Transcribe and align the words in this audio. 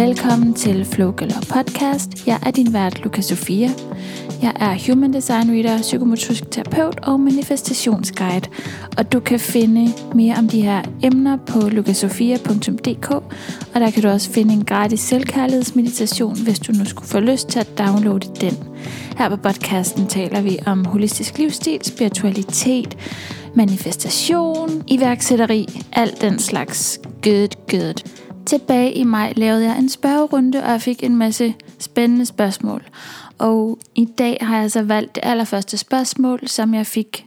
Velkommen 0.00 0.54
til 0.54 0.84
Flow 0.84 1.10
Galore 1.10 1.42
Podcast. 1.52 2.26
Jeg 2.26 2.40
er 2.46 2.50
din 2.50 2.72
vært, 2.72 3.04
Lukas 3.04 3.24
Sofia. 3.24 3.68
Jeg 4.42 4.52
er 4.60 4.76
Human 4.86 5.12
Design 5.12 5.50
Reader, 5.50 5.78
psykomotorisk 5.82 6.50
terapeut 6.50 7.00
og 7.02 7.20
manifestationsguide. 7.20 8.48
Og 8.98 9.12
du 9.12 9.20
kan 9.20 9.40
finde 9.40 9.92
mere 10.14 10.34
om 10.38 10.48
de 10.48 10.62
her 10.62 10.82
emner 11.02 11.36
på 11.36 11.60
lukasofia.dk. 11.68 13.10
Og 13.74 13.80
der 13.80 13.90
kan 13.90 14.02
du 14.02 14.08
også 14.08 14.30
finde 14.30 14.52
en 14.52 14.64
gratis 14.64 15.00
selvkærlighedsmeditation, 15.00 16.42
hvis 16.42 16.58
du 16.58 16.72
nu 16.72 16.84
skulle 16.84 17.08
få 17.08 17.20
lyst 17.20 17.48
til 17.48 17.58
at 17.58 17.78
downloade 17.78 18.28
den. 18.40 18.58
Her 19.18 19.28
på 19.28 19.36
podcasten 19.36 20.06
taler 20.06 20.40
vi 20.40 20.58
om 20.66 20.84
holistisk 20.84 21.38
livsstil, 21.38 21.80
spiritualitet, 21.82 22.96
manifestation, 23.54 24.82
iværksætteri, 24.86 25.66
alt 25.92 26.20
den 26.20 26.38
slags 26.38 27.00
good, 27.22 27.50
good. 27.70 28.29
Tilbage 28.46 28.92
i 28.92 29.04
maj 29.04 29.32
lavede 29.36 29.64
jeg 29.64 29.78
en 29.78 29.88
spørgerunde, 29.88 30.62
og 30.62 30.70
jeg 30.70 30.80
fik 30.80 31.04
en 31.04 31.16
masse 31.16 31.54
spændende 31.78 32.26
spørgsmål. 32.26 32.82
Og 33.38 33.78
i 33.94 34.04
dag 34.04 34.38
har 34.40 34.60
jeg 34.60 34.70
så 34.70 34.82
valgt 34.82 35.14
det 35.14 35.20
allerførste 35.26 35.76
spørgsmål, 35.76 36.48
som 36.48 36.74
jeg 36.74 36.86
fik 36.86 37.26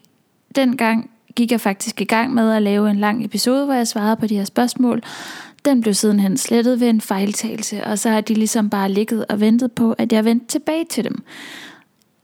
dengang 0.56 1.10
gik 1.36 1.52
jeg 1.52 1.62
faktisk 1.62 2.02
i 2.02 2.04
gang 2.04 2.34
med 2.34 2.52
at 2.52 2.62
lave 2.62 2.90
en 2.90 3.00
lang 3.00 3.26
episode, 3.26 3.66
hvor 3.66 3.74
jeg 3.74 3.88
svarede 3.88 4.16
på 4.16 4.28
de 4.28 4.38
her 4.38 4.46
spørgsmål. 4.46 5.02
Den 5.66 5.82
blev 5.82 5.94
sidenhen 5.94 6.38
slettet 6.38 6.80
ved 6.80 6.90
en 6.90 7.02
fejltagelse, 7.02 7.84
og 7.84 8.00
så 8.00 8.10
har 8.10 8.22
de 8.22 8.34
ligesom 8.34 8.70
bare 8.70 8.92
ligget 8.92 9.26
og 9.30 9.40
ventet 9.40 9.72
på, 9.72 9.92
at 9.92 10.14
jeg 10.14 10.26
vendte 10.26 10.48
tilbage 10.48 10.86
til 10.90 11.04
dem. 11.04 11.24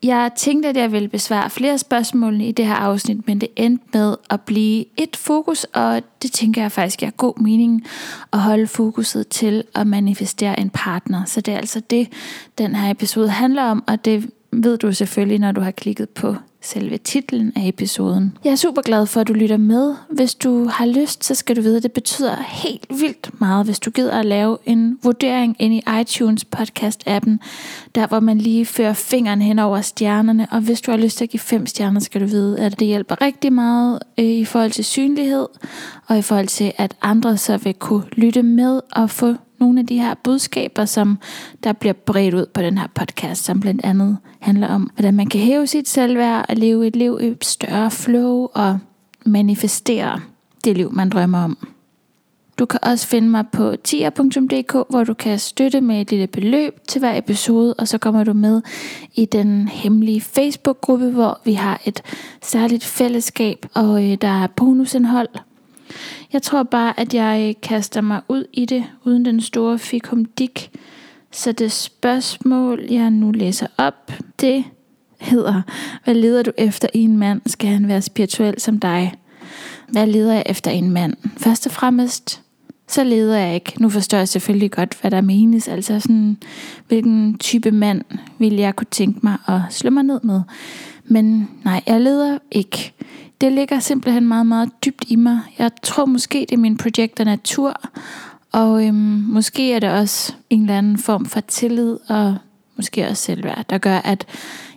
Jeg 0.04 0.32
tænkte, 0.36 0.70
at 0.70 0.78
jeg 0.78 0.92
ville 0.92 1.10
besvare 1.10 1.50
flere 1.50 1.78
spørgsmål 1.78 2.42
i 2.42 2.52
det 2.52 2.66
her 2.68 2.76
afsnit, 2.76 3.28
men 3.28 3.42
det 3.42 3.50
endte 3.56 3.86
med 3.94 4.16
at 4.30 4.42
blive 4.42 4.86
et 4.98 5.16
fokus, 5.16 5.64
og 5.64 6.02
det 6.22 6.32
tænker 6.32 6.62
jeg 6.62 6.72
faktisk 6.72 7.04
er 7.04 7.10
god 7.10 7.40
mening 7.42 7.84
at 8.34 8.40
holde 8.40 8.68
fokuset 8.68 9.28
til 9.28 9.64
at 9.76 9.88
manifestere 9.88 10.60
en 10.60 10.70
partner. 10.70 11.26
Så 11.26 11.42
det 11.42 11.54
er 11.54 11.58
altså 11.58 11.80
det, 11.80 12.08
den 12.58 12.76
her 12.76 12.92
episode 12.92 13.30
handler 13.30 13.64
om, 13.64 13.84
og 13.88 14.06
det 14.06 14.30
ved 14.52 14.78
du 14.78 14.94
selvfølgelig, 14.94 15.40
når 15.40 15.52
du 15.52 15.62
har 15.62 15.72
klikket 15.72 16.10
på 16.10 16.36
selve 16.62 16.98
titlen 16.98 17.54
af 17.56 17.68
episoden. 17.68 18.38
Jeg 18.44 18.52
er 18.52 18.56
super 18.56 18.82
glad 18.82 19.06
for, 19.06 19.22
at 19.22 19.28
du 19.28 19.34
lytter 19.34 19.58
med. 19.58 19.96
Hvis 20.10 20.36
du 20.36 20.66
har 20.66 20.86
lyst, 20.86 21.26
så 21.26 21.36
skal 21.36 21.56
du 21.56 21.62
vide, 21.62 21.78
at 21.78 21.84
det 21.84 21.92
betyder 21.92 22.36
helt 22.36 22.86
vildt 22.90 23.40
meget, 23.40 23.66
hvis 23.66 23.80
du 23.80 23.92
gider 23.92 24.20
at 24.20 24.26
lave 24.26 24.58
en 24.66 25.00
vurdering 25.04 25.56
ind 25.60 25.74
i 25.74 25.84
iTunes 26.02 26.46
podcast-appen, 26.56 27.38
der 27.96 28.08
hvor 28.08 28.20
man 28.20 28.38
lige 28.38 28.66
fører 28.66 28.94
fingeren 28.94 29.42
hen 29.42 29.60
over 29.60 29.82
stjernerne. 29.82 30.48
Og 30.52 30.62
hvis 30.62 30.82
du 30.82 30.92
har 30.92 30.98
lyst 30.98 31.18
til 31.18 31.26
at 31.26 31.30
give 31.30 31.40
fem 31.40 31.66
stjerner, 31.66 32.00
skal 32.00 32.22
du 32.22 32.26
vide, 32.26 32.60
at 32.60 32.80
det 32.80 32.88
hjælper 32.88 33.22
rigtig 33.22 33.54
meget 33.54 34.00
øh, 34.18 34.26
i 34.26 34.46
forhold 34.46 34.72
til 34.72 34.86
synlighed, 34.86 35.48
og 36.08 36.18
i 36.18 36.22
forhold 36.22 36.48
til, 36.48 36.72
at 36.78 36.96
andre 37.02 37.38
så 37.38 37.58
vil 37.58 37.74
kunne 37.74 38.04
lytte 38.12 38.44
med 38.44 38.82
og 38.92 39.10
få 39.10 39.36
nogle 39.60 39.80
af 39.80 39.88
de 39.88 39.98
her 39.98 40.14
budskaber, 40.14 40.86
som 40.86 41.18
der 41.64 41.74
bliver 41.74 41.94
bredt 41.94 42.34
ud 42.34 42.46
på 42.54 42.62
den 42.62 42.78
her 42.78 42.88
podcast, 42.96 43.44
som 43.44 43.60
blandt 43.60 43.82
andet 43.84 44.18
handler 44.40 44.68
om, 44.68 44.92
hvordan 44.96 45.14
man 45.14 45.28
kan 45.28 45.42
hæve 45.42 45.68
sit 45.68 45.90
selvværd 45.90 46.46
og 46.50 46.56
leve 46.56 46.88
et 46.88 46.96
liv 46.96 47.20
i 47.22 47.34
større 47.42 47.92
flow 47.92 48.48
og 48.54 48.80
manifestere 49.26 50.20
det 50.64 50.78
liv, 50.78 50.94
man 50.94 51.10
drømmer 51.10 51.44
om. 51.44 51.58
Du 52.60 52.66
kan 52.66 52.80
også 52.84 53.08
finde 53.08 53.30
mig 53.30 53.46
på 53.52 53.76
tier.dk, 53.84 54.74
hvor 54.90 55.04
du 55.04 55.14
kan 55.14 55.40
støtte 55.40 55.82
med 55.82 56.02
et 56.02 56.12
lille 56.12 56.28
beløb 56.28 56.74
til 56.88 57.00
hver 57.00 57.18
episode, 57.18 57.74
og 57.74 57.88
så 57.88 57.98
kommer 57.98 58.24
du 58.24 58.34
med 58.34 58.62
i 59.16 59.26
den 59.26 59.68
hemmelige 59.68 60.22
Facebook-gruppe, 60.22 61.10
hvor 61.10 61.40
vi 61.46 61.54
har 61.54 61.82
et 61.86 62.02
særligt 62.42 62.84
fællesskab, 62.84 63.66
og 63.74 64.04
øh, 64.04 64.18
der 64.22 64.44
er 64.44 64.48
bonusindhold, 64.48 65.30
jeg 66.34 66.42
tror 66.42 66.64
bare, 66.64 67.00
at 67.00 67.14
jeg 67.14 67.56
kaster 67.62 68.02
mig 68.02 68.22
ud 68.28 68.46
i 68.54 68.66
det, 68.66 68.84
uden 69.04 69.26
den 69.26 69.42
store 69.42 69.80
fikumdik. 69.80 70.72
Så 71.32 71.52
det 71.52 71.72
spørgsmål, 71.72 72.86
jeg 72.90 73.10
nu 73.10 73.32
læser 73.32 73.68
op, 73.78 74.12
det 74.42 74.64
hedder, 75.20 75.62
hvad 76.04 76.14
leder 76.14 76.44
du 76.44 76.52
efter 76.58 76.88
i 76.94 77.00
en 77.00 77.18
mand? 77.18 77.42
Skal 77.46 77.70
han 77.70 77.88
være 77.88 78.02
spirituel 78.02 78.62
som 78.62 78.80
dig? 78.80 79.14
Hvad 79.88 80.08
leder 80.08 80.34
jeg 80.34 80.44
efter 80.46 80.72
i 80.72 80.78
en 80.78 80.92
mand? 80.92 81.14
Først 81.38 81.66
og 81.66 81.72
fremmest, 81.72 82.42
så 82.88 83.04
leder 83.04 83.38
jeg 83.38 83.56
ikke. 83.56 83.82
Nu 83.82 83.90
forstår 83.90 84.18
jeg 84.18 84.28
selvfølgelig 84.28 84.72
godt, 84.72 84.98
hvad 85.02 85.12
der 85.12 85.22
menes. 85.22 85.68
Altså 85.68 86.00
sådan, 86.00 86.38
hvilken 86.88 87.38
type 87.38 87.72
mand 87.72 88.02
vil 88.40 88.54
jeg 88.54 88.76
kunne 88.76 88.88
tænke 88.92 89.20
mig 89.24 89.38
at 89.48 89.62
slå 89.70 89.90
mig 89.90 90.04
ned 90.04 90.20
med. 90.24 90.42
Men 91.06 91.50
nej, 91.66 91.84
jeg 91.88 92.02
leder 92.02 92.38
ikke 92.52 92.94
det 93.42 93.52
ligger 93.52 93.80
simpelthen 93.80 94.28
meget, 94.28 94.46
meget 94.46 94.70
dybt 94.86 95.06
i 95.08 95.16
mig. 95.16 95.40
Jeg 95.60 95.72
tror 95.84 96.06
måske, 96.06 96.40
det 96.40 96.52
er 96.52 96.58
min 96.58 96.78
projekt 96.78 97.20
af 97.20 97.26
natur, 97.26 97.82
og 98.52 98.86
øhm, 98.86 98.96
måske 99.28 99.74
er 99.74 99.80
det 99.80 99.90
også 99.90 100.34
en 100.50 100.62
eller 100.62 100.78
anden 100.78 100.98
form 100.98 101.26
for 101.26 101.40
tillid, 101.40 101.98
og 102.08 102.38
måske 102.76 103.08
også 103.08 103.24
selvværd, 103.24 103.66
der 103.70 103.78
gør, 103.78 103.98
at 103.98 104.26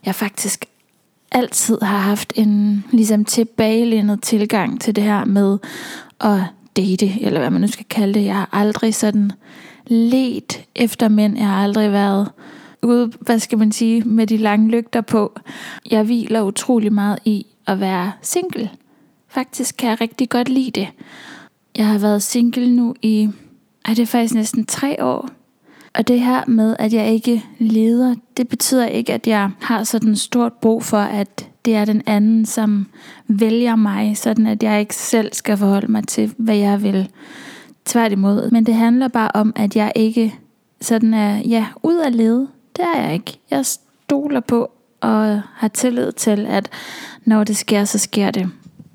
jeg 0.05 0.15
faktisk 0.15 0.65
altid 1.33 1.79
har 1.83 1.99
haft 1.99 2.33
en 2.37 2.85
ligesom 2.91 3.25
tilbagelænet 3.25 4.23
tilgang 4.23 4.81
til 4.81 4.97
det 4.97 5.05
her 5.05 5.25
med 5.25 5.59
at 6.21 6.41
date, 6.77 7.21
eller 7.21 7.41
hvad 7.41 7.51
man 7.51 7.61
nu 7.61 7.67
skal 7.67 7.87
kalde 7.91 8.15
det. 8.15 8.25
Jeg 8.25 8.35
har 8.35 8.49
aldrig 8.53 8.95
sådan 8.95 9.33
let 9.87 10.65
efter 10.75 11.09
mænd. 11.09 11.37
Jeg 11.37 11.47
har 11.47 11.63
aldrig 11.63 11.93
været 11.93 12.31
ude, 12.83 13.13
hvad 13.21 13.39
skal 13.39 13.59
man 13.59 13.73
sige, 13.73 14.03
med 14.03 14.27
de 14.27 14.37
lange 14.37 14.69
lygter 14.69 15.01
på. 15.01 15.39
Jeg 15.91 16.03
hviler 16.03 16.43
utrolig 16.43 16.93
meget 16.93 17.19
i 17.25 17.47
at 17.67 17.81
være 17.81 18.13
single. 18.23 18.71
Faktisk 19.29 19.77
kan 19.77 19.91
jeg 19.91 20.01
rigtig 20.01 20.29
godt 20.29 20.49
lide 20.49 20.71
det. 20.71 20.89
Jeg 21.77 21.87
har 21.87 21.99
været 21.99 22.23
single 22.23 22.71
nu 22.77 22.95
i, 23.03 23.29
ej, 23.85 23.95
det 23.95 24.03
er 24.03 24.07
faktisk 24.07 24.35
næsten 24.35 24.67
tre 24.67 25.05
år. 25.05 25.29
Og 25.95 26.09
det 26.09 26.21
her 26.21 26.43
med, 26.47 26.77
at 26.79 26.93
jeg 26.93 27.13
ikke 27.13 27.45
leder, 27.59 28.15
det 28.37 28.49
betyder 28.49 28.87
ikke, 28.87 29.13
at 29.13 29.27
jeg 29.27 29.51
har 29.61 29.85
sådan 29.85 30.17
stort 30.17 30.53
brug 30.53 30.83
for, 30.83 30.99
at 30.99 31.49
det 31.65 31.75
er 31.75 31.85
den 31.85 32.03
anden, 32.07 32.47
som 32.47 32.87
vælger 33.27 33.77
mig, 33.77 34.17
sådan 34.17 34.47
at 34.47 34.63
jeg 34.63 34.81
ikke 34.81 34.97
selv 34.97 35.33
skal 35.33 35.57
forholde 35.57 35.93
mig 35.93 36.09
til, 36.09 36.35
hvad 36.37 36.57
jeg 36.57 36.83
vil. 36.83 37.09
Tværtimod. 37.85 38.51
Men 38.51 38.67
det 38.67 38.75
handler 38.75 39.09
bare 39.09 39.31
om, 39.35 39.53
at 39.57 39.77
jeg 39.77 39.93
ikke 39.97 40.35
sådan 40.81 41.15
er, 41.15 41.37
ja, 41.37 41.67
ud 41.83 41.97
af 41.97 42.17
lede. 42.17 42.49
Det 42.77 42.85
er 42.95 43.03
jeg 43.03 43.15
ikke. 43.15 43.39
Jeg 43.51 43.67
stoler 43.67 44.41
på 44.41 44.71
og 45.03 45.41
har 45.55 45.69
tillid 45.69 46.13
til, 46.13 46.47
at 46.47 46.69
når 47.25 47.45
det 47.45 47.57
sker, 47.57 47.85
så 47.85 47.99
sker 47.99 48.31
det. 48.31 48.51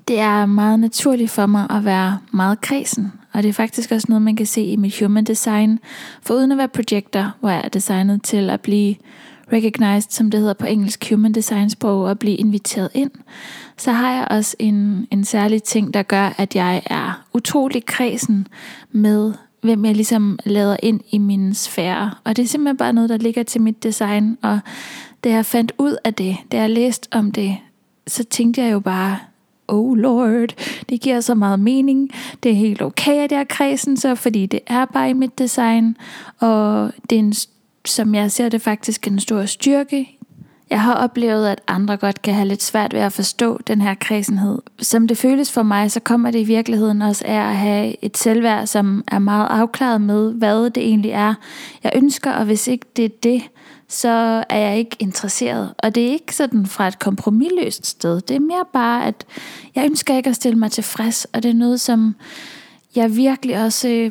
Det 0.08 0.18
er 0.18 0.46
meget 0.46 0.80
naturligt 0.80 1.30
for 1.30 1.46
mig 1.46 1.66
at 1.70 1.84
være 1.84 2.18
meget 2.32 2.60
kredsen, 2.60 3.12
og 3.32 3.42
det 3.42 3.48
er 3.48 3.52
faktisk 3.52 3.92
også 3.92 4.06
noget, 4.08 4.22
man 4.22 4.36
kan 4.36 4.46
se 4.46 4.62
i 4.62 4.76
mit 4.76 5.00
human 5.00 5.24
design. 5.24 5.78
For 6.22 6.34
uden 6.34 6.52
at 6.52 6.58
være 6.58 6.68
projekter, 6.68 7.30
hvor 7.40 7.50
jeg 7.50 7.60
er 7.64 7.68
designet 7.68 8.22
til 8.22 8.50
at 8.50 8.60
blive 8.60 8.94
recognized, 9.52 10.10
som 10.10 10.30
det 10.30 10.40
hedder 10.40 10.54
på 10.54 10.66
engelsk, 10.66 11.10
human 11.10 11.32
design 11.32 11.70
sprog, 11.70 12.02
og 12.02 12.18
blive 12.18 12.36
inviteret 12.36 12.90
ind, 12.94 13.10
så 13.76 13.92
har 13.92 14.12
jeg 14.12 14.26
også 14.30 14.56
en, 14.58 15.06
en 15.10 15.24
særlig 15.24 15.62
ting, 15.62 15.94
der 15.94 16.02
gør, 16.02 16.34
at 16.38 16.56
jeg 16.56 16.82
er 16.86 17.22
utrolig 17.34 17.86
kredsen 17.86 18.46
med, 18.92 19.32
hvem 19.62 19.84
jeg 19.84 19.94
ligesom 19.94 20.38
lader 20.44 20.76
ind 20.82 21.00
i 21.10 21.18
min 21.18 21.54
sfære. 21.54 22.10
Og 22.24 22.36
det 22.36 22.42
er 22.42 22.46
simpelthen 22.46 22.76
bare 22.76 22.92
noget, 22.92 23.10
der 23.10 23.16
ligger 23.16 23.42
til 23.42 23.60
mit 23.60 23.82
design, 23.82 24.38
og 24.42 24.60
da 25.24 25.30
jeg 25.30 25.46
fandt 25.46 25.72
ud 25.78 25.96
af 26.04 26.14
det, 26.14 26.36
da 26.52 26.56
jeg 26.56 26.70
læste 26.70 27.08
om 27.12 27.32
det, 27.32 27.56
så 28.06 28.24
tænkte 28.24 28.62
jeg 28.62 28.72
jo 28.72 28.80
bare, 28.80 29.18
oh 29.68 29.96
lord, 29.96 30.54
det 30.88 31.00
giver 31.00 31.20
så 31.20 31.34
meget 31.34 31.60
mening. 31.60 32.10
Det 32.42 32.50
er 32.50 32.56
helt 32.56 32.82
okay, 32.82 33.14
at 33.14 33.32
jeg 33.32 33.40
er 33.40 33.44
kredsen 33.44 33.96
så, 33.96 34.14
fordi 34.14 34.46
det 34.46 34.60
er 34.66 34.84
bare 34.84 35.10
i 35.10 35.12
mit 35.12 35.38
design. 35.38 35.96
Og 36.40 36.92
det 37.10 37.16
er 37.16 37.20
en, 37.20 37.34
som 37.84 38.14
jeg 38.14 38.32
ser 38.32 38.48
det 38.48 38.62
faktisk 38.62 39.06
en 39.06 39.20
stor 39.20 39.44
styrke. 39.44 40.18
Jeg 40.70 40.80
har 40.80 40.94
oplevet, 40.94 41.48
at 41.48 41.60
andre 41.68 41.96
godt 41.96 42.22
kan 42.22 42.34
have 42.34 42.48
lidt 42.48 42.62
svært 42.62 42.94
ved 42.94 43.00
at 43.00 43.12
forstå 43.12 43.58
den 43.66 43.80
her 43.80 43.94
kredsenhed. 43.94 44.58
Som 44.78 45.08
det 45.08 45.18
føles 45.18 45.52
for 45.52 45.62
mig, 45.62 45.90
så 45.90 46.00
kommer 46.00 46.30
det 46.30 46.38
i 46.38 46.44
virkeligheden 46.44 47.02
også 47.02 47.24
af 47.26 47.48
at 47.48 47.56
have 47.56 48.04
et 48.04 48.18
selvværd, 48.18 48.66
som 48.66 49.04
er 49.08 49.18
meget 49.18 49.46
afklaret 49.50 50.00
med, 50.00 50.32
hvad 50.32 50.70
det 50.70 50.82
egentlig 50.82 51.10
er, 51.10 51.34
jeg 51.84 51.92
ønsker. 51.94 52.32
Og 52.32 52.44
hvis 52.44 52.68
ikke 52.68 52.86
det 52.96 53.04
er 53.04 53.08
det, 53.22 53.42
så 53.88 54.44
er 54.48 54.58
jeg 54.58 54.78
ikke 54.78 54.96
interesseret. 54.98 55.74
Og 55.78 55.94
det 55.94 56.06
er 56.06 56.12
ikke 56.12 56.34
sådan 56.34 56.66
fra 56.66 56.88
et 56.88 56.98
kompromilløst 56.98 57.86
sted. 57.86 58.20
Det 58.20 58.36
er 58.36 58.40
mere 58.40 58.64
bare, 58.72 59.06
at 59.06 59.26
jeg 59.74 59.84
ønsker 59.84 60.16
ikke 60.16 60.30
at 60.30 60.36
stille 60.36 60.58
mig 60.58 60.70
tilfreds, 60.70 61.24
og 61.24 61.42
det 61.42 61.48
er 61.50 61.54
noget, 61.54 61.80
som 61.80 62.16
jeg 62.94 63.16
virkelig 63.16 63.64
også 63.64 63.88
øh, 63.88 64.10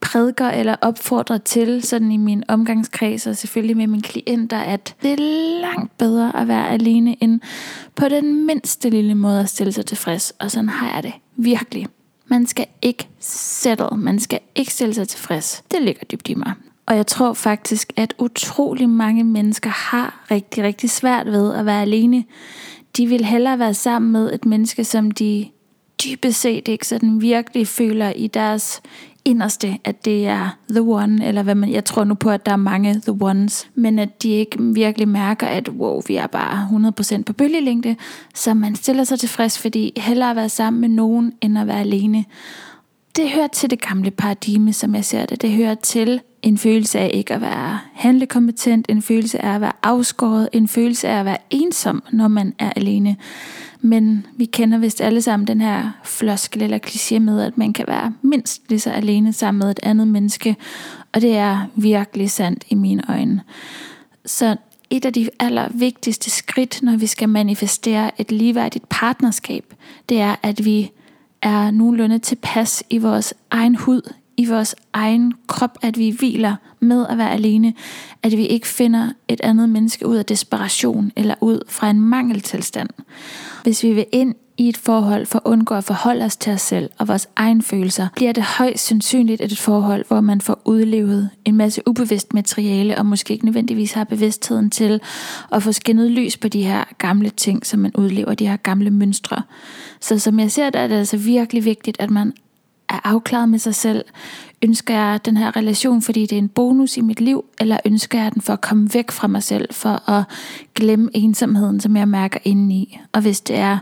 prædiker 0.00 0.48
eller 0.48 0.76
opfordrer 0.80 1.38
til 1.38 1.82
sådan 1.82 2.12
i 2.12 2.16
min 2.16 2.44
omgangskreds 2.48 3.26
og 3.26 3.36
selvfølgelig 3.36 3.76
med 3.76 3.86
mine 3.86 4.02
klienter, 4.02 4.58
at 4.58 4.94
det 5.02 5.12
er 5.12 5.16
langt 5.60 5.98
bedre 5.98 6.36
at 6.36 6.48
være 6.48 6.68
alene 6.70 7.22
end 7.22 7.40
på 7.94 8.08
den 8.08 8.46
mindste 8.46 8.90
lille 8.90 9.14
måde 9.14 9.40
at 9.40 9.48
stille 9.48 9.72
sig 9.72 9.86
tilfreds. 9.86 10.32
Og 10.38 10.50
sådan 10.50 10.68
har 10.68 10.94
jeg 10.94 11.02
det 11.02 11.12
virkelig. 11.36 11.86
Man 12.26 12.46
skal 12.46 12.66
ikke 12.82 13.08
settle, 13.20 13.96
man 13.96 14.20
skal 14.20 14.40
ikke 14.54 14.72
stille 14.72 14.94
sig 14.94 15.08
tilfreds. 15.08 15.62
Det 15.70 15.82
ligger 15.82 16.04
dybt 16.04 16.28
i 16.28 16.34
mig. 16.34 16.52
Og 16.90 16.96
jeg 16.96 17.06
tror 17.06 17.32
faktisk, 17.32 17.92
at 17.96 18.14
utrolig 18.18 18.88
mange 18.88 19.24
mennesker 19.24 19.70
har 19.70 20.24
rigtig, 20.30 20.64
rigtig 20.64 20.90
svært 20.90 21.26
ved 21.26 21.54
at 21.54 21.66
være 21.66 21.82
alene. 21.82 22.24
De 22.96 23.06
vil 23.06 23.24
hellere 23.24 23.58
være 23.58 23.74
sammen 23.74 24.12
med 24.12 24.32
et 24.32 24.44
menneske, 24.44 24.84
som 24.84 25.10
de 25.10 25.46
dybest 26.04 26.40
set 26.40 26.68
ikke 26.68 26.86
sådan 26.86 27.20
virkelig 27.20 27.66
føler 27.66 28.10
i 28.10 28.26
deres 28.26 28.82
inderste, 29.24 29.78
at 29.84 30.04
det 30.04 30.26
er 30.26 30.56
the 30.70 30.82
one, 30.82 31.26
eller 31.26 31.42
hvad 31.42 31.54
man, 31.54 31.72
jeg 31.72 31.84
tror 31.84 32.04
nu 32.04 32.14
på, 32.14 32.30
at 32.30 32.46
der 32.46 32.52
er 32.52 32.56
mange 32.56 32.94
the 32.94 33.16
ones, 33.20 33.70
men 33.74 33.98
at 33.98 34.22
de 34.22 34.30
ikke 34.30 34.62
virkelig 34.62 35.08
mærker, 35.08 35.46
at 35.46 35.68
wow, 35.68 36.00
vi 36.06 36.16
er 36.16 36.26
bare 36.26 36.68
100% 37.18 37.22
på 37.22 37.32
bølgelængde, 37.32 37.96
så 38.34 38.54
man 38.54 38.76
stiller 38.76 39.04
sig 39.04 39.18
tilfreds, 39.18 39.58
fordi 39.58 39.92
hellere 39.96 40.30
at 40.30 40.36
være 40.36 40.48
sammen 40.48 40.80
med 40.80 40.88
nogen, 40.88 41.32
end 41.40 41.58
at 41.58 41.66
være 41.66 41.80
alene. 41.80 42.24
Det 43.16 43.30
hører 43.30 43.46
til 43.46 43.70
det 43.70 43.80
gamle 43.80 44.10
paradigme, 44.10 44.72
som 44.72 44.94
jeg 44.94 45.04
ser 45.04 45.26
det. 45.26 45.42
Det 45.42 45.50
hører 45.50 45.74
til 45.74 46.20
en 46.42 46.58
følelse 46.58 46.98
af 46.98 47.10
ikke 47.14 47.34
at 47.34 47.40
være 47.40 47.78
handlekompetent, 47.94 48.86
en 48.88 49.02
følelse 49.02 49.44
af 49.44 49.54
at 49.54 49.60
være 49.60 49.72
afskåret, 49.82 50.48
en 50.52 50.68
følelse 50.68 51.08
af 51.08 51.18
at 51.18 51.24
være 51.24 51.36
ensom, 51.50 52.02
når 52.12 52.28
man 52.28 52.54
er 52.58 52.72
alene. 52.76 53.16
Men 53.80 54.26
vi 54.36 54.44
kender 54.44 54.78
vist 54.78 55.00
alle 55.00 55.22
sammen 55.22 55.46
den 55.46 55.60
her 55.60 55.90
floskel 56.04 56.62
eller 56.62 56.78
kliché 56.86 57.18
med, 57.18 57.42
at 57.42 57.58
man 57.58 57.72
kan 57.72 57.84
være 57.88 58.14
mindst 58.22 58.62
lige 58.68 58.80
så 58.80 58.90
alene 58.90 59.32
sammen 59.32 59.58
med 59.58 59.70
et 59.70 59.80
andet 59.82 60.08
menneske. 60.08 60.56
Og 61.12 61.20
det 61.20 61.36
er 61.36 61.66
virkelig 61.76 62.30
sandt 62.30 62.64
i 62.68 62.74
mine 62.74 63.02
øjne. 63.08 63.40
Så 64.26 64.56
et 64.90 65.04
af 65.04 65.12
de 65.12 65.28
allervigtigste 65.40 66.30
skridt, 66.30 66.82
når 66.82 66.96
vi 66.96 67.06
skal 67.06 67.28
manifestere 67.28 68.20
et 68.20 68.32
ligeværdigt 68.32 68.88
partnerskab, 68.88 69.74
det 70.08 70.20
er, 70.20 70.36
at 70.42 70.64
vi 70.64 70.90
er 71.42 71.70
nogenlunde 71.70 72.18
tilpas 72.18 72.82
i 72.90 72.98
vores 72.98 73.34
egen 73.50 73.74
hud, 73.74 74.02
i 74.40 74.44
vores 74.44 74.76
egen 74.92 75.32
krop, 75.46 75.78
at 75.82 75.98
vi 75.98 76.10
hviler 76.18 76.56
med 76.80 77.06
at 77.08 77.18
være 77.18 77.32
alene, 77.32 77.74
at 78.22 78.32
vi 78.32 78.46
ikke 78.46 78.66
finder 78.66 79.08
et 79.28 79.40
andet 79.40 79.68
menneske 79.68 80.06
ud 80.06 80.16
af 80.16 80.26
desperation 80.26 81.12
eller 81.16 81.34
ud 81.40 81.60
fra 81.68 81.90
en 81.90 82.00
mangeltilstand. 82.00 82.88
Hvis 83.62 83.82
vi 83.82 83.92
vil 83.92 84.06
ind 84.12 84.34
i 84.56 84.68
et 84.68 84.76
forhold 84.76 85.26
for 85.26 85.38
at 85.38 85.50
undgå 85.50 85.74
at 85.74 85.84
forholde 85.84 86.24
os 86.24 86.36
til 86.36 86.52
os 86.52 86.60
selv 86.60 86.90
og 86.98 87.08
vores 87.08 87.28
egen 87.36 87.62
følelser, 87.62 88.08
bliver 88.16 88.32
det 88.32 88.42
højst 88.42 88.86
sandsynligt 88.86 89.40
et 89.40 89.58
forhold, 89.58 90.04
hvor 90.08 90.20
man 90.20 90.40
får 90.40 90.60
udlevet 90.64 91.30
en 91.44 91.56
masse 91.56 91.82
ubevidst 91.86 92.34
materiale 92.34 92.98
og 92.98 93.06
måske 93.06 93.32
ikke 93.32 93.44
nødvendigvis 93.44 93.92
har 93.92 94.04
bevidstheden 94.04 94.70
til 94.70 95.00
at 95.52 95.62
få 95.62 95.72
skinnet 95.72 96.10
lys 96.10 96.36
på 96.36 96.48
de 96.48 96.62
her 96.62 96.84
gamle 96.98 97.30
ting, 97.30 97.66
som 97.66 97.80
man 97.80 97.92
udlever, 97.94 98.34
de 98.34 98.48
her 98.48 98.56
gamle 98.56 98.90
mønstre. 98.90 99.42
Så 100.00 100.18
som 100.18 100.38
jeg 100.38 100.50
ser 100.50 100.70
det, 100.70 100.80
er 100.80 100.86
det 100.86 100.94
altså 100.94 101.16
virkelig 101.16 101.64
vigtigt, 101.64 101.96
at 102.00 102.10
man 102.10 102.32
er 102.90 103.00
afklaret 103.04 103.48
med 103.48 103.58
sig 103.58 103.74
selv. 103.74 104.04
Ønsker 104.62 104.94
jeg 104.94 105.20
den 105.24 105.36
her 105.36 105.56
relation, 105.56 106.02
fordi 106.02 106.20
det 106.20 106.32
er 106.32 106.38
en 106.38 106.48
bonus 106.48 106.96
i 106.96 107.00
mit 107.00 107.20
liv, 107.20 107.44
eller 107.60 107.78
ønsker 107.84 108.22
jeg 108.22 108.34
den 108.34 108.42
for 108.42 108.52
at 108.52 108.60
komme 108.60 108.90
væk 108.94 109.10
fra 109.10 109.28
mig 109.28 109.42
selv, 109.42 109.74
for 109.74 110.10
at 110.10 110.24
glemme 110.74 111.10
ensomheden, 111.14 111.80
som 111.80 111.96
jeg 111.96 112.08
mærker 112.08 112.38
indeni? 112.44 112.98
Og 113.12 113.20
hvis 113.20 113.40
det 113.40 113.56
er 113.56 113.78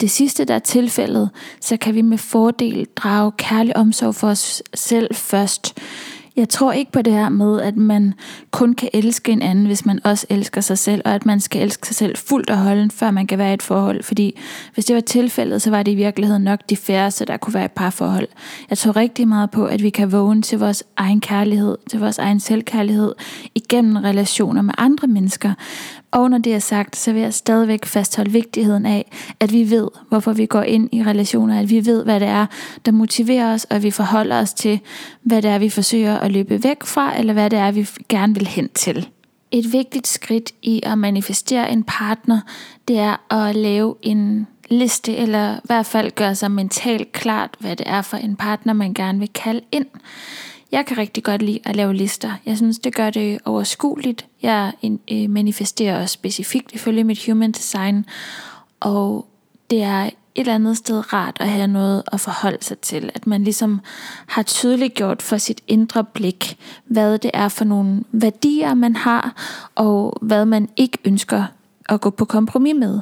det 0.00 0.10
sidste, 0.10 0.44
der 0.44 0.54
er 0.54 0.58
tilfældet, 0.58 1.30
så 1.60 1.76
kan 1.76 1.94
vi 1.94 2.02
med 2.02 2.18
fordel 2.18 2.86
drage 2.96 3.32
kærlig 3.32 3.76
omsorg 3.76 4.14
for 4.14 4.28
os 4.28 4.62
selv 4.74 5.14
først. 5.14 5.78
Jeg 6.36 6.48
tror 6.48 6.72
ikke 6.72 6.92
på 6.92 7.02
det 7.02 7.12
her 7.12 7.28
med, 7.28 7.60
at 7.60 7.76
man 7.76 8.14
kun 8.50 8.74
kan 8.74 8.88
elske 8.92 9.32
en 9.32 9.42
anden, 9.42 9.66
hvis 9.66 9.86
man 9.86 10.00
også 10.04 10.26
elsker 10.30 10.60
sig 10.60 10.78
selv, 10.78 11.02
og 11.04 11.14
at 11.14 11.26
man 11.26 11.40
skal 11.40 11.62
elske 11.62 11.86
sig 11.86 11.96
selv 11.96 12.16
fuldt 12.16 12.50
og 12.50 12.58
holden, 12.58 12.90
før 12.90 13.10
man 13.10 13.26
kan 13.26 13.38
være 13.38 13.50
i 13.50 13.54
et 13.54 13.62
forhold. 13.62 14.02
Fordi 14.02 14.38
hvis 14.74 14.84
det 14.84 14.94
var 14.94 15.00
tilfældet, 15.00 15.62
så 15.62 15.70
var 15.70 15.82
det 15.82 15.92
i 15.92 15.94
virkeligheden 15.94 16.42
nok 16.42 16.60
de 16.70 16.76
færreste, 16.76 17.24
der 17.24 17.36
kunne 17.36 17.54
være 17.54 17.64
et 17.64 17.72
parforhold. 17.72 18.28
Jeg 18.70 18.78
tror 18.78 18.96
rigtig 18.96 19.28
meget 19.28 19.50
på, 19.50 19.64
at 19.64 19.82
vi 19.82 19.90
kan 19.90 20.12
vågne 20.12 20.42
til 20.42 20.58
vores 20.58 20.84
egen 20.96 21.20
kærlighed, 21.20 21.76
til 21.90 22.00
vores 22.00 22.18
egen 22.18 22.40
selvkærlighed, 22.40 23.12
igennem 23.54 23.96
relationer 23.96 24.62
med 24.62 24.74
andre 24.78 25.08
mennesker. 25.08 25.54
Og 26.12 26.30
når 26.30 26.38
det 26.38 26.54
er 26.54 26.58
sagt, 26.58 26.96
så 26.96 27.12
vil 27.12 27.22
jeg 27.22 27.34
stadigvæk 27.34 27.86
fastholde 27.86 28.32
vigtigheden 28.32 28.86
af, 28.86 29.10
at 29.40 29.52
vi 29.52 29.70
ved, 29.70 29.88
hvorfor 30.08 30.32
vi 30.32 30.46
går 30.46 30.62
ind 30.62 30.88
i 30.92 31.02
relationer, 31.02 31.60
at 31.60 31.70
vi 31.70 31.86
ved, 31.86 32.04
hvad 32.04 32.20
det 32.20 32.28
er, 32.28 32.46
der 32.86 32.92
motiverer 32.92 33.54
os, 33.54 33.64
og 33.64 33.76
at 33.76 33.82
vi 33.82 33.90
forholder 33.90 34.40
os 34.40 34.54
til, 34.54 34.80
hvad 35.22 35.42
det 35.42 35.50
er, 35.50 35.58
vi 35.58 35.68
forsøger 35.68 36.18
at 36.22 36.32
løbe 36.32 36.64
væk 36.64 36.84
fra, 36.84 37.18
eller 37.18 37.32
hvad 37.32 37.50
det 37.50 37.58
er, 37.58 37.70
vi 37.70 37.88
gerne 38.08 38.34
vil 38.34 38.46
hen 38.46 38.68
til. 38.68 39.08
Et 39.50 39.72
vigtigt 39.72 40.06
skridt 40.06 40.52
i 40.62 40.80
at 40.82 40.98
manifestere 40.98 41.70
en 41.70 41.84
partner, 41.84 42.40
det 42.88 42.98
er 42.98 43.32
at 43.32 43.56
lave 43.56 43.94
en 44.02 44.46
liste, 44.70 45.16
eller 45.16 45.56
i 45.56 45.60
hvert 45.64 45.86
fald 45.86 46.10
gøre 46.10 46.34
sig 46.34 46.50
mentalt 46.50 47.12
klart, 47.12 47.50
hvad 47.58 47.76
det 47.76 47.86
er 47.88 48.02
for 48.02 48.16
en 48.16 48.36
partner, 48.36 48.72
man 48.72 48.94
gerne 48.94 49.18
vil 49.18 49.28
kalde 49.28 49.60
ind. 49.72 49.86
Jeg 50.72 50.86
kan 50.86 50.98
rigtig 50.98 51.24
godt 51.24 51.42
lide 51.42 51.58
at 51.64 51.76
lave 51.76 51.94
lister. 51.94 52.32
Jeg 52.46 52.56
synes, 52.56 52.78
det 52.78 52.94
gør 52.94 53.10
det 53.10 53.38
overskueligt. 53.44 54.26
Jeg 54.42 54.72
øh, 54.82 54.90
manifesterer 55.10 55.28
manifesterer 55.28 56.06
specifikt 56.06 56.72
ifølge 56.72 57.04
mit 57.04 57.26
human 57.26 57.52
design, 57.52 58.06
og 58.80 59.26
det 59.70 59.82
er 59.82 60.10
et 60.34 60.40
eller 60.40 60.54
andet 60.54 60.76
sted 60.76 61.12
rart 61.12 61.36
at 61.40 61.48
have 61.48 61.68
noget 61.68 62.02
at 62.12 62.20
forholde 62.20 62.64
sig 62.64 62.78
til. 62.78 63.10
At 63.14 63.26
man 63.26 63.44
ligesom 63.44 63.80
har 64.26 64.42
tydeligt 64.42 64.94
gjort 64.94 65.22
for 65.22 65.36
sit 65.36 65.60
indre 65.68 66.04
blik, 66.04 66.56
hvad 66.84 67.18
det 67.18 67.30
er 67.34 67.48
for 67.48 67.64
nogle 67.64 68.04
værdier, 68.12 68.74
man 68.74 68.96
har, 68.96 69.34
og 69.74 70.18
hvad 70.22 70.44
man 70.44 70.68
ikke 70.76 70.98
ønsker 71.04 71.44
at 71.88 72.00
gå 72.00 72.10
på 72.10 72.24
kompromis 72.24 72.74
med. 72.74 73.00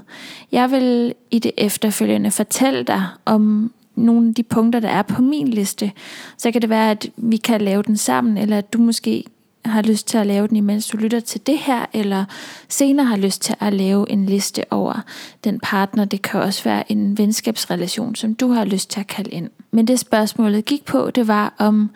Jeg 0.52 0.70
vil 0.70 1.14
i 1.30 1.38
det 1.38 1.52
efterfølgende 1.58 2.30
fortælle 2.30 2.82
dig 2.82 3.06
om 3.24 3.72
nogle 3.94 4.28
af 4.28 4.34
de 4.34 4.42
punkter, 4.42 4.80
der 4.80 4.88
er 4.88 5.02
på 5.02 5.22
min 5.22 5.48
liste. 5.48 5.92
Så 6.36 6.50
kan 6.50 6.62
det 6.62 6.70
være, 6.70 6.90
at 6.90 7.10
vi 7.16 7.36
kan 7.36 7.60
lave 7.60 7.82
den 7.82 7.96
sammen, 7.96 8.36
eller 8.38 8.58
at 8.58 8.72
du 8.72 8.78
måske 8.78 9.24
har 9.64 9.82
lyst 9.82 10.08
til 10.08 10.18
at 10.18 10.26
lave 10.26 10.48
den, 10.48 10.56
imens 10.56 10.86
du 10.86 10.96
lytter 10.96 11.20
til 11.20 11.46
det 11.46 11.58
her, 11.58 11.86
eller 11.92 12.24
senere 12.68 13.06
har 13.06 13.16
lyst 13.16 13.42
til 13.42 13.56
at 13.60 13.72
lave 13.72 14.10
en 14.10 14.26
liste 14.26 14.64
over 14.70 15.00
den 15.44 15.60
partner. 15.62 16.04
Det 16.04 16.22
kan 16.22 16.40
også 16.40 16.64
være 16.64 16.92
en 16.92 17.18
venskabsrelation, 17.18 18.14
som 18.14 18.34
du 18.34 18.48
har 18.48 18.64
lyst 18.64 18.90
til 18.90 19.00
at 19.00 19.06
kalde 19.06 19.30
ind. 19.30 19.50
Men 19.70 19.86
det 19.86 19.98
spørgsmålet 19.98 20.64
gik 20.64 20.84
på, 20.84 21.10
det 21.10 21.28
var 21.28 21.54
om 21.58 21.90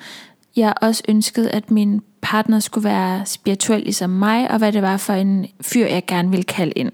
jeg 0.56 0.75
også 0.81 1.02
ønskede, 1.08 1.50
at 1.50 1.70
min 1.70 2.00
partner 2.22 2.61
skulle 2.61 2.84
være 2.84 3.26
spirituel 3.26 3.81
ligesom 3.81 4.11
mig, 4.11 4.50
og 4.50 4.58
hvad 4.58 4.72
det 4.72 4.82
var 4.82 4.96
for 4.96 5.12
en 5.12 5.46
fyr, 5.61 5.87
jeg 5.87 6.06
gerne 6.06 6.31
ville 6.31 6.44
kalde 6.44 6.72
ind. 6.72 6.93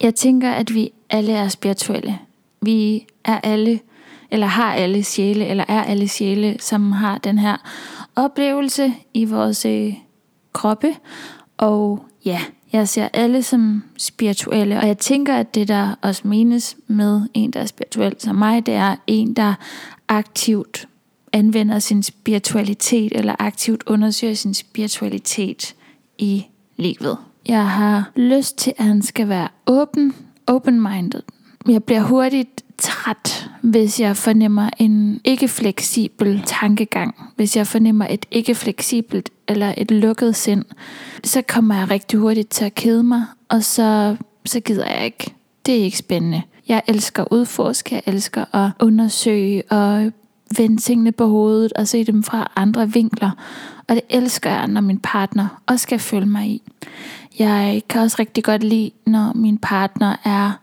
Jeg 0.00 0.14
tænker, 0.14 0.50
at 0.50 0.74
vi 0.74 0.92
alle 1.10 1.32
er 1.32 1.48
spirituelle. 1.48 2.18
Vi 2.62 3.06
er 3.24 3.40
alle 3.42 3.80
eller 4.30 4.46
har 4.46 4.74
alle 4.74 5.02
sjæle, 5.02 5.46
eller 5.46 5.64
er 5.68 5.84
alle 5.84 6.08
sjæle, 6.08 6.56
som 6.60 6.92
har 6.92 7.18
den 7.18 7.38
her 7.38 7.56
oplevelse 8.16 8.94
i 9.14 9.24
vores 9.24 9.64
øh, 9.64 9.94
kroppe. 10.52 10.96
Og 11.58 12.04
ja, 12.24 12.40
jeg 12.72 12.88
ser 12.88 13.08
alle 13.12 13.42
som 13.42 13.82
spirituelle, 13.98 14.78
og 14.80 14.86
jeg 14.86 14.98
tænker, 14.98 15.36
at 15.36 15.54
det 15.54 15.68
der 15.68 15.94
også 16.02 16.28
menes 16.28 16.76
med 16.86 17.22
en, 17.34 17.50
der 17.50 17.60
er 17.60 17.66
spirituel 17.66 18.14
som 18.18 18.36
mig, 18.36 18.66
det 18.66 18.74
er 18.74 18.96
en, 19.06 19.34
der 19.34 19.54
aktivt 20.08 20.88
anvender 21.32 21.78
sin 21.78 22.02
spiritualitet, 22.02 23.12
eller 23.14 23.34
aktivt 23.38 23.82
undersøger 23.86 24.34
sin 24.34 24.54
spiritualitet 24.54 25.74
i 26.18 26.46
livet. 26.76 27.18
Jeg 27.48 27.68
har 27.70 28.10
lyst 28.16 28.58
til, 28.58 28.72
at 28.78 28.84
han 28.84 29.02
skal 29.02 29.28
være 29.28 29.48
åben, 29.66 30.14
open-minded. 30.46 31.22
Jeg 31.68 31.84
bliver 31.84 32.02
hurtigt 32.02 32.64
træt, 32.78 33.49
hvis 33.62 34.00
jeg 34.00 34.16
fornemmer 34.16 34.70
en 34.78 35.20
ikke 35.24 35.48
fleksibel 35.48 36.42
tankegang. 36.46 37.14
Hvis 37.36 37.56
jeg 37.56 37.66
fornemmer 37.66 38.06
et 38.10 38.26
ikke 38.30 38.54
fleksibelt 38.54 39.30
eller 39.48 39.74
et 39.76 39.90
lukket 39.90 40.36
sind, 40.36 40.64
så 41.24 41.42
kommer 41.42 41.78
jeg 41.78 41.90
rigtig 41.90 42.18
hurtigt 42.18 42.50
til 42.50 42.64
at 42.64 42.74
kede 42.74 43.02
mig, 43.02 43.24
og 43.48 43.64
så, 43.64 44.16
så 44.44 44.60
gider 44.60 44.86
jeg 44.86 45.04
ikke. 45.04 45.34
Det 45.66 45.80
er 45.80 45.84
ikke 45.84 45.98
spændende. 45.98 46.42
Jeg 46.68 46.82
elsker 46.88 47.22
at 47.22 47.28
udforske, 47.30 47.94
jeg 47.94 48.02
elsker 48.06 48.54
at 48.54 48.70
undersøge 48.80 49.62
og 49.70 50.12
vende 50.56 50.76
tingene 50.76 51.12
på 51.12 51.26
hovedet 51.26 51.72
og 51.72 51.88
se 51.88 52.04
dem 52.04 52.22
fra 52.22 52.52
andre 52.56 52.92
vinkler. 52.92 53.30
Og 53.88 53.94
det 53.94 54.02
elsker 54.10 54.50
jeg, 54.50 54.68
når 54.68 54.80
min 54.80 54.98
partner 54.98 55.62
også 55.66 55.82
skal 55.82 55.98
følge 55.98 56.26
mig 56.26 56.46
i. 56.46 56.62
Jeg 57.38 57.82
kan 57.88 58.00
også 58.00 58.16
rigtig 58.18 58.44
godt 58.44 58.64
lide, 58.64 58.90
når 59.06 59.32
min 59.34 59.58
partner 59.58 60.16
er 60.24 60.60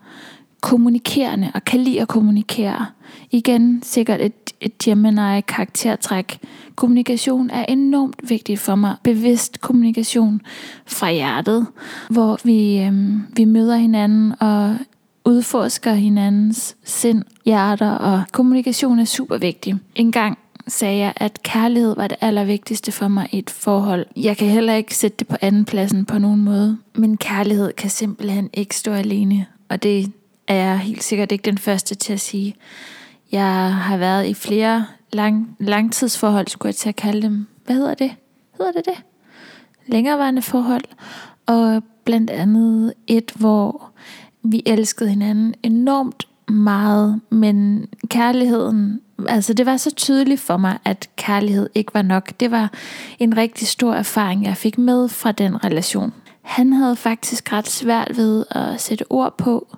kommunikerende 0.60 1.50
og 1.54 1.64
kan 1.64 1.80
lide 1.80 2.00
at 2.00 2.08
kommunikere. 2.08 2.86
Igen 3.30 3.82
sikkert 3.82 4.20
et, 4.20 4.54
et 4.60 4.78
Gemini 4.78 5.40
karaktertræk. 5.40 6.38
Kommunikation 6.76 7.50
er 7.50 7.64
enormt 7.64 8.30
vigtigt 8.30 8.60
for 8.60 8.74
mig. 8.74 8.96
Bevidst 9.02 9.60
kommunikation 9.60 10.40
fra 10.86 11.10
hjertet, 11.12 11.66
hvor 12.10 12.40
vi, 12.44 12.78
øhm, 12.78 13.22
vi 13.36 13.44
møder 13.44 13.76
hinanden 13.76 14.34
og 14.40 14.76
udforsker 15.24 15.92
hinandens 15.92 16.76
sind, 16.84 17.22
hjerter 17.44 17.90
og 17.90 18.22
kommunikation 18.32 18.98
er 18.98 19.04
super 19.04 19.38
vigtig. 19.38 19.76
En 19.94 20.12
gang 20.12 20.38
sagde 20.68 20.98
jeg, 20.98 21.12
at 21.16 21.42
kærlighed 21.42 21.96
var 21.96 22.06
det 22.06 22.16
allervigtigste 22.20 22.92
for 22.92 23.08
mig 23.08 23.28
i 23.32 23.38
et 23.38 23.50
forhold. 23.50 24.06
Jeg 24.16 24.36
kan 24.36 24.48
heller 24.48 24.74
ikke 24.74 24.96
sætte 24.96 25.16
det 25.18 25.28
på 25.28 25.36
anden 25.40 25.64
pladsen 25.64 26.04
på 26.04 26.18
nogen 26.18 26.44
måde. 26.44 26.78
Men 26.94 27.16
kærlighed 27.16 27.72
kan 27.72 27.90
simpelthen 27.90 28.50
ikke 28.54 28.76
stå 28.76 28.92
alene. 28.92 29.46
Og 29.68 29.82
det 29.82 30.12
er 30.48 30.54
jeg 30.54 30.78
helt 30.78 31.02
sikkert 31.02 31.32
ikke 31.32 31.42
den 31.42 31.58
første 31.58 31.94
til 31.94 32.12
at 32.12 32.20
sige. 32.20 32.54
Jeg 33.32 33.74
har 33.74 33.96
været 33.96 34.26
i 34.26 34.34
flere 34.34 34.86
lang, 35.12 35.56
langtidsforhold, 35.60 36.48
skulle 36.48 36.70
jeg 36.70 36.74
til 36.74 36.88
at 36.88 36.96
kalde 36.96 37.22
dem. 37.22 37.46
Hvad 37.66 37.76
hedder 37.76 37.94
det? 37.94 38.10
Hedder 38.58 38.72
det 38.72 38.84
det? 38.84 39.02
Længerevarende 39.86 40.42
forhold. 40.42 40.84
Og 41.46 41.82
blandt 42.04 42.30
andet 42.30 42.94
et, 43.06 43.32
hvor 43.34 43.90
vi 44.42 44.62
elskede 44.66 45.10
hinanden 45.10 45.54
enormt 45.62 46.28
meget, 46.48 47.20
men 47.30 47.88
kærligheden 48.08 49.00
altså 49.26 49.54
det 49.54 49.66
var 49.66 49.76
så 49.76 49.94
tydeligt 49.94 50.40
for 50.40 50.56
mig, 50.56 50.78
at 50.84 51.08
kærlighed 51.16 51.70
ikke 51.74 51.94
var 51.94 52.02
nok. 52.02 52.32
Det 52.40 52.50
var 52.50 52.72
en 53.18 53.36
rigtig 53.36 53.68
stor 53.68 53.94
erfaring, 53.94 54.44
jeg 54.44 54.56
fik 54.56 54.78
med 54.78 55.08
fra 55.08 55.32
den 55.32 55.64
relation. 55.64 56.12
Han 56.42 56.72
havde 56.72 56.96
faktisk 56.96 57.52
ret 57.52 57.68
svært 57.68 58.16
ved 58.16 58.44
at 58.50 58.80
sætte 58.80 59.04
ord 59.10 59.38
på. 59.38 59.76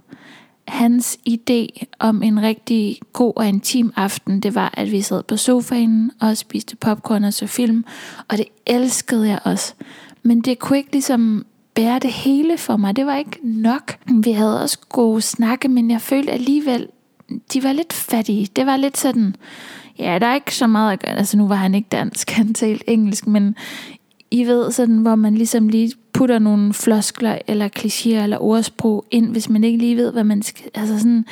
Hans 0.70 1.18
idé 1.28 1.84
om 1.98 2.22
en 2.22 2.42
rigtig 2.42 2.98
god 3.12 3.32
og 3.36 3.48
intim 3.48 3.92
aften, 3.96 4.40
det 4.40 4.54
var, 4.54 4.74
at 4.76 4.90
vi 4.90 5.00
sad 5.00 5.22
på 5.22 5.36
sofaen 5.36 6.10
og 6.20 6.36
spiste 6.36 6.76
popcorn 6.76 7.24
og 7.24 7.32
så 7.32 7.46
film, 7.46 7.84
og 8.28 8.38
det 8.38 8.46
elskede 8.66 9.28
jeg 9.28 9.38
også. 9.44 9.74
Men 10.22 10.40
det 10.40 10.58
kunne 10.58 10.78
ikke 10.78 10.92
ligesom 10.92 11.46
bære 11.74 11.98
det 11.98 12.12
hele 12.12 12.58
for 12.58 12.76
mig. 12.76 12.96
Det 12.96 13.06
var 13.06 13.16
ikke 13.16 13.38
nok. 13.42 13.96
Vi 14.24 14.32
havde 14.32 14.62
også 14.62 14.78
gode 14.88 15.22
snakke, 15.22 15.68
men 15.68 15.90
jeg 15.90 16.00
følte 16.00 16.32
alligevel, 16.32 16.88
de 17.52 17.62
var 17.62 17.72
lidt 17.72 17.92
fattige. 17.92 18.48
Det 18.56 18.66
var 18.66 18.76
lidt 18.76 18.98
sådan, 18.98 19.36
ja, 19.98 20.18
der 20.18 20.26
er 20.26 20.34
ikke 20.34 20.56
så 20.56 20.66
meget 20.66 20.92
at 20.92 21.00
gøre. 21.00 21.18
Altså 21.18 21.36
nu 21.36 21.48
var 21.48 21.54
han 21.54 21.74
ikke 21.74 21.88
dansk, 21.92 22.30
han 22.40 22.54
talte 22.54 22.90
engelsk, 22.90 23.26
men 23.26 23.56
i 24.30 24.44
ved 24.44 24.72
sådan, 24.72 24.96
hvor 24.96 25.14
man 25.14 25.34
ligesom 25.34 25.68
lige 25.68 25.92
putter 26.12 26.38
nogle 26.38 26.72
floskler 26.72 27.38
eller 27.46 27.68
klichéer 27.78 28.22
eller 28.22 28.38
ordsprog 28.38 29.04
ind, 29.10 29.30
hvis 29.30 29.48
man 29.48 29.64
ikke 29.64 29.78
lige 29.78 29.96
ved, 29.96 30.12
hvad 30.12 30.24
man 30.24 30.42
skal... 30.42 30.70
Altså 30.74 30.98
sådan, 30.98 31.26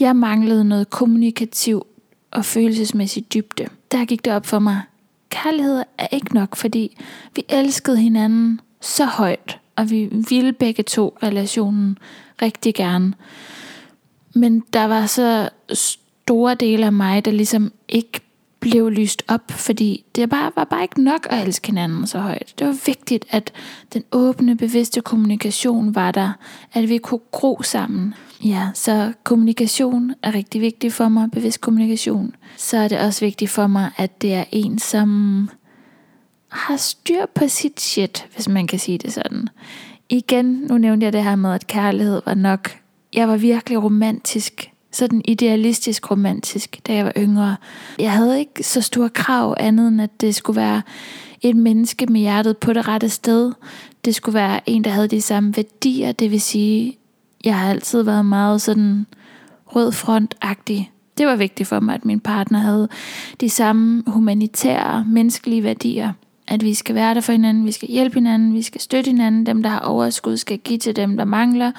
jeg 0.00 0.16
manglede 0.16 0.64
noget 0.64 0.90
kommunikativ 0.90 1.86
og 2.30 2.44
følelsesmæssig 2.44 3.32
dybde. 3.34 3.66
Der 3.92 4.04
gik 4.04 4.24
det 4.24 4.32
op 4.32 4.46
for 4.46 4.58
mig. 4.58 4.80
Kærlighed 5.30 5.82
er 5.98 6.06
ikke 6.12 6.34
nok, 6.34 6.56
fordi 6.56 6.96
vi 7.36 7.44
elskede 7.48 7.98
hinanden 7.98 8.60
så 8.80 9.04
højt, 9.04 9.58
og 9.76 9.90
vi 9.90 10.08
ville 10.28 10.52
begge 10.52 10.82
to 10.82 11.16
relationen 11.22 11.98
rigtig 12.42 12.74
gerne. 12.74 13.12
Men 14.34 14.64
der 14.72 14.84
var 14.84 15.06
så 15.06 15.48
store 15.72 16.54
dele 16.54 16.86
af 16.86 16.92
mig, 16.92 17.24
der 17.24 17.30
ligesom 17.30 17.72
ikke 17.88 18.20
blev 18.70 18.90
lyst 18.90 19.22
op, 19.28 19.50
fordi 19.50 20.04
det 20.14 20.30
bare, 20.30 20.52
var 20.56 20.64
bare 20.64 20.82
ikke 20.82 21.02
nok 21.02 21.26
at 21.30 21.46
elske 21.46 21.66
hinanden 21.66 22.06
så 22.06 22.18
højt. 22.18 22.54
Det 22.58 22.66
var 22.66 22.76
vigtigt, 22.86 23.24
at 23.30 23.52
den 23.92 24.02
åbne, 24.12 24.56
bevidste 24.56 25.00
kommunikation 25.00 25.94
var 25.94 26.10
der, 26.10 26.32
at 26.72 26.88
vi 26.88 26.98
kunne 26.98 27.20
gro 27.30 27.62
sammen. 27.62 28.14
Ja, 28.44 28.68
så 28.74 29.12
kommunikation 29.24 30.14
er 30.22 30.34
rigtig 30.34 30.60
vigtig 30.60 30.92
for 30.92 31.08
mig, 31.08 31.30
bevidst 31.30 31.60
kommunikation. 31.60 32.34
Så 32.56 32.76
er 32.76 32.88
det 32.88 32.98
også 32.98 33.24
vigtigt 33.24 33.50
for 33.50 33.66
mig, 33.66 33.90
at 33.96 34.22
det 34.22 34.34
er 34.34 34.44
en, 34.52 34.78
som 34.78 35.50
har 36.48 36.76
styr 36.76 37.26
på 37.34 37.48
sit 37.48 37.80
shit, 37.80 38.26
hvis 38.34 38.48
man 38.48 38.66
kan 38.66 38.78
sige 38.78 38.98
det 38.98 39.12
sådan. 39.12 39.48
Igen, 40.08 40.44
nu 40.44 40.78
nævnte 40.78 41.04
jeg 41.04 41.12
det 41.12 41.24
her 41.24 41.36
med, 41.36 41.54
at 41.54 41.66
kærlighed 41.66 42.22
var 42.26 42.34
nok. 42.34 42.70
Jeg 43.12 43.28
var 43.28 43.36
virkelig 43.36 43.82
romantisk 43.82 44.70
sådan 44.96 45.22
idealistisk 45.24 46.10
romantisk, 46.10 46.80
da 46.86 46.94
jeg 46.94 47.04
var 47.04 47.12
yngre. 47.16 47.56
Jeg 47.98 48.12
havde 48.12 48.38
ikke 48.38 48.62
så 48.62 48.80
store 48.80 49.08
krav 49.08 49.54
andet 49.60 49.88
end, 49.88 50.02
at 50.02 50.20
det 50.20 50.34
skulle 50.34 50.60
være 50.60 50.82
et 51.42 51.56
menneske 51.56 52.06
med 52.06 52.20
hjertet 52.20 52.56
på 52.56 52.72
det 52.72 52.88
rette 52.88 53.08
sted. 53.08 53.52
Det 54.04 54.14
skulle 54.14 54.34
være 54.34 54.60
en, 54.70 54.84
der 54.84 54.90
havde 54.90 55.08
de 55.08 55.20
samme 55.20 55.56
værdier, 55.56 56.12
det 56.12 56.30
vil 56.30 56.40
sige, 56.40 56.98
jeg 57.44 57.58
har 57.58 57.70
altid 57.70 58.02
været 58.02 58.26
meget 58.26 58.62
sådan 58.62 59.06
rød 59.66 59.92
frontagtig. 59.92 60.90
Det 61.18 61.26
var 61.26 61.36
vigtigt 61.36 61.68
for 61.68 61.80
mig, 61.80 61.94
at 61.94 62.04
min 62.04 62.20
partner 62.20 62.58
havde 62.58 62.88
de 63.40 63.50
samme 63.50 64.02
humanitære, 64.06 65.04
menneskelige 65.08 65.62
værdier. 65.62 66.12
At 66.48 66.64
vi 66.64 66.74
skal 66.74 66.94
være 66.94 67.14
der 67.14 67.20
for 67.20 67.32
hinanden, 67.32 67.66
vi 67.66 67.72
skal 67.72 67.88
hjælpe 67.88 68.14
hinanden, 68.14 68.54
vi 68.54 68.62
skal 68.62 68.80
støtte 68.80 69.10
hinanden. 69.10 69.46
Dem, 69.46 69.62
der 69.62 69.70
har 69.70 69.80
overskud, 69.80 70.36
skal 70.36 70.58
give 70.58 70.78
til 70.78 70.96
dem, 70.96 71.16
der 71.16 71.24
mangler. 71.24 71.72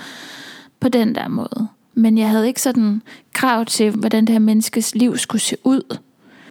På 0.80 0.90
den 0.90 1.16
der 1.16 1.28
måde. 1.28 1.68
Men 1.98 2.18
jeg 2.18 2.30
havde 2.30 2.48
ikke 2.48 2.62
sådan 2.62 3.02
krav 3.34 3.66
til, 3.66 3.92
hvordan 3.92 4.26
det 4.26 4.34
her 4.34 4.40
menneskes 4.40 4.96
liv 4.96 5.18
skulle 5.18 5.42
se 5.42 5.56
ud. 5.64 5.98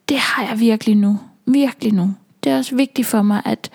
Det 0.08 0.18
har 0.18 0.48
jeg 0.48 0.60
virkelig 0.60 0.94
nu. 0.96 1.18
Virkelig 1.46 1.92
nu. 1.92 2.14
Det 2.44 2.52
er 2.52 2.58
også 2.58 2.76
vigtigt 2.76 3.06
for 3.06 3.22
mig, 3.22 3.42
at 3.44 3.70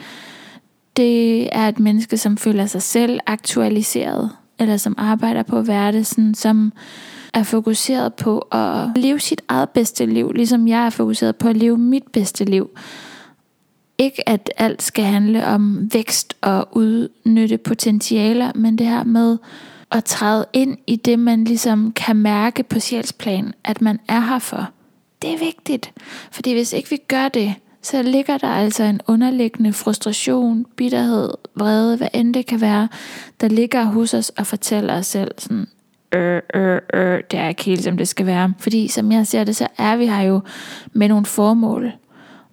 det 0.98 1.50
er 1.56 1.68
et 1.68 1.80
menneske, 1.80 2.18
som 2.18 2.38
føler 2.38 2.66
sig 2.66 2.82
selv 2.82 3.20
aktualiseret, 3.28 4.32
eller 4.60 4.78
som 4.78 4.96
arbejder 4.98 5.44
på 5.44 5.60
at 5.60 5.68
være 5.68 5.92
det, 5.92 6.08
sådan, 6.08 6.36
som 6.36 6.74
er 7.34 7.44
fokuseret 7.44 8.14
på 8.14 8.40
at 8.40 8.88
leve 8.96 9.20
sit 9.20 9.42
eget 9.48 9.70
bedste 9.70 10.06
liv, 10.06 10.32
ligesom 10.32 10.68
jeg 10.68 10.86
er 10.86 10.90
fokuseret 10.90 11.36
på 11.36 11.48
at 11.48 11.58
leve 11.58 11.78
mit 11.78 12.08
bedste 12.14 12.46
liv. 12.46 12.70
Ikke 13.98 14.30
at 14.30 14.52
alt 14.58 14.84
skal 14.84 15.06
handle 15.06 15.46
om 15.46 15.90
vækst 15.94 16.36
og 16.42 16.68
udnytte 16.72 17.58
potentialer, 17.58 18.52
men 18.56 18.78
det 18.78 18.88
her 18.88 19.04
med 19.04 19.38
at 19.92 20.04
træde 20.04 20.46
ind 20.54 20.78
i 20.88 20.96
det, 20.96 21.20
man 21.20 21.44
ligesom 21.44 21.92
kan 21.92 22.16
mærke 22.16 22.64
på 22.64 22.80
sjælsplan, 22.80 23.54
at 23.64 23.82
man 23.82 24.00
er 24.08 24.20
her 24.20 24.40
for. 24.40 24.70
Det 25.22 25.34
er 25.34 25.38
vigtigt, 25.38 25.94
fordi 26.32 26.54
hvis 26.54 26.74
ikke 26.74 26.90
vi 26.90 26.98
gør 27.08 27.30
det, 27.30 27.56
så 27.82 28.02
ligger 28.02 28.38
der 28.38 28.48
altså 28.48 28.84
en 28.84 29.02
underliggende 29.08 29.74
frustration, 29.74 30.66
bitterhed, 30.76 31.30
vrede, 31.56 31.98
hvad 31.98 32.08
end 32.14 32.34
det 32.34 32.46
kan 32.46 32.62
være, 32.62 32.88
der 33.42 33.48
ligger 33.48 33.84
hos 33.84 34.14
os 34.14 34.30
og 34.30 34.48
fortæller 34.48 34.98
os 34.98 35.06
selv 35.06 35.32
sådan, 35.38 35.68
øh, 36.12 36.42
øh, 36.54 36.80
øh, 36.94 37.24
det 37.32 37.40
er 37.40 37.48
ikke 37.48 37.64
helt 37.64 37.84
som 37.84 37.98
det 37.98 38.08
skal 38.08 38.26
være. 38.26 38.54
Fordi 38.60 38.88
som 38.88 39.12
jeg 39.12 39.28
ser 39.28 39.44
det, 39.44 39.56
så 39.56 39.68
er 39.78 39.96
vi 39.96 40.06
her 40.06 40.22
jo 40.22 40.42
med 40.94 41.08
nogle 41.08 41.26
formål 41.26 41.92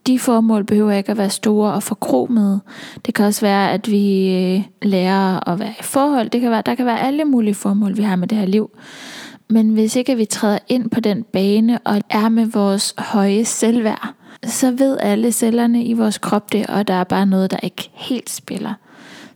de 0.09 0.19
formål 0.19 0.65
behøver 0.65 0.93
ikke 0.93 1.11
at 1.11 1.19
være 1.19 1.31
store 1.31 1.73
og 1.73 1.83
forkromede. 1.83 2.61
Det 3.07 3.15
kan 3.15 3.25
også 3.25 3.41
være, 3.41 3.73
at 3.73 3.91
vi 3.91 4.35
øh, 4.35 4.63
lærer 4.83 5.49
at 5.49 5.59
være 5.59 5.75
i 5.81 5.83
forhold. 5.83 6.31
Det 6.31 6.41
kan 6.41 6.51
være, 6.51 6.63
der 6.67 6.75
kan 6.75 6.87
være 6.87 7.01
alle 7.01 7.25
mulige 7.25 7.55
formål, 7.55 7.97
vi 7.97 8.03
har 8.03 8.17
med 8.17 8.29
det 8.29 8.39
her 8.39 8.47
liv. 8.47 8.71
Men 9.49 9.71
hvis 9.71 9.97
ikke 9.97 10.17
vi 10.17 10.25
træder 10.25 10.59
ind 10.69 10.91
på 10.91 11.01
den 11.01 11.23
bane 11.23 11.79
og 11.79 12.01
er 12.11 12.29
med 12.29 12.47
vores 12.47 12.95
høje 12.99 13.45
selvværd, 13.45 14.15
så 14.45 14.71
ved 14.71 14.99
alle 15.01 15.33
cellerne 15.33 15.85
i 15.85 15.93
vores 15.93 16.19
krop 16.19 16.53
det, 16.53 16.67
og 16.67 16.89
der 16.89 16.95
er 16.95 17.05
bare 17.05 17.27
noget, 17.27 17.51
der 17.51 17.59
ikke 17.63 17.91
helt 17.93 18.31
spiller. 18.31 18.75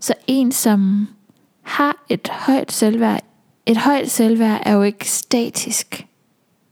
Så 0.00 0.14
en, 0.26 0.52
som 0.52 1.08
har 1.62 2.04
et 2.08 2.28
højt 2.32 2.72
selvværd, 2.72 3.20
et 3.66 3.76
højt 3.76 4.10
selvværd 4.10 4.62
er 4.62 4.72
jo 4.72 4.82
ikke 4.82 5.10
statisk. 5.10 6.06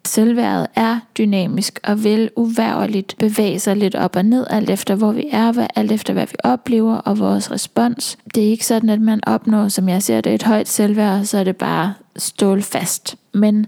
Selvværdet 0.06 0.66
er 0.74 0.98
dynamisk 1.18 1.80
og 1.84 2.04
vil 2.04 2.30
uværligt 2.36 3.14
bevæge 3.18 3.58
sig 3.58 3.76
lidt 3.76 3.94
op 3.94 4.16
og 4.16 4.24
ned, 4.24 4.46
alt 4.50 4.70
efter 4.70 4.94
hvor 4.94 5.12
vi 5.12 5.28
er, 5.32 5.66
alt 5.76 5.92
efter 5.92 6.12
hvad 6.12 6.26
vi 6.26 6.36
oplever 6.44 6.96
og 6.96 7.18
vores 7.18 7.50
respons. 7.50 8.18
Det 8.34 8.44
er 8.44 8.50
ikke 8.50 8.66
sådan, 8.66 8.88
at 8.88 9.00
man 9.00 9.20
opnår, 9.26 9.68
som 9.68 9.88
jeg 9.88 10.02
ser 10.02 10.20
det, 10.20 10.34
et 10.34 10.42
højt 10.42 10.68
selvværd, 10.68 11.24
så 11.24 11.38
er 11.38 11.44
det 11.44 11.56
bare 11.56 11.94
stålfast. 12.16 13.16
Men 13.34 13.66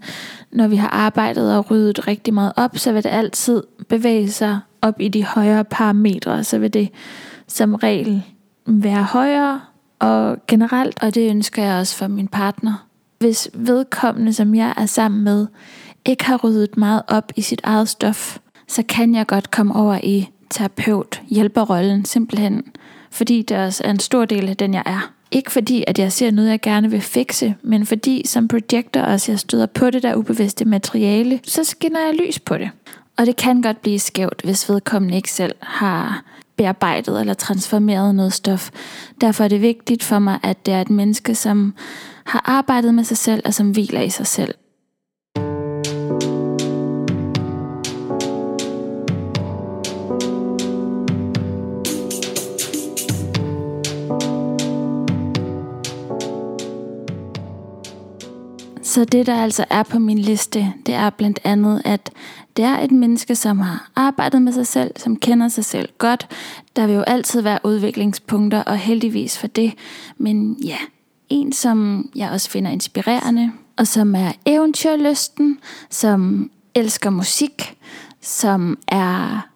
når 0.53 0.69
vi 0.69 0.77
har 0.77 0.89
arbejdet 0.89 1.57
og 1.57 1.71
ryddet 1.71 2.09
rigtig 2.09 2.35
meget 2.35 2.53
op, 2.57 2.79
så 2.79 2.93
vil 2.93 3.05
det 3.05 3.11
altid 3.11 3.63
bevæge 3.89 4.31
sig 4.31 4.59
op 4.83 5.01
i 5.01 5.09
de 5.09 5.25
højere 5.25 5.65
parametre, 5.65 6.45
så 6.45 6.59
vil 6.59 6.75
det 6.75 6.89
som 7.49 7.75
regel 7.75 8.23
være 8.67 9.03
højere 9.03 9.61
og 9.99 10.37
generelt, 10.49 11.03
og 11.03 11.15
det 11.15 11.31
ønsker 11.31 11.65
jeg 11.65 11.79
også 11.79 11.97
for 11.97 12.07
min 12.07 12.29
partner. 12.29 12.87
Hvis 13.19 13.51
vedkommende, 13.55 14.33
som 14.33 14.55
jeg 14.55 14.75
er 14.77 14.87
sammen 14.87 15.25
med, 15.25 15.47
ikke 16.05 16.25
har 16.25 16.41
ryddet 16.45 16.77
meget 16.77 17.03
op 17.09 17.33
i 17.37 17.43
sit 17.43 17.61
eget 17.65 17.89
stof, 17.89 18.39
så 18.69 18.83
kan 18.83 19.15
jeg 19.15 19.27
godt 19.27 19.51
komme 19.51 19.77
over 19.77 19.99
i 20.03 20.29
terapeut, 20.51 21.23
hjælperrollen 21.29 22.05
simpelthen, 22.05 22.65
fordi 23.11 23.43
det 23.43 23.57
også 23.57 23.85
er 23.85 23.91
en 23.91 23.99
stor 23.99 24.25
del 24.25 24.49
af 24.49 24.57
den, 24.57 24.75
jeg 24.75 24.83
er. 24.87 25.13
Ikke 25.31 25.53
fordi, 25.53 25.85
at 25.87 25.99
jeg 25.99 26.13
ser 26.13 26.31
noget, 26.31 26.51
jeg 26.51 26.61
gerne 26.61 26.91
vil 26.91 27.01
fikse, 27.01 27.55
men 27.63 27.87
fordi 27.87 28.27
som 28.27 28.49
projektor 28.49 29.01
også 29.01 29.33
jeg 29.33 29.39
støder 29.39 29.67
på 29.67 29.91
det 29.91 30.03
der 30.03 30.15
ubevidste 30.15 30.65
materiale, 30.65 31.41
så 31.45 31.65
skinner 31.65 32.01
jeg 32.01 32.15
lys 32.15 32.39
på 32.39 32.59
det. 32.59 32.71
Og 33.19 33.27
det 33.27 33.37
kan 33.37 33.63
godt 33.63 33.83
blive 33.83 33.99
skævt, 33.99 34.41
hvis 34.45 34.69
vedkommende 34.69 35.17
ikke 35.17 35.33
selv 35.33 35.55
har 35.61 36.25
bearbejdet 36.57 37.21
eller 37.21 37.35
transformeret 37.35 38.15
noget 38.15 38.33
stof. 38.33 38.71
Derfor 39.21 39.45
er 39.45 39.49
det 39.49 39.63
vigtigt 39.63 40.03
for 40.03 40.19
mig, 40.19 40.39
at 40.43 40.67
det 40.67 40.75
er 40.75 40.81
et 40.81 40.91
menneske, 40.91 41.35
som 41.35 41.75
har 42.25 42.43
arbejdet 42.45 42.95
med 42.95 43.05
sig 43.05 43.17
selv 43.17 43.43
og 43.45 43.55
som 43.55 43.71
hviler 43.71 44.01
i 44.01 44.11
sig 44.11 44.27
selv. 44.27 44.55
Så 58.93 59.05
det, 59.05 59.27
der 59.27 59.43
altså 59.43 59.65
er 59.71 59.83
på 59.83 59.99
min 59.99 60.19
liste, 60.19 60.73
det 60.87 60.95
er 60.95 61.11
blandt 61.11 61.41
andet, 61.45 61.83
at 61.85 62.11
det 62.57 62.65
er 62.65 62.79
et 62.79 62.91
menneske, 62.91 63.37
som 63.37 63.59
har 63.59 63.91
arbejdet 63.97 64.43
med 64.43 64.53
sig 64.53 64.67
selv, 64.67 64.91
som 64.97 65.17
kender 65.17 65.49
sig 65.49 65.65
selv 65.65 65.89
godt. 65.99 66.29
Der 66.77 66.87
vil 66.87 66.95
jo 66.95 67.03
altid 67.03 67.41
være 67.41 67.59
udviklingspunkter, 67.65 68.63
og 68.63 68.77
heldigvis 68.77 69.39
for 69.39 69.47
det. 69.47 69.75
Men 70.19 70.57
ja, 70.65 70.77
en, 71.29 71.53
som 71.53 72.09
jeg 72.17 72.31
også 72.31 72.51
finder 72.51 72.71
inspirerende, 72.71 73.53
og 73.77 73.87
som 73.87 74.15
er 74.15 74.33
eventyrlysten, 74.47 75.59
som 75.91 76.51
elsker 76.75 77.11
musik, 77.11 77.77
som 78.21 78.79
er 78.89 79.49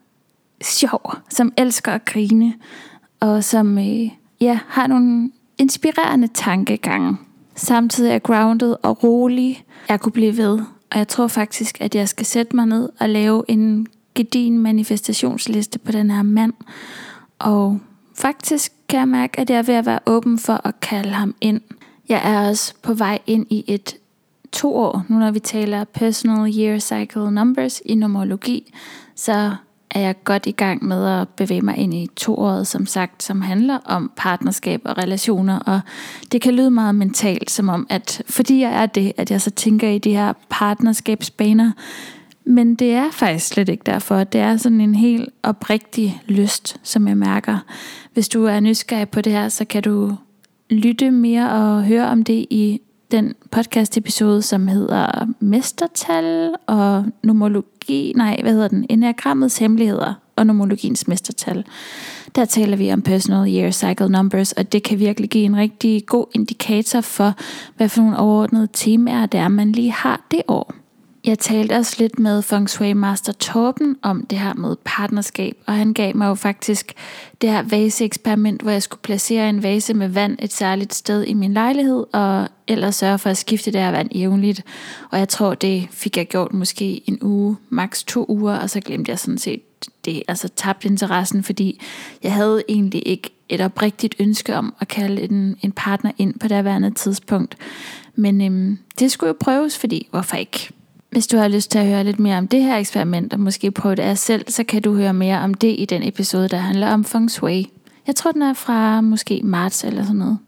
sjov, 0.63 1.15
som 1.31 1.53
elsker 1.57 1.93
at 1.93 2.05
grine, 2.05 2.55
og 3.21 3.45
som 3.45 3.79
øh, 3.79 4.11
ja, 4.41 4.59
har 4.69 4.87
nogle 4.87 5.31
inspirerende 5.59 6.29
tankegange 6.29 7.17
samtidig 7.57 8.13
er 8.13 8.19
grounded 8.19 8.77
og 8.83 9.05
rolig. 9.05 9.65
Jeg 9.89 10.01
kunne 10.01 10.13
blive 10.13 10.37
ved. 10.37 10.59
og 10.93 10.99
jeg 10.99 11.09
tror 11.09 11.27
faktisk, 11.27 11.81
at 11.81 11.95
jeg 11.95 12.09
skal 12.09 12.27
sætte 12.27 12.57
mig 12.57 12.67
ned 12.67 12.89
og 13.01 13.09
lave 13.09 13.45
en 13.49 13.87
gedin 14.15 14.59
manifestationsliste 14.59 15.79
på 15.79 15.93
den 15.93 16.11
her 16.11 16.23
mand. 16.23 16.53
Og 17.39 17.81
faktisk 18.15 18.73
kan 18.89 18.99
jeg 18.99 19.09
mærke, 19.09 19.41
at 19.41 19.51
jeg 19.51 19.59
er 19.59 19.63
ved 19.63 19.75
at 19.75 19.87
være 19.87 19.99
åben 20.07 20.39
for 20.39 20.61
at 20.67 20.81
kalde 20.81 21.11
ham 21.11 21.35
ind. 21.41 21.61
Jeg 22.09 22.21
er 22.25 22.49
også 22.49 22.75
på 22.83 22.95
vej 22.95 23.19
ind 23.27 23.47
i 23.51 23.65
et 23.67 23.97
to 24.53 24.77
år, 24.77 25.05
nu 25.09 25.19
når 25.19 25.31
vi 25.31 25.39
taler 25.39 25.85
personal 25.85 26.59
year 26.59 26.79
cycle 26.79 27.31
numbers 27.31 27.83
i 27.85 27.95
numerologi, 27.95 28.75
så 29.15 29.57
er 29.91 30.01
jeg 30.01 30.25
godt 30.25 30.47
i 30.47 30.51
gang 30.51 30.85
med 30.85 31.07
at 31.21 31.29
bevæge 31.29 31.61
mig 31.61 31.77
ind 31.77 31.95
i 31.95 32.09
to 32.17 32.65
som 32.65 32.87
sagt, 32.87 33.23
som 33.23 33.43
handler 33.43 33.79
om 33.85 34.13
partnerskab 34.17 34.81
og 34.85 34.99
relationer. 34.99 35.59
Og 35.59 35.81
det 36.33 36.43
kan 36.43 36.55
lyde 36.55 36.71
meget 36.71 36.95
mentalt, 36.95 37.51
som 37.51 37.69
om, 37.69 37.87
at 37.91 38.23
fordi 38.29 38.61
jeg 38.61 38.83
er 38.83 38.87
det, 38.87 39.13
at 39.17 39.31
jeg 39.31 39.41
så 39.41 39.51
tænker 39.51 39.89
i 39.89 39.99
de 39.99 40.17
her 40.17 40.33
partnerskabsbaner. 40.51 41.73
Men 42.45 42.75
det 42.75 42.93
er 42.93 43.11
faktisk 43.11 43.47
slet 43.47 43.69
ikke 43.69 43.83
derfor. 43.87 44.25
Det 44.25 44.41
er 44.41 44.57
sådan 44.57 44.81
en 44.81 44.95
helt 44.95 45.29
oprigtig 45.43 46.23
lyst, 46.27 46.77
som 46.83 47.09
jeg 47.09 47.17
mærker. 47.17 47.59
Hvis 48.13 48.29
du 48.29 48.45
er 48.45 48.61
nysgerrig 48.61 49.09
på 49.09 49.21
det 49.21 49.33
her, 49.33 49.49
så 49.49 49.65
kan 49.65 49.83
du 49.83 50.17
lytte 50.71 51.11
mere 51.11 51.51
og 51.53 51.85
høre 51.85 52.09
om 52.09 52.25
det 52.25 52.47
i 52.51 52.81
den 53.11 53.35
podcast 53.51 53.97
episode, 53.97 54.43
som 54.43 54.69
hedder 54.69 55.27
Mestertal 55.41 56.55
og 56.67 57.05
Nomologi, 57.23 58.13
nej, 58.17 58.39
hvad 58.43 58.53
hedder 58.53 58.69
den? 58.69 58.87
Enneagrammets 58.89 59.59
hemmeligheder 59.59 60.15
og 60.37 60.47
nomologiens 60.47 61.09
mestertal. 61.09 61.65
Der 62.35 62.45
taler 62.45 62.77
vi 62.77 62.93
om 62.93 63.03
personal 63.03 63.55
year 63.55 63.71
cycle 63.71 64.09
numbers, 64.09 64.53
og 64.53 64.73
det 64.73 64.83
kan 64.83 64.99
virkelig 64.99 65.31
give 65.31 65.45
en 65.45 65.57
rigtig 65.57 66.07
god 66.07 66.27
indikator 66.35 67.01
for, 67.01 67.35
hvad 67.77 67.89
for 67.89 68.03
nogle 68.03 68.19
overordnede 68.19 68.69
temaer 68.73 69.27
det 69.27 69.41
er, 69.41 69.49
man 69.49 69.73
lige 69.73 69.93
har 69.93 70.27
det 70.31 70.43
år. 70.49 70.75
Jeg 71.27 71.39
talte 71.39 71.73
også 71.77 71.97
lidt 71.99 72.19
med 72.19 72.43
Feng 72.43 72.71
Shui 72.71 72.93
Master 72.93 73.33
Torben 73.33 73.97
om 74.03 74.27
det 74.27 74.39
her 74.39 74.55
med 74.55 74.77
partnerskab, 74.85 75.57
og 75.67 75.75
han 75.75 75.93
gav 75.93 76.17
mig 76.17 76.27
jo 76.27 76.35
faktisk 76.35 76.93
det 77.41 77.51
her 77.51 77.63
vaseeksperiment, 77.63 78.63
hvor 78.63 78.71
jeg 78.71 78.83
skulle 78.83 79.01
placere 79.03 79.49
en 79.49 79.63
vase 79.63 79.95
med 79.95 80.09
vand 80.09 80.37
et 80.43 80.53
særligt 80.53 80.95
sted 80.95 81.25
i 81.25 81.35
min 81.35 81.53
lejlighed, 81.53 82.05
og 82.13 82.49
ellers 82.67 82.97
sørge 82.97 83.19
for 83.19 83.31
at 83.31 83.37
skifte 83.37 83.73
det 83.73 83.81
her 83.81 83.91
vand 83.91 84.15
jævnligt. 84.15 84.63
Og 85.11 85.19
jeg 85.19 85.29
tror, 85.29 85.55
det 85.55 85.89
fik 85.91 86.17
jeg 86.17 86.27
gjort 86.27 86.53
måske 86.53 87.03
en 87.09 87.19
uge, 87.23 87.57
maks 87.69 88.05
to 88.05 88.27
uger, 88.29 88.57
og 88.57 88.71
så 88.71 88.81
glemte 88.81 89.11
jeg 89.11 89.19
sådan 89.19 89.39
set 89.39 89.61
det, 90.05 90.23
altså 90.29 90.49
tabt 90.49 90.85
interessen, 90.85 91.43
fordi 91.43 91.81
jeg 92.23 92.33
havde 92.33 92.63
egentlig 92.69 93.03
ikke 93.07 93.31
et 93.49 93.61
oprigtigt 93.61 94.15
ønske 94.19 94.57
om 94.57 94.75
at 94.81 94.89
kalde 94.89 95.23
en, 95.23 95.57
en 95.63 95.73
partner 95.73 96.13
ind 96.19 96.39
på 96.39 96.49
det 96.49 96.65
værende 96.65 96.91
tidspunkt. 96.91 97.57
Men 98.15 98.41
øhm, 98.41 98.79
det 98.99 99.13
skulle 99.13 99.29
jo 99.29 99.37
prøves, 99.41 99.79
fordi 99.79 100.09
hvorfor 100.11 100.37
ikke? 100.37 100.73
Hvis 101.17 101.27
du 101.27 101.37
har 101.37 101.49
lyst 101.49 101.71
til 101.71 101.79
at 101.79 101.87
høre 101.87 102.05
lidt 102.05 102.19
mere 102.19 102.39
om 102.39 102.49
det 102.49 102.63
her 102.63 102.77
eksperiment, 102.77 103.33
og 103.33 103.41
måske 103.41 103.71
prøve 103.71 103.95
det 103.95 104.03
af 104.03 104.19
selv, 104.19 104.45
så 104.49 104.65
kan 104.65 104.83
du 104.83 104.95
høre 104.95 105.15
mere 105.15 105.41
om 105.41 105.55
det 105.55 105.75
i 105.79 105.85
den 105.85 106.03
episode, 106.03 106.49
der 106.49 106.57
handler 106.57 106.89
om 106.93 107.05
feng 107.05 107.31
shui. 107.31 107.71
Jeg 108.07 108.15
tror, 108.17 108.33
den 108.33 108.43
er 108.43 108.53
fra 108.53 109.01
måske 109.01 109.41
marts 109.45 109.85
eller 109.85 110.03
sådan 110.03 110.17
noget. 110.17 110.39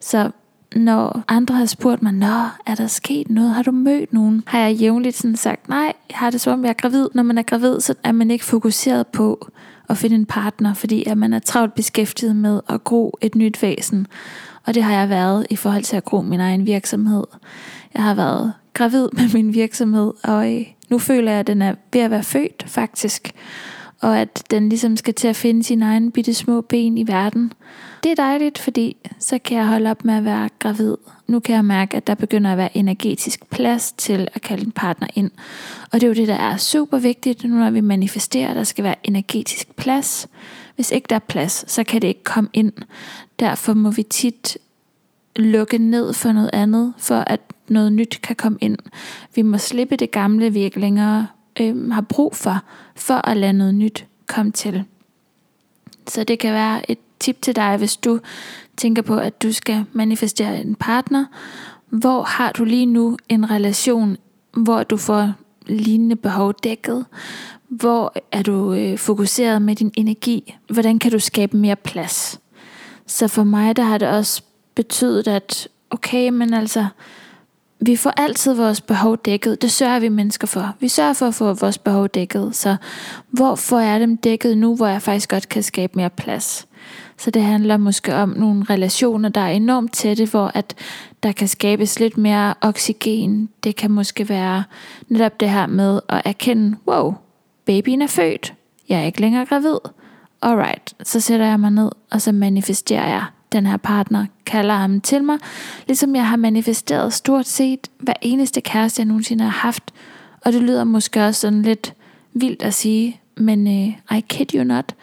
Så 0.00 0.30
når 0.76 1.22
andre 1.28 1.54
har 1.54 1.66
spurgt 1.66 2.02
mig, 2.02 2.12
Nå, 2.12 2.48
er 2.66 2.74
der 2.74 2.86
sket 2.86 3.30
noget? 3.30 3.50
Har 3.50 3.62
du 3.62 3.70
mødt 3.70 4.12
nogen? 4.12 4.42
Har 4.46 4.58
jeg 4.58 4.74
jævnligt 4.74 5.16
sådan 5.16 5.36
sagt, 5.36 5.68
nej, 5.68 5.92
jeg 6.10 6.18
har 6.18 6.30
det 6.30 6.40
som 6.40 6.52
om 6.52 6.64
jeg 6.64 6.70
er 6.70 6.74
gravid. 6.74 7.08
Når 7.14 7.22
man 7.22 7.38
er 7.38 7.42
gravid, 7.42 7.80
så 7.80 7.94
er 8.04 8.12
man 8.12 8.30
ikke 8.30 8.44
fokuseret 8.44 9.06
på 9.06 9.48
at 9.88 9.98
finde 9.98 10.16
en 10.16 10.26
partner, 10.26 10.74
fordi 10.74 11.04
at 11.06 11.18
man 11.18 11.32
er 11.32 11.38
travlt 11.38 11.74
beskæftiget 11.74 12.36
med 12.36 12.60
at 12.68 12.84
gro 12.84 13.18
et 13.20 13.34
nyt 13.34 13.62
væsen. 13.62 14.06
Og 14.66 14.74
det 14.74 14.82
har 14.82 14.92
jeg 15.00 15.08
været 15.08 15.46
i 15.50 15.56
forhold 15.56 15.82
til 15.82 15.96
at 15.96 16.04
gro 16.04 16.20
min 16.20 16.40
egen 16.40 16.66
virksomhed. 16.66 17.24
Jeg 17.94 18.02
har 18.02 18.14
været 18.14 18.52
gravid 18.74 19.08
med 19.12 19.32
min 19.34 19.54
virksomhed, 19.54 20.12
og 20.24 20.64
nu 20.90 20.98
føler 20.98 21.30
jeg, 21.30 21.40
at 21.40 21.46
den 21.46 21.62
er 21.62 21.74
ved 21.92 22.00
at 22.00 22.10
være 22.10 22.22
født 22.22 22.64
faktisk, 22.66 23.32
og 24.00 24.18
at 24.18 24.42
den 24.50 24.68
ligesom 24.68 24.96
skal 24.96 25.14
til 25.14 25.28
at 25.28 25.36
finde 25.36 25.62
sine 25.62 25.84
egne 25.84 26.10
bitte 26.10 26.34
små 26.34 26.60
ben 26.60 26.98
i 26.98 27.06
verden. 27.06 27.52
Det 28.02 28.10
er 28.10 28.14
dejligt, 28.16 28.58
fordi 28.58 28.96
så 29.18 29.38
kan 29.38 29.56
jeg 29.56 29.66
holde 29.66 29.90
op 29.90 30.04
med 30.04 30.14
at 30.14 30.24
være 30.24 30.48
gravid. 30.58 30.96
Nu 31.26 31.40
kan 31.40 31.54
jeg 31.54 31.64
mærke, 31.64 31.96
at 31.96 32.06
der 32.06 32.14
begynder 32.14 32.52
at 32.52 32.58
være 32.58 32.76
energetisk 32.76 33.50
plads 33.50 33.92
til 33.92 34.28
at 34.34 34.42
kalde 34.42 34.64
en 34.64 34.72
partner 34.72 35.06
ind. 35.14 35.30
Og 35.92 36.00
det 36.00 36.02
er 36.02 36.08
jo 36.08 36.14
det, 36.14 36.28
der 36.28 36.34
er 36.34 36.56
super 36.56 36.98
vigtigt, 36.98 37.44
nu 37.44 37.54
når 37.54 37.70
vi 37.70 37.80
manifesterer, 37.80 38.48
at 38.48 38.56
der 38.56 38.64
skal 38.64 38.84
være 38.84 38.94
energetisk 39.04 39.76
plads. 39.76 40.28
Hvis 40.74 40.90
ikke 40.90 41.06
der 41.10 41.16
er 41.16 41.20
plads, 41.28 41.72
så 41.72 41.84
kan 41.84 42.02
det 42.02 42.08
ikke 42.08 42.24
komme 42.24 42.50
ind. 42.52 42.72
Derfor 43.40 43.74
må 43.74 43.90
vi 43.90 44.02
tit 44.02 44.58
lukke 45.36 45.78
ned 45.78 46.12
for 46.12 46.32
noget 46.32 46.50
andet, 46.52 46.94
for 46.98 47.24
at 47.26 47.40
noget 47.68 47.92
nyt 47.92 48.20
kan 48.22 48.36
komme 48.36 48.58
ind. 48.60 48.78
Vi 49.34 49.42
må 49.42 49.58
slippe 49.58 49.96
det 49.96 50.10
gamle, 50.10 50.52
vi 50.52 50.60
ikke 50.60 50.80
længere 50.80 51.26
øh, 51.60 51.90
har 51.90 52.00
brug 52.00 52.36
for, 52.36 52.58
for 52.96 53.28
at 53.28 53.36
lade 53.36 53.52
noget 53.52 53.74
nyt 53.74 54.06
komme 54.26 54.52
til. 54.52 54.84
Så 56.08 56.24
det 56.24 56.38
kan 56.38 56.52
være 56.52 56.90
et 56.90 56.98
tip 57.20 57.42
til 57.42 57.56
dig, 57.56 57.76
hvis 57.76 57.96
du 57.96 58.20
tænker 58.76 59.02
på, 59.02 59.16
at 59.16 59.42
du 59.42 59.52
skal 59.52 59.84
manifestere 59.92 60.60
en 60.60 60.74
partner. 60.74 61.24
Hvor 61.88 62.22
har 62.22 62.52
du 62.52 62.64
lige 62.64 62.86
nu 62.86 63.16
en 63.28 63.50
relation, 63.50 64.16
hvor 64.56 64.82
du 64.82 64.96
får 64.96 65.32
lignende 65.66 66.16
behov 66.16 66.54
dækket? 66.62 67.06
Hvor 67.72 68.14
er 68.32 68.42
du 68.42 68.74
øh, 68.74 68.98
fokuseret 68.98 69.62
med 69.62 69.76
din 69.76 69.92
energi? 69.96 70.54
Hvordan 70.72 70.98
kan 70.98 71.10
du 71.10 71.18
skabe 71.18 71.56
mere 71.56 71.76
plads? 71.76 72.40
Så 73.06 73.28
for 73.28 73.44
mig, 73.44 73.76
der 73.76 73.82
har 73.82 73.98
det 73.98 74.08
også 74.08 74.42
betydet, 74.74 75.28
at 75.28 75.68
okay, 75.90 76.28
men 76.28 76.54
altså, 76.54 76.86
vi 77.80 77.96
får 77.96 78.10
altid 78.10 78.54
vores 78.54 78.80
behov 78.80 79.16
dækket. 79.16 79.62
Det 79.62 79.72
sørger 79.72 79.98
vi 79.98 80.08
mennesker 80.08 80.46
for. 80.46 80.74
Vi 80.80 80.88
sørger 80.88 81.12
for 81.12 81.28
at 81.28 81.34
få 81.34 81.52
vores 81.52 81.78
behov 81.78 82.08
dækket. 82.08 82.56
Så 82.56 82.76
hvor 83.30 83.54
får 83.54 83.80
jeg 83.80 84.00
dem 84.00 84.16
dækket 84.16 84.58
nu, 84.58 84.76
hvor 84.76 84.86
jeg 84.86 85.02
faktisk 85.02 85.30
godt 85.30 85.48
kan 85.48 85.62
skabe 85.62 85.92
mere 85.96 86.10
plads? 86.10 86.66
Så 87.18 87.30
det 87.30 87.42
handler 87.42 87.76
måske 87.76 88.14
om 88.14 88.28
nogle 88.28 88.64
relationer, 88.70 89.28
der 89.28 89.40
er 89.40 89.50
enormt 89.50 89.92
tætte, 89.92 90.26
hvor 90.26 90.50
at 90.54 90.74
der 91.22 91.32
kan 91.32 91.48
skabes 91.48 92.00
lidt 92.00 92.18
mere 92.18 92.54
oxygen. 92.60 93.48
Det 93.64 93.76
kan 93.76 93.90
måske 93.90 94.28
være 94.28 94.64
netop 95.08 95.40
det 95.40 95.50
her 95.50 95.66
med 95.66 96.00
at 96.08 96.22
erkende, 96.24 96.76
wow, 96.88 97.14
babyen 97.64 98.02
er 98.02 98.06
født. 98.06 98.54
Jeg 98.88 99.00
er 99.00 99.04
ikke 99.04 99.20
længere 99.20 99.46
gravid. 99.46 99.76
Alright, 100.42 100.94
så 101.02 101.20
sætter 101.20 101.46
jeg 101.46 101.60
mig 101.60 101.70
ned, 101.70 101.90
og 102.10 102.20
så 102.22 102.32
manifesterer 102.32 103.08
jeg 103.08 103.24
den 103.52 103.66
her 103.66 103.76
partner, 103.76 104.26
kalder 104.46 104.74
ham 104.74 105.00
til 105.00 105.24
mig, 105.24 105.38
ligesom 105.86 106.14
jeg 106.14 106.28
har 106.28 106.36
manifesteret 106.36 107.12
stort 107.12 107.46
set 107.46 107.90
hver 107.98 108.14
eneste 108.20 108.60
kæreste, 108.60 109.00
jeg 109.00 109.06
nogensinde 109.06 109.44
har 109.44 109.50
haft. 109.50 109.92
Og 110.44 110.52
det 110.52 110.62
lyder 110.62 110.84
måske 110.84 111.24
også 111.24 111.40
sådan 111.40 111.62
lidt 111.62 111.94
vildt 112.34 112.62
at 112.62 112.74
sige, 112.74 113.20
men 113.36 113.66
uh, 113.66 114.16
I 114.18 114.20
kid 114.28 114.54
you 114.54 114.64
not. 114.64 114.94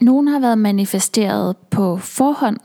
Nogen 0.00 0.28
har 0.28 0.38
været 0.38 0.58
manifesteret 0.58 1.56
på 1.56 1.96
forhånd, 1.96 2.56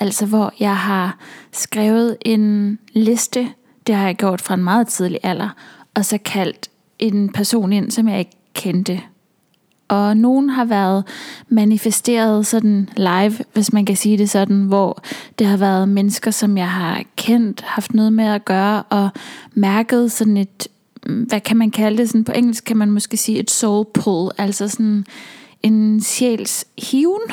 altså 0.00 0.26
hvor 0.26 0.52
jeg 0.60 0.76
har 0.76 1.18
skrevet 1.52 2.16
en 2.22 2.78
liste, 2.92 3.48
det 3.86 3.94
har 3.94 4.06
jeg 4.06 4.16
gjort 4.16 4.40
fra 4.40 4.54
en 4.54 4.64
meget 4.64 4.88
tidlig 4.88 5.18
alder, 5.22 5.48
og 5.94 6.04
så 6.04 6.18
kaldt 6.18 6.68
en 6.98 7.32
person 7.32 7.72
ind, 7.72 7.90
som 7.90 8.08
jeg 8.08 8.18
ikke 8.18 8.37
kendte 8.58 9.00
og 9.88 10.16
nogen 10.16 10.50
har 10.50 10.64
været 10.64 11.04
manifesteret 11.48 12.46
sådan 12.46 12.88
live, 12.96 13.34
hvis 13.52 13.72
man 13.72 13.84
kan 13.84 13.96
sige 13.96 14.18
det 14.18 14.30
sådan, 14.30 14.62
hvor 14.62 15.02
det 15.38 15.46
har 15.46 15.56
været 15.56 15.88
mennesker, 15.88 16.30
som 16.30 16.56
jeg 16.56 16.70
har 16.70 17.02
kendt, 17.16 17.60
haft 17.60 17.94
noget 17.94 18.12
med 18.12 18.24
at 18.24 18.44
gøre, 18.44 18.82
og 18.82 19.08
mærket 19.54 20.12
sådan 20.12 20.36
et, 20.36 20.68
hvad 21.06 21.40
kan 21.40 21.56
man 21.56 21.70
kalde 21.70 21.98
det, 21.98 22.08
sådan 22.08 22.24
på 22.24 22.32
engelsk 22.32 22.64
kan 22.64 22.76
man 22.76 22.90
måske 22.90 23.16
sige 23.16 23.38
et 23.38 23.50
soul 23.50 23.86
pull, 23.94 24.30
altså 24.38 24.68
sådan 24.68 25.04
en 25.62 26.00
sjæls 26.00 26.64
hiven. 26.78 27.32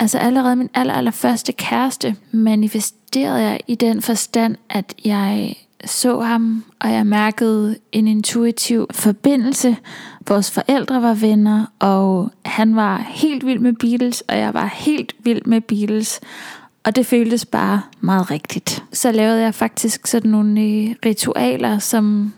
Altså 0.00 0.18
allerede 0.18 0.56
min 0.56 0.70
aller, 0.74 0.94
aller 0.94 1.10
første 1.10 1.52
kæreste 1.52 2.16
manifesterede 2.32 3.42
jeg 3.42 3.60
i 3.66 3.74
den 3.74 4.02
forstand, 4.02 4.56
at 4.70 4.94
jeg 5.04 5.56
så 5.86 6.20
ham, 6.20 6.64
og 6.80 6.92
jeg 6.92 7.06
mærkede 7.06 7.76
en 7.92 8.08
intuitiv 8.08 8.86
forbindelse. 8.90 9.76
Vores 10.28 10.50
forældre 10.50 11.02
var 11.02 11.14
venner, 11.14 11.66
og 11.78 12.30
han 12.44 12.76
var 12.76 13.06
helt 13.08 13.46
vild 13.46 13.58
med 13.58 13.72
Beatles, 13.72 14.20
og 14.20 14.38
jeg 14.38 14.54
var 14.54 14.66
helt 14.74 15.14
vild 15.18 15.42
med 15.44 15.60
Beatles. 15.60 16.20
Og 16.84 16.96
det 16.96 17.06
føltes 17.06 17.46
bare 17.46 17.82
meget 18.00 18.30
rigtigt. 18.30 18.84
Så 18.92 19.12
lavede 19.12 19.42
jeg 19.42 19.54
faktisk 19.54 20.06
sådan 20.06 20.30
nogle 20.30 20.60
øh, 20.60 20.94
ritualer, 21.06 21.78
som 21.78 22.32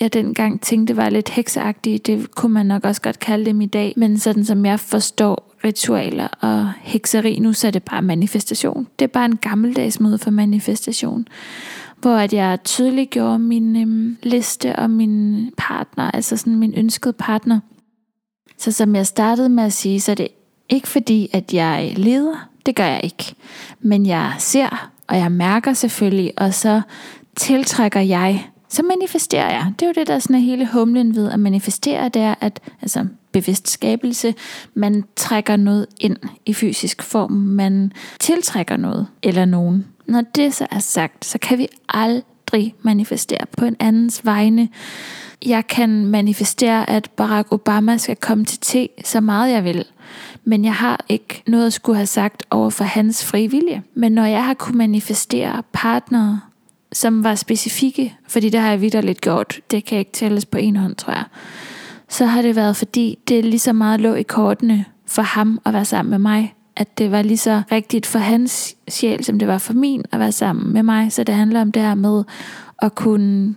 jeg 0.00 0.12
dengang 0.12 0.60
tænkte 0.60 0.96
var 0.96 1.10
lidt 1.10 1.28
hekseagtige. 1.28 1.98
Det 1.98 2.30
kunne 2.34 2.54
man 2.54 2.66
nok 2.66 2.84
også 2.84 3.02
godt 3.02 3.18
kalde 3.18 3.44
dem 3.44 3.60
i 3.60 3.66
dag. 3.66 3.94
Men 3.96 4.18
sådan 4.18 4.44
som 4.44 4.66
jeg 4.66 4.80
forstår 4.80 5.54
ritualer 5.64 6.28
og 6.40 6.72
hekseri 6.80 7.38
nu, 7.38 7.52
så 7.52 7.66
er 7.66 7.70
det 7.70 7.82
bare 7.82 8.02
manifestation. 8.02 8.86
Det 8.98 9.04
er 9.04 9.08
bare 9.08 9.24
en 9.24 9.36
gammeldags 9.36 10.00
måde 10.00 10.18
for 10.18 10.30
manifestation 10.30 11.28
hvor 12.00 12.16
at 12.16 12.32
jeg 12.32 12.58
tydeliggjorde 12.64 13.38
min 13.38 13.76
øhm, 13.76 14.16
liste 14.22 14.76
og 14.76 14.90
min 14.90 15.50
partner, 15.56 16.10
altså 16.10 16.36
sådan 16.36 16.56
min 16.56 16.74
ønskede 16.76 17.12
partner. 17.12 17.60
Så 18.58 18.72
som 18.72 18.96
jeg 18.96 19.06
startede 19.06 19.48
med 19.48 19.64
at 19.64 19.72
sige, 19.72 20.00
så 20.00 20.10
er 20.10 20.14
det 20.14 20.28
ikke 20.68 20.88
fordi, 20.88 21.28
at 21.32 21.54
jeg 21.54 21.94
leder, 21.96 22.48
det 22.66 22.76
gør 22.76 22.86
jeg 22.86 23.00
ikke. 23.04 23.34
Men 23.80 24.06
jeg 24.06 24.34
ser, 24.38 24.90
og 25.06 25.16
jeg 25.16 25.32
mærker 25.32 25.72
selvfølgelig, 25.72 26.32
og 26.36 26.54
så 26.54 26.80
tiltrækker 27.36 28.00
jeg 28.00 28.48
så 28.68 28.82
manifesterer 28.82 29.50
jeg. 29.50 29.72
Det 29.78 29.82
er 29.82 29.86
jo 29.86 29.92
det, 29.92 30.06
der 30.06 30.18
sådan 30.18 30.36
er 30.36 30.40
hele 30.40 30.68
humlen 30.72 31.16
ved 31.16 31.30
at 31.30 31.40
manifestere, 31.40 32.08
det 32.08 32.22
er, 32.22 32.34
at 32.40 32.60
altså 32.82 33.06
bevidst 33.32 33.68
skabelse, 33.68 34.34
man 34.74 35.04
trækker 35.16 35.56
noget 35.56 35.86
ind 36.00 36.16
i 36.46 36.54
fysisk 36.54 37.02
form, 37.02 37.32
man 37.32 37.92
tiltrækker 38.20 38.76
noget 38.76 39.06
eller 39.22 39.44
nogen. 39.44 39.86
Når 40.08 40.20
det 40.20 40.54
så 40.54 40.66
er 40.70 40.78
sagt, 40.78 41.24
så 41.24 41.38
kan 41.38 41.58
vi 41.58 41.66
aldrig 41.88 42.74
manifestere 42.82 43.46
på 43.58 43.64
en 43.64 43.76
andens 43.80 44.24
vegne. 44.24 44.68
Jeg 45.46 45.66
kan 45.66 46.06
manifestere, 46.06 46.90
at 46.90 47.10
Barack 47.16 47.52
Obama 47.52 47.96
skal 47.96 48.16
komme 48.16 48.44
til 48.44 48.58
te 48.60 48.88
så 49.04 49.20
meget 49.20 49.52
jeg 49.52 49.64
vil. 49.64 49.84
Men 50.44 50.64
jeg 50.64 50.74
har 50.74 51.04
ikke 51.08 51.42
noget 51.46 51.66
at 51.66 51.72
skulle 51.72 51.96
have 51.96 52.06
sagt 52.06 52.42
over 52.50 52.70
for 52.70 52.84
hans 52.84 53.24
frivillige. 53.24 53.82
Men 53.94 54.12
når 54.12 54.24
jeg 54.24 54.44
har 54.44 54.54
kunne 54.54 54.78
manifestere 54.78 55.62
partnere, 55.72 56.40
som 56.92 57.24
var 57.24 57.34
specifikke, 57.34 58.16
fordi 58.28 58.48
det 58.48 58.60
har 58.60 58.70
jeg 58.70 58.80
vidderligt 58.80 59.20
gjort, 59.20 59.60
det 59.70 59.84
kan 59.84 59.98
ikke 59.98 60.12
tælles 60.12 60.46
på 60.46 60.58
en 60.58 60.76
hånd, 60.76 60.94
tror 60.96 61.12
jeg, 61.12 61.24
så 62.08 62.26
har 62.26 62.42
det 62.42 62.56
været, 62.56 62.76
fordi 62.76 63.18
det 63.28 63.44
lige 63.44 63.58
så 63.58 63.72
meget 63.72 64.00
lå 64.00 64.14
i 64.14 64.22
kortene 64.22 64.84
for 65.06 65.22
ham 65.22 65.60
at 65.64 65.72
være 65.72 65.84
sammen 65.84 66.10
med 66.10 66.18
mig, 66.18 66.54
at 66.78 66.98
det 66.98 67.10
var 67.10 67.22
lige 67.22 67.38
så 67.38 67.62
rigtigt 67.72 68.06
for 68.06 68.18
hans 68.18 68.76
sjæl, 68.88 69.24
som 69.24 69.38
det 69.38 69.48
var 69.48 69.58
for 69.58 69.72
min 69.72 70.02
at 70.12 70.20
være 70.20 70.32
sammen 70.32 70.72
med 70.72 70.82
mig. 70.82 71.12
Så 71.12 71.24
det 71.24 71.34
handler 71.34 71.60
om 71.60 71.72
det 71.72 71.82
her 71.82 71.94
med 71.94 72.24
at 72.82 72.94
kunne 72.94 73.54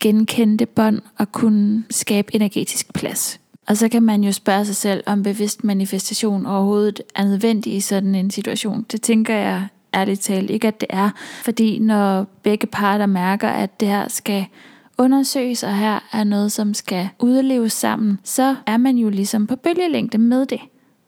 genkende 0.00 0.56
det 0.56 0.68
bånd 0.68 1.00
og 1.18 1.32
kunne 1.32 1.84
skabe 1.90 2.34
energetisk 2.34 2.92
plads. 2.92 3.40
Og 3.68 3.76
så 3.76 3.88
kan 3.88 4.02
man 4.02 4.24
jo 4.24 4.32
spørge 4.32 4.64
sig 4.64 4.76
selv, 4.76 5.02
om 5.06 5.22
bevidst 5.22 5.64
manifestation 5.64 6.46
overhovedet 6.46 7.00
er 7.16 7.24
nødvendig 7.24 7.74
i 7.74 7.80
sådan 7.80 8.14
en 8.14 8.30
situation. 8.30 8.86
Det 8.92 9.02
tænker 9.02 9.34
jeg 9.34 9.66
ærligt 9.94 10.20
talt 10.20 10.50
ikke, 10.50 10.68
at 10.68 10.80
det 10.80 10.88
er. 10.90 11.10
Fordi 11.44 11.78
når 11.78 12.26
begge 12.42 12.66
parter 12.66 13.06
mærker, 13.06 13.48
at 13.48 13.80
det 13.80 13.88
her 13.88 14.08
skal 14.08 14.46
undersøges, 14.98 15.62
og 15.62 15.76
her 15.76 15.98
er 16.12 16.24
noget, 16.24 16.52
som 16.52 16.74
skal 16.74 17.08
udleves 17.18 17.72
sammen, 17.72 18.18
så 18.24 18.56
er 18.66 18.76
man 18.76 18.96
jo 18.96 19.08
ligesom 19.08 19.46
på 19.46 19.56
bølgelængde 19.56 20.18
med 20.18 20.46
det. 20.46 20.60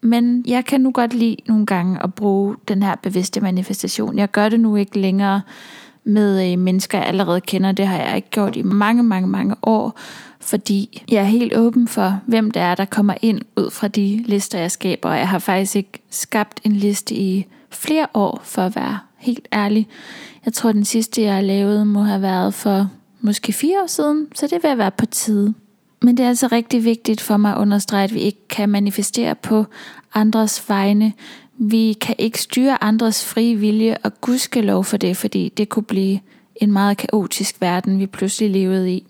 Men 0.03 0.43
jeg 0.47 0.65
kan 0.65 0.81
nu 0.81 0.91
godt 0.91 1.13
lide 1.13 1.35
nogle 1.47 1.65
gange 1.65 2.03
at 2.03 2.13
bruge 2.13 2.55
den 2.67 2.83
her 2.83 2.95
bevidste 2.95 3.41
manifestation. 3.41 4.17
Jeg 4.17 4.31
gør 4.31 4.49
det 4.49 4.59
nu 4.59 4.75
ikke 4.75 4.99
længere 4.99 5.41
med 6.03 6.51
øh, 6.51 6.59
mennesker, 6.59 6.97
jeg 6.97 7.07
allerede 7.07 7.41
kender. 7.41 7.71
Det 7.71 7.87
har 7.87 7.97
jeg 7.97 8.15
ikke 8.15 8.29
gjort 8.29 8.55
i 8.55 8.61
mange, 8.61 9.03
mange, 9.03 9.27
mange 9.27 9.55
år, 9.61 9.99
fordi 10.39 11.03
jeg 11.11 11.19
er 11.21 11.25
helt 11.25 11.57
åben 11.57 11.87
for, 11.87 12.19
hvem 12.25 12.51
det 12.51 12.61
er, 12.61 12.75
der 12.75 12.85
kommer 12.85 13.13
ind 13.21 13.41
ud 13.57 13.71
fra 13.71 13.87
de 13.87 14.23
lister, 14.25 14.59
jeg 14.59 14.71
skaber. 14.71 15.09
Og 15.09 15.17
jeg 15.17 15.29
har 15.29 15.39
faktisk 15.39 15.75
ikke 15.75 16.03
skabt 16.09 16.59
en 16.63 16.71
liste 16.71 17.15
i 17.15 17.45
flere 17.69 18.07
år, 18.13 18.41
for 18.43 18.61
at 18.61 18.75
være 18.75 18.99
helt 19.17 19.47
ærlig. 19.53 19.87
Jeg 20.45 20.53
tror, 20.53 20.71
den 20.71 20.85
sidste, 20.85 21.21
jeg 21.21 21.43
lavede, 21.43 21.85
må 21.85 22.01
have 22.01 22.21
været 22.21 22.53
for 22.53 22.89
måske 23.21 23.53
fire 23.53 23.81
år 23.83 23.87
siden, 23.87 24.27
så 24.35 24.47
det 24.47 24.63
vil 24.63 24.77
være 24.77 24.91
på 24.91 25.05
tide. 25.05 25.53
Men 26.03 26.17
det 26.17 26.23
er 26.23 26.27
altså 26.27 26.47
rigtig 26.47 26.83
vigtigt 26.83 27.21
for 27.21 27.37
mig 27.37 27.51
at 27.51 27.57
understrege, 27.57 28.03
at 28.03 28.13
vi 28.13 28.19
ikke 28.19 28.47
kan 28.49 28.69
manifestere 28.69 29.35
på 29.35 29.65
andres 30.13 30.69
vegne. 30.69 31.13
Vi 31.57 31.93
kan 32.01 32.15
ikke 32.17 32.41
styre 32.41 32.83
andres 32.83 33.25
frie 33.25 33.55
vilje, 33.55 33.97
og 34.03 34.21
lov 34.61 34.83
for 34.83 34.97
det, 34.97 35.17
fordi 35.17 35.53
det 35.57 35.69
kunne 35.69 35.83
blive 35.83 36.19
en 36.55 36.71
meget 36.71 36.97
kaotisk 36.97 37.61
verden, 37.61 37.99
vi 37.99 38.05
pludselig 38.05 38.49
levede 38.49 38.91
i. 38.91 39.05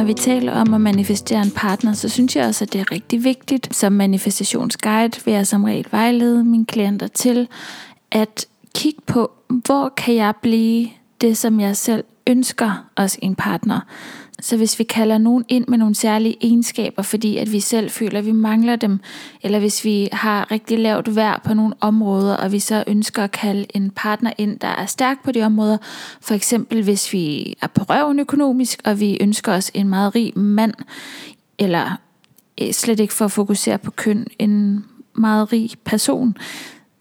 Når 0.00 0.06
vi 0.06 0.14
taler 0.14 0.52
om 0.52 0.74
at 0.74 0.80
manifestere 0.80 1.42
en 1.42 1.50
partner, 1.50 1.92
så 1.92 2.08
synes 2.08 2.36
jeg 2.36 2.46
også, 2.46 2.64
at 2.64 2.72
det 2.72 2.80
er 2.80 2.92
rigtig 2.92 3.24
vigtigt. 3.24 3.76
Som 3.76 3.92
manifestationsguide 3.92 5.24
vil 5.24 5.34
jeg 5.34 5.46
som 5.46 5.64
regel 5.64 5.86
vejlede 5.90 6.44
mine 6.44 6.66
klienter 6.66 7.06
til 7.06 7.48
at 8.10 8.46
kigge 8.74 9.00
på, 9.06 9.30
hvor 9.48 9.92
kan 9.96 10.14
jeg 10.14 10.34
blive 10.42 10.88
det, 11.20 11.36
som 11.36 11.60
jeg 11.60 11.76
selv 11.76 12.04
ønsker 12.26 12.86
os 12.96 13.18
en 13.22 13.34
partner. 13.34 13.80
Så 14.40 14.56
hvis 14.56 14.78
vi 14.78 14.84
kalder 14.84 15.18
nogen 15.18 15.44
ind 15.48 15.64
med 15.68 15.78
nogle 15.78 15.94
særlige 15.94 16.36
egenskaber, 16.40 17.02
fordi 17.02 17.36
at 17.36 17.52
vi 17.52 17.60
selv 17.60 17.90
føler, 17.90 18.18
at 18.18 18.26
vi 18.26 18.32
mangler 18.32 18.76
dem, 18.76 19.00
eller 19.42 19.58
hvis 19.58 19.84
vi 19.84 20.08
har 20.12 20.50
rigtig 20.50 20.78
lavt 20.78 21.16
værd 21.16 21.44
på 21.44 21.54
nogle 21.54 21.74
områder, 21.80 22.36
og 22.36 22.52
vi 22.52 22.58
så 22.58 22.84
ønsker 22.86 23.24
at 23.24 23.30
kalde 23.30 23.66
en 23.74 23.90
partner 23.90 24.32
ind, 24.38 24.58
der 24.58 24.68
er 24.68 24.86
stærk 24.86 25.24
på 25.24 25.32
de 25.32 25.42
områder, 25.42 25.76
for 26.20 26.34
eksempel 26.34 26.82
hvis 26.82 27.12
vi 27.12 27.54
er 27.62 27.66
på 27.66 27.82
røven 27.82 28.20
økonomisk, 28.20 28.80
og 28.84 29.00
vi 29.00 29.18
ønsker 29.20 29.52
os 29.52 29.70
en 29.74 29.88
meget 29.88 30.14
rig 30.14 30.38
mand, 30.38 30.74
eller 31.58 31.98
eh, 32.58 32.72
slet 32.72 33.00
ikke 33.00 33.14
for 33.14 33.24
at 33.24 33.32
fokusere 33.32 33.78
på 33.78 33.90
køn, 33.90 34.26
en 34.38 34.84
meget 35.14 35.52
rig 35.52 35.70
person, 35.84 36.36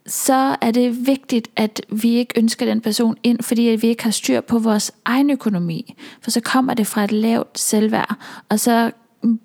så 0.09 0.55
er 0.61 0.71
det 0.71 1.07
vigtigt, 1.07 1.47
at 1.55 1.81
vi 1.89 2.09
ikke 2.09 2.33
ønsker 2.37 2.65
den 2.65 2.81
person 2.81 3.15
ind, 3.23 3.43
fordi 3.43 3.69
at 3.69 3.81
vi 3.81 3.87
ikke 3.87 4.03
har 4.03 4.11
styr 4.11 4.41
på 4.41 4.59
vores 4.59 4.91
egen 5.05 5.29
økonomi. 5.29 5.95
For 6.21 6.31
så 6.31 6.41
kommer 6.41 6.73
det 6.73 6.87
fra 6.87 7.03
et 7.03 7.11
lavt 7.11 7.59
selvværd, 7.59 8.15
og 8.49 8.59
så 8.59 8.91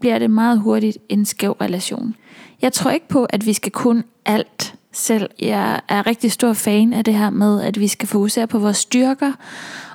bliver 0.01 0.19
det 0.19 0.31
meget 0.31 0.59
hurtigt 0.59 0.99
en 1.09 1.25
skæv 1.25 1.53
relation. 1.53 2.15
Jeg 2.63 2.73
tror 2.73 2.91
ikke 2.91 3.09
på, 3.09 3.25
at 3.25 3.47
vi 3.47 3.53
skal 3.53 3.73
kun 3.73 4.05
alt 4.25 4.75
selv. 4.93 5.31
Jeg 5.41 5.81
er 5.89 6.07
rigtig 6.07 6.33
stor 6.33 6.53
fan 6.53 6.93
af 6.93 7.05
det 7.05 7.15
her 7.15 7.31
med, 7.31 7.63
at 7.63 7.81
vi 7.81 7.89
skal 7.89 8.09
fokusere 8.09 8.47
på 8.47 8.59
vores 8.59 8.77
styrker, 8.77 9.33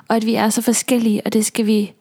og 0.08 0.16
at 0.16 0.26
vi 0.26 0.34
er 0.34 0.48
så 0.48 0.62
forskellige, 0.62 1.22
og 1.24 1.32
det 1.32 1.46
skal 1.46 1.66
vi 1.66 1.92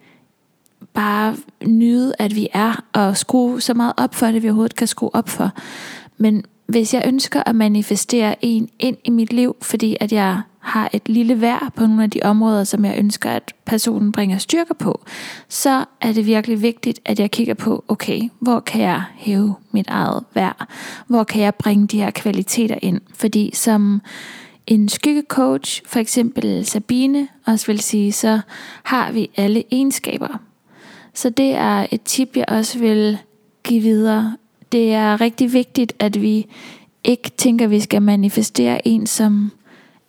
bare 0.93 1.36
nyde, 1.65 2.13
at 2.19 2.36
vi 2.36 2.47
er, 2.53 2.84
og 2.93 3.17
skrue 3.17 3.62
så 3.62 3.73
meget 3.73 3.93
op 3.97 4.15
for 4.15 4.27
det, 4.27 4.43
vi 4.43 4.47
overhovedet 4.47 4.75
kan 4.75 4.88
skrue 4.88 5.15
op 5.15 5.29
for. 5.29 5.51
Men 6.17 6.45
hvis 6.69 6.93
jeg 6.93 7.03
ønsker 7.05 7.43
at 7.45 7.55
manifestere 7.55 8.45
en 8.45 8.69
ind 8.79 8.97
i 9.03 9.10
mit 9.10 9.34
liv, 9.34 9.55
fordi 9.62 9.97
at 9.99 10.12
jeg 10.12 10.41
har 10.60 10.89
et 10.93 11.10
lille 11.10 11.41
værd 11.41 11.71
på 11.75 11.86
nogle 11.86 12.03
af 12.03 12.10
de 12.10 12.19
områder, 12.23 12.63
som 12.63 12.86
jeg 12.86 12.95
ønsker, 12.97 13.29
at 13.29 13.53
personen 13.65 14.12
bringer 14.12 14.38
styrke 14.38 14.73
på, 14.73 15.01
så 15.47 15.86
er 16.01 16.12
det 16.13 16.25
virkelig 16.25 16.62
vigtigt, 16.62 16.99
at 17.05 17.19
jeg 17.19 17.32
kigger 17.32 17.53
på, 17.53 17.84
okay, 17.88 18.21
hvor 18.39 18.60
kan 18.60 18.82
jeg 18.82 19.03
hæve 19.15 19.55
mit 19.71 19.88
eget 19.88 20.23
værd? 20.34 20.67
Hvor 21.08 21.23
kan 21.23 21.41
jeg 21.41 21.55
bringe 21.55 21.88
de 21.88 21.97
her 21.97 22.12
kvaliteter 22.12 22.77
ind? 22.82 23.01
Fordi 23.13 23.51
som 23.53 24.01
en 24.67 24.89
skyggecoach, 24.89 25.82
for 25.86 25.99
eksempel 25.99 26.65
Sabine, 26.65 27.27
også 27.45 27.67
vil 27.67 27.79
sige, 27.79 28.12
så 28.12 28.39
har 28.84 29.12
vi 29.12 29.29
alle 29.38 29.63
egenskaber. 29.71 30.39
Så 31.13 31.29
det 31.29 31.51
er 31.51 31.86
et 31.91 32.01
tip, 32.01 32.38
jeg 32.38 32.45
også 32.47 32.79
vil 32.79 33.17
give 33.63 33.82
videre 33.82 34.36
det 34.71 34.93
er 34.93 35.21
rigtig 35.21 35.53
vigtigt, 35.53 35.93
at 35.99 36.21
vi 36.21 36.47
ikke 37.03 37.29
tænker, 37.38 37.65
at 37.65 37.71
vi 37.71 37.79
skal 37.79 38.01
manifestere 38.01 38.88
en, 38.88 39.08
som 39.08 39.51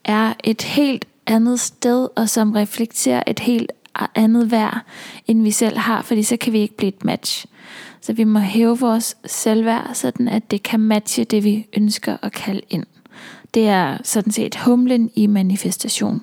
er 0.05 0.35
et 0.45 0.63
helt 0.63 1.05
andet 1.27 1.61
sted, 1.61 2.09
og 2.17 2.29
som 2.29 2.53
reflekterer 2.53 3.23
et 3.27 3.41
helt 3.41 3.73
andet 4.15 4.51
værd, 4.51 4.81
end 5.27 5.43
vi 5.43 5.51
selv 5.51 5.79
har, 5.79 6.03
fordi 6.03 6.23
så 6.23 6.37
kan 6.37 6.53
vi 6.53 6.59
ikke 6.59 6.77
blive 6.77 6.89
et 6.89 7.05
match. 7.05 7.47
Så 8.01 8.13
vi 8.13 8.25
må 8.25 8.39
hæve 8.39 8.79
vores 8.79 9.17
selvværd, 9.27 9.91
sådan 9.95 10.29
at 10.29 10.51
det 10.51 10.63
kan 10.63 10.81
matche 10.81 11.25
det, 11.25 11.45
vi 11.45 11.67
ønsker 11.77 12.17
at 12.23 12.33
kalde 12.33 12.61
ind. 12.71 12.85
Det 13.55 13.69
er 13.69 13.99
sådan 14.05 14.33
set 14.33 14.57
humlen 14.57 15.11
i 15.15 15.27
manifestation. 15.27 16.23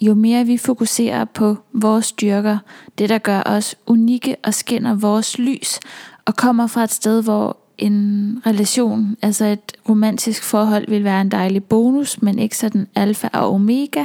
Jo 0.00 0.14
mere 0.14 0.44
vi 0.44 0.56
fokuserer 0.56 1.24
på 1.24 1.56
vores 1.72 2.06
styrker, 2.06 2.58
det 2.98 3.08
der 3.08 3.18
gør 3.18 3.42
os 3.46 3.76
unikke 3.86 4.36
og 4.44 4.54
skinner 4.54 4.94
vores 4.94 5.38
lys, 5.38 5.80
og 6.24 6.36
kommer 6.36 6.66
fra 6.66 6.84
et 6.84 6.92
sted, 6.92 7.22
hvor 7.22 7.56
en 7.78 8.42
relation, 8.46 9.16
altså 9.22 9.44
et 9.44 9.72
romantisk 9.88 10.42
forhold, 10.42 10.88
vil 10.88 11.04
være 11.04 11.20
en 11.20 11.30
dejlig 11.30 11.64
bonus, 11.64 12.22
men 12.22 12.38
ikke 12.38 12.56
sådan 12.56 12.86
alfa 12.94 13.28
og 13.32 13.54
omega, 13.54 14.04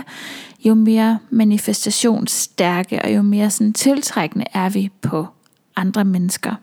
jo 0.65 0.73
mere 0.73 1.19
manifestationsstærke 1.29 3.01
og 3.01 3.15
jo 3.15 3.21
mere 3.21 3.49
sådan 3.49 3.73
tiltrækkende 3.73 4.45
er 4.53 4.69
vi 4.69 4.89
på 5.01 5.27
andre 5.75 6.05
mennesker. 6.05 6.55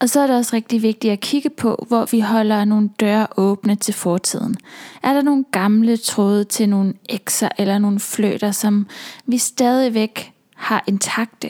Og 0.00 0.08
så 0.08 0.20
er 0.20 0.26
det 0.26 0.36
også 0.36 0.56
rigtig 0.56 0.82
vigtigt 0.82 1.12
at 1.12 1.20
kigge 1.20 1.50
på, 1.50 1.84
hvor 1.88 2.08
vi 2.10 2.20
holder 2.20 2.64
nogle 2.64 2.90
døre 3.00 3.26
åbne 3.36 3.76
til 3.76 3.94
fortiden. 3.94 4.56
Er 5.02 5.12
der 5.12 5.22
nogle 5.22 5.44
gamle 5.52 5.96
tråde 5.96 6.44
til 6.44 6.68
nogle 6.68 6.94
ekser 7.08 7.48
eller 7.58 7.78
nogle 7.78 8.00
fløter, 8.00 8.50
som 8.50 8.86
vi 9.26 9.38
stadigvæk 9.38 10.32
har 10.54 10.84
intakte? 10.86 11.48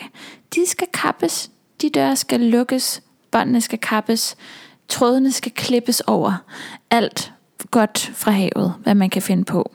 De 0.54 0.66
skal 0.66 0.86
kappes, 0.92 1.50
de 1.82 1.90
døre 1.90 2.16
skal 2.16 2.40
lukkes, 2.40 3.02
båndene 3.30 3.60
skal 3.60 3.78
kappes, 3.78 4.36
trådene 4.88 5.32
skal 5.32 5.52
klippes 5.52 6.00
over. 6.00 6.44
Alt 6.90 7.32
godt 7.70 8.10
fra 8.14 8.30
havet, 8.30 8.74
hvad 8.82 8.94
man 8.94 9.10
kan 9.10 9.22
finde 9.22 9.44
på. 9.44 9.72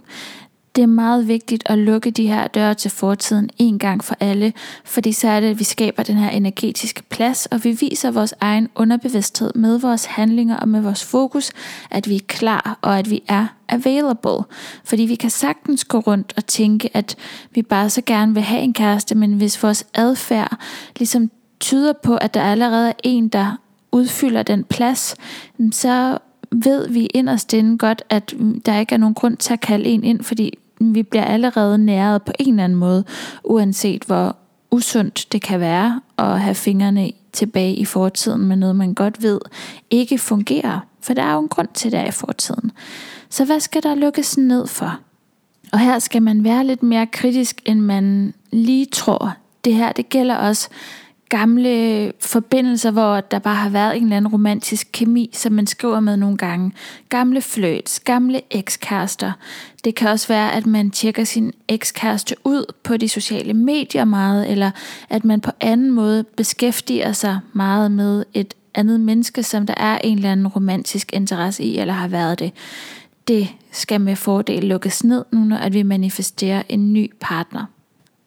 Det 0.75 0.81
er 0.81 0.87
meget 0.87 1.27
vigtigt 1.27 1.63
at 1.65 1.77
lukke 1.77 2.11
de 2.11 2.27
her 2.27 2.47
døre 2.47 2.73
til 2.73 2.91
fortiden 2.91 3.49
en 3.57 3.79
gang 3.79 4.03
for 4.03 4.15
alle, 4.19 4.53
fordi 4.85 5.11
så 5.11 5.27
er 5.27 5.39
det, 5.39 5.47
at 5.47 5.59
vi 5.59 5.63
skaber 5.63 6.03
den 6.03 6.15
her 6.15 6.29
energetiske 6.29 7.03
plads, 7.03 7.45
og 7.45 7.63
vi 7.63 7.71
viser 7.71 8.11
vores 8.11 8.33
egen 8.39 8.69
underbevidsthed 8.75 9.51
med 9.55 9.79
vores 9.79 10.05
handlinger 10.05 10.57
og 10.57 10.67
med 10.67 10.81
vores 10.81 11.03
fokus, 11.03 11.51
at 11.91 12.09
vi 12.09 12.15
er 12.15 12.25
klar 12.27 12.79
og 12.81 12.99
at 12.99 13.09
vi 13.09 13.23
er 13.27 13.47
available. 13.69 14.45
Fordi 14.83 15.03
vi 15.03 15.15
kan 15.15 15.29
sagtens 15.29 15.85
gå 15.85 15.99
rundt 15.99 16.33
og 16.37 16.45
tænke, 16.45 16.97
at 16.97 17.15
vi 17.51 17.61
bare 17.61 17.89
så 17.89 18.01
gerne 18.05 18.33
vil 18.33 18.43
have 18.43 18.61
en 18.61 18.73
kæreste, 18.73 19.15
men 19.15 19.33
hvis 19.33 19.63
vores 19.63 19.85
adfærd 19.93 20.57
ligesom 20.99 21.31
tyder 21.59 21.93
på, 22.03 22.15
at 22.15 22.33
der 22.33 22.41
allerede 22.41 22.89
er 22.89 22.93
en, 23.03 23.27
der 23.27 23.59
udfylder 23.91 24.43
den 24.43 24.63
plads, 24.63 25.15
så 25.71 26.17
ved 26.51 26.89
vi 26.89 27.05
inderst 27.05 27.53
inde 27.53 27.77
godt, 27.77 28.03
at 28.09 28.33
der 28.65 28.79
ikke 28.79 28.95
er 28.95 28.99
nogen 28.99 29.15
grund 29.15 29.37
til 29.37 29.53
at 29.53 29.61
kalde 29.61 29.85
en 29.85 30.03
ind, 30.03 30.23
fordi 30.23 30.57
vi 30.79 31.03
bliver 31.03 31.25
allerede 31.25 31.77
næret 31.77 32.21
på 32.21 32.31
en 32.39 32.49
eller 32.49 32.63
anden 32.63 32.79
måde, 32.79 33.03
uanset 33.43 34.03
hvor 34.03 34.35
usundt 34.71 35.27
det 35.31 35.41
kan 35.41 35.59
være 35.59 36.01
at 36.17 36.41
have 36.41 36.55
fingrene 36.55 37.11
tilbage 37.33 37.75
i 37.75 37.85
fortiden 37.85 38.45
med 38.45 38.55
noget, 38.55 38.75
man 38.75 38.93
godt 38.93 39.23
ved 39.23 39.39
ikke 39.89 40.17
fungerer. 40.17 40.79
For 41.01 41.13
der 41.13 41.23
er 41.23 41.33
jo 41.33 41.39
en 41.39 41.47
grund 41.47 41.67
til 41.73 41.91
det 41.91 42.07
i 42.07 42.11
fortiden. 42.11 42.71
Så 43.29 43.45
hvad 43.45 43.59
skal 43.59 43.83
der 43.83 43.95
lukkes 43.95 44.37
ned 44.37 44.67
for? 44.67 44.99
Og 45.73 45.79
her 45.79 45.99
skal 45.99 46.21
man 46.21 46.43
være 46.43 46.65
lidt 46.65 46.83
mere 46.83 47.07
kritisk, 47.07 47.61
end 47.65 47.79
man 47.79 48.33
lige 48.51 48.85
tror. 48.85 49.33
Det 49.65 49.73
her, 49.73 49.91
det 49.91 50.09
gælder 50.09 50.35
også 50.35 50.69
gamle 51.37 52.11
forbindelser, 52.19 52.91
hvor 52.91 53.21
der 53.21 53.39
bare 53.39 53.55
har 53.55 53.69
været 53.69 53.97
en 53.97 54.03
eller 54.03 54.17
anden 54.17 54.31
romantisk 54.31 54.87
kemi, 54.91 55.29
som 55.33 55.53
man 55.53 55.67
skriver 55.67 55.99
med 55.99 56.17
nogle 56.17 56.37
gange. 56.37 56.71
Gamle 57.09 57.41
flirts, 57.41 57.99
gamle 57.99 58.41
ekskærester. 58.51 59.31
Det 59.83 59.95
kan 59.95 60.09
også 60.09 60.27
være, 60.27 60.53
at 60.53 60.65
man 60.65 60.91
tjekker 60.91 61.23
sin 61.23 61.53
ekskæreste 61.67 62.35
ud 62.43 62.73
på 62.83 62.97
de 62.97 63.09
sociale 63.09 63.53
medier 63.53 64.05
meget, 64.05 64.51
eller 64.51 64.71
at 65.09 65.25
man 65.25 65.41
på 65.41 65.51
anden 65.61 65.91
måde 65.91 66.23
beskæftiger 66.23 67.11
sig 67.11 67.39
meget 67.53 67.91
med 67.91 68.25
et 68.33 68.53
andet 68.75 68.99
menneske, 68.99 69.43
som 69.43 69.65
der 69.65 69.75
er 69.77 69.97
en 70.03 70.17
eller 70.17 70.31
anden 70.31 70.47
romantisk 70.47 71.13
interesse 71.13 71.63
i, 71.63 71.77
eller 71.77 71.93
har 71.93 72.07
været 72.07 72.39
det. 72.39 72.51
Det 73.27 73.47
skal 73.71 74.01
med 74.01 74.15
fordel 74.15 74.63
lukkes 74.63 75.03
ned 75.03 75.25
nu, 75.31 75.39
når 75.39 75.57
at 75.57 75.73
vi 75.73 75.83
manifesterer 75.83 76.63
en 76.69 76.93
ny 76.93 77.11
partner. 77.19 77.65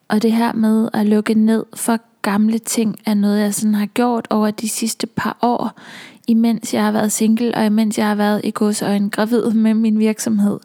Og 0.08 0.22
det 0.22 0.32
her 0.32 0.52
med 0.52 0.88
at 0.92 1.06
lukke 1.06 1.34
ned 1.34 1.64
for 1.74 1.98
gamle 2.22 2.58
ting 2.58 2.96
er 3.06 3.14
noget, 3.14 3.40
jeg 3.40 3.54
sådan 3.54 3.74
har 3.74 3.86
gjort 3.86 4.26
over 4.30 4.50
de 4.50 4.68
sidste 4.68 5.06
par 5.06 5.38
år, 5.42 5.80
imens 6.26 6.74
jeg 6.74 6.84
har 6.84 6.92
været 6.92 7.12
single, 7.12 7.54
og 7.54 7.66
imens 7.66 7.98
jeg 7.98 8.06
har 8.06 8.14
været 8.14 8.40
i 8.44 8.52
en 8.96 9.10
gravid 9.10 9.50
med 9.50 9.74
min 9.74 9.98
virksomhed. 9.98 10.58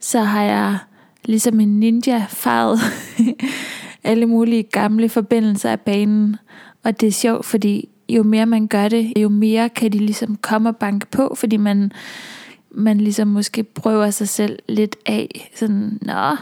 Så 0.00 0.20
har 0.20 0.42
jeg 0.42 0.78
ligesom 1.24 1.60
en 1.60 1.80
ninja 1.80 2.26
faret 2.28 2.78
alle 4.04 4.26
mulige 4.26 4.62
gamle 4.62 5.08
forbindelser 5.08 5.70
af 5.70 5.80
banen. 5.80 6.36
Og 6.84 7.00
det 7.00 7.06
er 7.06 7.12
sjovt, 7.12 7.44
fordi 7.44 7.88
jo 8.08 8.22
mere 8.22 8.46
man 8.46 8.66
gør 8.66 8.88
det, 8.88 9.12
jo 9.18 9.28
mere 9.28 9.68
kan 9.68 9.92
de 9.92 9.98
ligesom 9.98 10.36
komme 10.36 10.68
og 10.68 10.76
banke 10.76 11.06
på, 11.06 11.34
fordi 11.36 11.56
man, 11.56 11.92
man 12.70 12.98
ligesom 12.98 13.28
måske 13.28 13.62
prøver 13.62 14.10
sig 14.10 14.28
selv 14.28 14.58
lidt 14.68 14.96
af. 15.06 15.50
Sådan, 15.54 15.98
nå, 16.02 16.36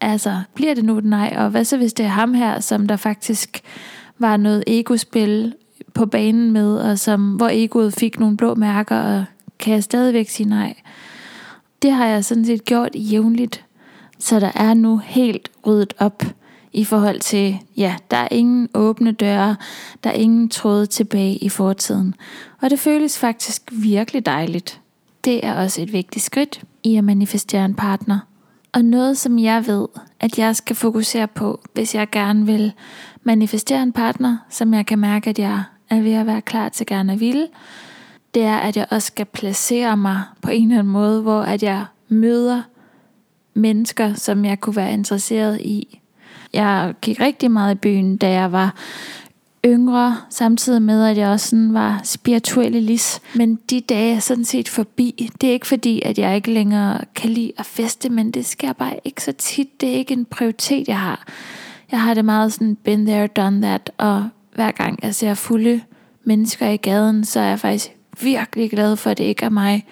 altså, 0.00 0.40
bliver 0.54 0.74
det 0.74 0.84
nu 0.84 1.00
nej? 1.00 1.34
Og 1.36 1.50
hvad 1.50 1.64
så 1.64 1.76
hvis 1.76 1.92
det 1.92 2.04
er 2.04 2.10
ham 2.10 2.34
her, 2.34 2.60
som 2.60 2.86
der 2.86 2.96
faktisk 2.96 3.60
var 4.18 4.36
noget 4.36 4.64
egospil 4.66 5.54
på 5.94 6.06
banen 6.06 6.50
med, 6.50 6.76
og 6.76 6.98
som, 6.98 7.32
hvor 7.32 7.48
egoet 7.52 7.94
fik 7.94 8.20
nogle 8.20 8.36
blå 8.36 8.54
mærker, 8.54 8.96
og 8.96 9.24
kan 9.58 9.74
jeg 9.74 9.84
stadigvæk 9.84 10.28
sige 10.28 10.48
nej? 10.48 10.74
Det 11.82 11.92
har 11.92 12.06
jeg 12.06 12.24
sådan 12.24 12.44
set 12.44 12.64
gjort 12.64 12.90
jævnligt, 12.94 13.64
så 14.18 14.40
der 14.40 14.50
er 14.54 14.74
nu 14.74 15.00
helt 15.04 15.50
ryddet 15.66 15.94
op 15.98 16.22
i 16.72 16.84
forhold 16.84 17.20
til, 17.20 17.58
ja, 17.76 17.96
der 18.10 18.16
er 18.16 18.28
ingen 18.30 18.68
åbne 18.74 19.12
døre, 19.12 19.56
der 20.04 20.10
er 20.10 20.14
ingen 20.14 20.48
tråde 20.48 20.86
tilbage 20.86 21.36
i 21.36 21.48
fortiden. 21.48 22.14
Og 22.60 22.70
det 22.70 22.78
føles 22.78 23.18
faktisk 23.18 23.62
virkelig 23.72 24.26
dejligt. 24.26 24.80
Det 25.24 25.46
er 25.46 25.54
også 25.54 25.82
et 25.82 25.92
vigtigt 25.92 26.24
skridt 26.24 26.60
i 26.82 26.96
at 26.96 27.04
manifestere 27.04 27.64
en 27.64 27.74
partner. 27.74 28.18
Og 28.72 28.84
noget, 28.84 29.18
som 29.18 29.38
jeg 29.38 29.66
ved, 29.66 29.88
at 30.20 30.38
jeg 30.38 30.56
skal 30.56 30.76
fokusere 30.76 31.28
på, 31.28 31.60
hvis 31.74 31.94
jeg 31.94 32.10
gerne 32.10 32.46
vil 32.46 32.72
manifestere 33.22 33.82
en 33.82 33.92
partner, 33.92 34.36
som 34.50 34.74
jeg 34.74 34.86
kan 34.86 34.98
mærke, 34.98 35.30
at 35.30 35.38
jeg 35.38 35.62
er 35.90 36.00
ved 36.00 36.12
at 36.12 36.26
være 36.26 36.40
klar 36.42 36.68
til 36.68 36.86
gerne 36.86 37.12
at 37.12 37.20
ville, 37.20 37.48
det 38.34 38.42
er, 38.42 38.56
at 38.56 38.76
jeg 38.76 38.86
også 38.90 39.06
skal 39.06 39.26
placere 39.26 39.96
mig 39.96 40.22
på 40.42 40.50
en 40.50 40.62
eller 40.62 40.78
anden 40.78 40.92
måde, 40.92 41.22
hvor 41.22 41.42
at 41.42 41.62
jeg 41.62 41.84
møder 42.08 42.62
mennesker, 43.54 44.14
som 44.14 44.44
jeg 44.44 44.60
kunne 44.60 44.76
være 44.76 44.92
interesseret 44.92 45.60
i. 45.60 46.00
Jeg 46.52 46.94
gik 47.00 47.20
rigtig 47.20 47.50
meget 47.50 47.74
i 47.74 47.78
byen, 47.78 48.16
da 48.16 48.30
jeg 48.30 48.52
var 48.52 48.74
yngre, 49.66 50.16
samtidig 50.30 50.82
med, 50.82 51.04
at 51.06 51.16
jeg 51.16 51.28
også 51.28 51.48
sådan 51.48 51.74
var 51.74 52.00
spirituelle 52.04 52.80
lis. 52.80 53.20
Men 53.34 53.58
de 53.70 53.80
dage 53.80 54.14
er 54.14 54.20
sådan 54.20 54.44
set 54.44 54.68
forbi. 54.68 55.30
Det 55.40 55.48
er 55.48 55.52
ikke 55.52 55.66
fordi, 55.66 56.02
at 56.04 56.18
jeg 56.18 56.36
ikke 56.36 56.50
længere 56.50 57.00
kan 57.14 57.30
lide 57.30 57.52
at 57.58 57.66
feste, 57.66 58.08
men 58.08 58.30
det 58.30 58.46
sker 58.46 58.72
bare 58.72 58.96
ikke 59.04 59.22
så 59.22 59.32
tit. 59.32 59.80
Det 59.80 59.88
er 59.88 59.94
ikke 59.94 60.12
en 60.14 60.24
prioritet, 60.24 60.88
jeg 60.88 61.00
har. 61.00 61.26
Jeg 61.90 62.02
har 62.02 62.14
det 62.14 62.24
meget 62.24 62.52
sådan, 62.52 62.76
been 62.76 63.06
there, 63.06 63.26
done 63.26 63.62
that, 63.62 63.90
og 63.98 64.28
hver 64.54 64.70
gang 64.70 64.98
jeg 65.02 65.14
ser 65.14 65.34
fulde 65.34 65.80
mennesker 66.24 66.68
i 66.68 66.76
gaden, 66.76 67.24
så 67.24 67.40
er 67.40 67.44
jeg 67.44 67.60
faktisk 67.60 67.90
virkelig 68.22 68.70
glad 68.70 68.96
for, 68.96 69.10
at 69.10 69.18
det 69.18 69.24
ikke 69.24 69.44
er 69.44 69.50
mig. 69.50 69.86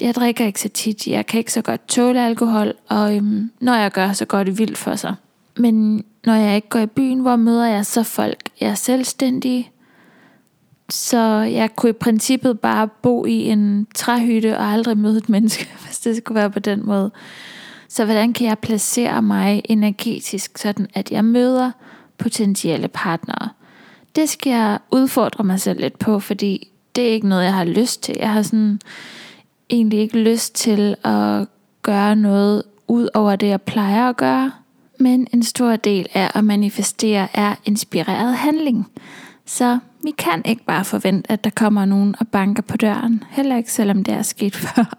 Jeg 0.00 0.14
drikker 0.14 0.46
ikke 0.46 0.60
så 0.60 0.68
tit, 0.68 1.06
jeg 1.06 1.26
kan 1.26 1.38
ikke 1.38 1.52
så 1.52 1.62
godt 1.62 1.88
tåle 1.88 2.26
alkohol, 2.26 2.74
og 2.88 3.16
øhm, 3.16 3.50
når 3.60 3.74
jeg 3.74 3.90
gør, 3.90 4.12
så 4.12 4.24
går 4.24 4.44
det 4.44 4.58
vildt 4.58 4.78
for 4.78 4.96
sig. 4.96 5.14
Men 5.56 6.04
når 6.24 6.34
jeg 6.34 6.56
ikke 6.56 6.68
går 6.68 6.78
i 6.78 6.86
byen, 6.86 7.20
hvor 7.20 7.36
møder 7.36 7.66
jeg 7.66 7.86
så 7.86 8.02
folk? 8.02 8.48
Jeg 8.60 8.70
er 8.70 8.74
selvstændig, 8.74 9.72
så 10.90 11.18
jeg 11.40 11.76
kunne 11.76 11.90
i 11.90 11.92
princippet 11.92 12.60
bare 12.60 12.88
bo 12.88 13.26
i 13.26 13.48
en 13.48 13.86
træhytte 13.94 14.58
og 14.58 14.64
aldrig 14.64 14.98
møde 14.98 15.18
et 15.18 15.28
menneske, 15.28 15.68
hvis 15.84 15.98
det 15.98 16.16
skulle 16.16 16.36
være 16.40 16.50
på 16.50 16.58
den 16.58 16.86
måde. 16.86 17.10
Så 17.88 18.04
hvordan 18.04 18.32
kan 18.32 18.46
jeg 18.46 18.58
placere 18.58 19.22
mig 19.22 19.62
energetisk, 19.64 20.58
sådan 20.58 20.86
at 20.94 21.10
jeg 21.10 21.24
møder 21.24 21.70
potentielle 22.18 22.88
partnere? 22.88 23.48
Det 24.16 24.28
skal 24.28 24.50
jeg 24.50 24.78
udfordre 24.90 25.44
mig 25.44 25.60
selv 25.60 25.80
lidt 25.80 25.98
på, 25.98 26.20
fordi 26.20 26.68
det 26.96 27.04
er 27.04 27.12
ikke 27.12 27.28
noget, 27.28 27.44
jeg 27.44 27.54
har 27.54 27.64
lyst 27.64 28.02
til. 28.02 28.16
Jeg 28.18 28.32
har 28.32 28.42
sådan 28.42 28.80
egentlig 29.70 29.98
ikke 29.98 30.18
lyst 30.18 30.54
til 30.54 30.96
at 31.04 31.46
gøre 31.82 32.16
noget 32.16 32.62
ud 32.88 33.08
over 33.14 33.36
det, 33.36 33.48
jeg 33.48 33.62
plejer 33.62 34.08
at 34.08 34.16
gøre. 34.16 34.52
Men 34.98 35.26
en 35.32 35.42
stor 35.42 35.76
del 35.76 36.06
af 36.14 36.30
at 36.34 36.44
manifestere 36.44 37.28
er 37.34 37.54
inspireret 37.64 38.36
handling. 38.36 38.86
Så 39.46 39.78
vi 40.04 40.10
kan 40.18 40.42
ikke 40.44 40.64
bare 40.64 40.84
forvente, 40.84 41.32
at 41.32 41.44
der 41.44 41.50
kommer 41.50 41.84
nogen 41.84 42.14
og 42.20 42.28
banker 42.28 42.62
på 42.62 42.76
døren. 42.76 43.24
Heller 43.30 43.56
ikke 43.56 43.72
selvom 43.72 44.04
det 44.04 44.14
er 44.14 44.22
sket 44.22 44.56
før. 44.66 44.98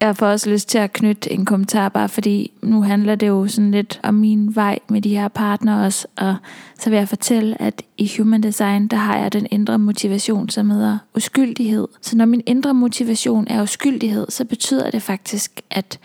Jeg 0.00 0.16
får 0.16 0.26
også 0.26 0.50
lyst 0.50 0.68
til 0.68 0.78
at 0.78 0.92
knytte 0.92 1.32
en 1.32 1.44
kommentar, 1.44 1.88
bare 1.88 2.08
fordi 2.08 2.52
nu 2.62 2.82
handler 2.82 3.14
det 3.14 3.28
jo 3.28 3.48
sådan 3.48 3.70
lidt 3.70 4.00
om 4.02 4.14
min 4.14 4.56
vej 4.56 4.78
med 4.88 5.02
de 5.02 5.16
her 5.16 5.28
partnere 5.28 5.86
også. 5.86 6.06
Og 6.16 6.36
så 6.78 6.90
vil 6.90 6.96
jeg 6.96 7.08
fortælle, 7.08 7.62
at 7.62 7.82
i 7.98 8.12
Human 8.18 8.42
Design, 8.42 8.86
der 8.86 8.96
har 8.96 9.18
jeg 9.18 9.32
den 9.32 9.46
indre 9.50 9.78
motivation, 9.78 10.48
som 10.48 10.70
hedder 10.70 10.98
uskyldighed. 11.16 11.88
Så 12.00 12.16
når 12.16 12.24
min 12.24 12.42
indre 12.46 12.74
motivation 12.74 13.46
er 13.50 13.62
uskyldighed, 13.62 14.26
så 14.28 14.44
betyder 14.44 14.90
det 14.90 15.02
faktisk, 15.02 15.60
at 15.70 15.98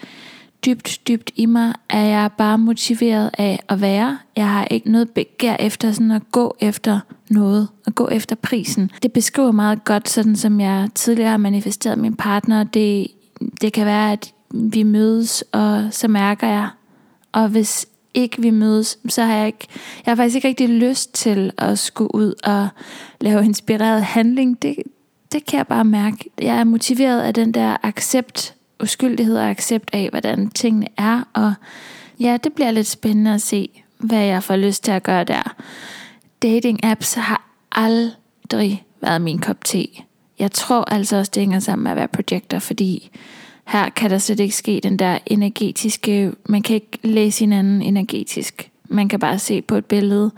dybt, 0.66 1.02
dybt 1.08 1.32
i 1.36 1.46
mig 1.46 1.74
er 1.90 2.06
jeg 2.06 2.32
bare 2.38 2.58
motiveret 2.58 3.30
af 3.38 3.60
at 3.70 3.82
være. 3.82 4.18
Jeg 4.36 4.50
har 4.50 4.66
ikke 4.66 4.92
noget 4.92 5.10
begær 5.10 5.56
efter 5.60 5.92
sådan 5.92 6.12
at 6.12 6.32
gå 6.32 6.56
efter 6.60 7.00
noget, 7.30 7.68
at 7.88 7.96
gå 7.96 8.08
efter 8.08 8.36
prisen. 8.36 8.92
Det 9.04 9.12
beskriver 9.12 9.52
meget 9.52 9.84
godt, 9.84 10.10
sådan 10.10 10.36
som 10.36 10.60
jeg 10.60 10.90
tidligere 10.96 11.30
har 11.30 11.38
manifesteret 11.38 11.98
min 11.98 12.16
partner. 12.16 12.64
Det, 12.64 13.08
det 13.62 13.74
kan 13.74 13.86
være, 13.86 14.12
at 14.12 14.34
vi 14.54 14.84
mødes, 14.84 15.44
og 15.52 15.88
så 15.92 16.08
mærker 16.08 16.48
jeg, 16.48 16.70
og 17.32 17.50
hvis 17.50 17.88
ikke 18.14 18.42
vi 18.42 18.50
mødes, 18.50 19.00
så 19.10 19.24
har 19.24 19.36
jeg 19.36 19.48
ikke, 19.48 19.68
jeg 20.06 20.12
har 20.12 20.16
faktisk 20.16 20.36
ikke 20.36 20.48
rigtig 20.48 20.70
lyst 20.70 21.14
til 21.14 21.52
at 21.58 21.80
skulle 21.80 22.16
ud 22.16 22.34
og 22.44 22.68
lave 23.22 23.46
inspireret 23.46 24.04
handling. 24.04 24.62
Det, 24.62 24.76
det 25.32 25.46
kan 25.46 25.58
jeg 25.58 25.68
bare 25.68 25.86
mærke. 25.86 26.30
Jeg 26.42 26.58
er 26.58 26.64
motiveret 26.64 27.22
af 27.22 27.34
den 27.34 27.52
der 27.52 27.78
accept 27.84 28.57
uskyldighed 28.84 29.38
og 29.38 29.50
accept 29.50 29.90
af, 29.94 30.10
hvordan 30.10 30.50
tingene 30.50 30.88
er. 30.98 31.22
Og 31.34 31.54
ja, 32.20 32.38
det 32.44 32.54
bliver 32.54 32.72
lidt 32.72 32.88
spændende 32.88 33.34
at 33.34 33.42
se, 33.42 33.70
hvad 33.98 34.24
jeg 34.24 34.44
får 34.44 34.56
lyst 34.56 34.84
til 34.84 34.92
at 34.92 35.04
gøre 35.04 35.24
der. 35.24 35.56
Dating 36.42 36.86
apps 36.86 37.14
har 37.14 37.50
aldrig 37.72 38.84
været 39.02 39.22
min 39.22 39.40
kop 39.40 39.64
te. 39.64 39.88
Jeg 40.40 40.52
tror 40.52 40.84
altså 40.84 41.18
også, 41.18 41.32
det 41.36 41.42
hænger 41.42 41.60
sammen 41.60 41.84
med 41.84 41.92
at 41.92 41.98
være 41.98 42.08
projekter, 42.08 42.60
fordi 42.60 43.10
her 43.68 43.90
kan 43.90 44.10
der 44.10 44.18
slet 44.18 44.40
ikke 44.40 44.56
ske 44.56 44.80
den 44.84 45.00
der 45.00 45.20
energetiske, 45.26 46.32
man 46.50 46.62
kan 46.62 46.76
ikke 46.76 47.00
læse 47.04 47.40
hinanden 47.40 47.82
energetisk. 47.82 48.72
Man 48.90 49.10
kan 49.10 49.20
bare 49.20 49.40
se 49.40 49.62
på 49.62 49.76
et 49.76 49.86
billede. 49.86 50.32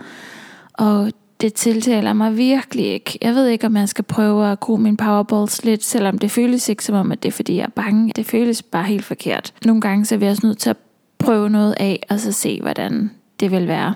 Og 0.72 1.12
det 1.40 1.54
tiltaler 1.54 2.12
mig 2.12 2.36
virkelig 2.36 2.86
ikke. 2.86 3.18
Jeg 3.22 3.34
ved 3.34 3.46
ikke, 3.46 3.66
om 3.66 3.76
jeg 3.76 3.88
skal 3.88 4.04
prøve 4.04 4.52
at 4.52 4.60
gro 4.60 4.76
min 4.76 4.96
powerballs 4.96 5.64
lidt, 5.64 5.84
selvom 5.84 6.18
det 6.18 6.30
føles 6.30 6.68
ikke 6.68 6.84
som 6.84 6.94
om, 6.94 7.12
at 7.12 7.22
det 7.22 7.28
er 7.28 7.32
fordi, 7.32 7.56
jeg 7.56 7.64
er 7.64 7.68
bange. 7.68 8.12
Det 8.16 8.26
føles 8.26 8.62
bare 8.62 8.84
helt 8.84 9.04
forkert. 9.04 9.52
Nogle 9.64 9.80
gange 9.80 10.04
så 10.04 10.14
er 10.14 10.18
vi 10.18 10.26
også 10.26 10.46
nødt 10.46 10.58
til 10.58 10.70
at 10.70 10.76
prøve 11.18 11.50
noget 11.50 11.74
af, 11.80 12.06
og 12.10 12.20
så 12.20 12.32
se, 12.32 12.60
hvordan 12.60 13.10
det 13.40 13.50
vil 13.50 13.68
være. 13.68 13.94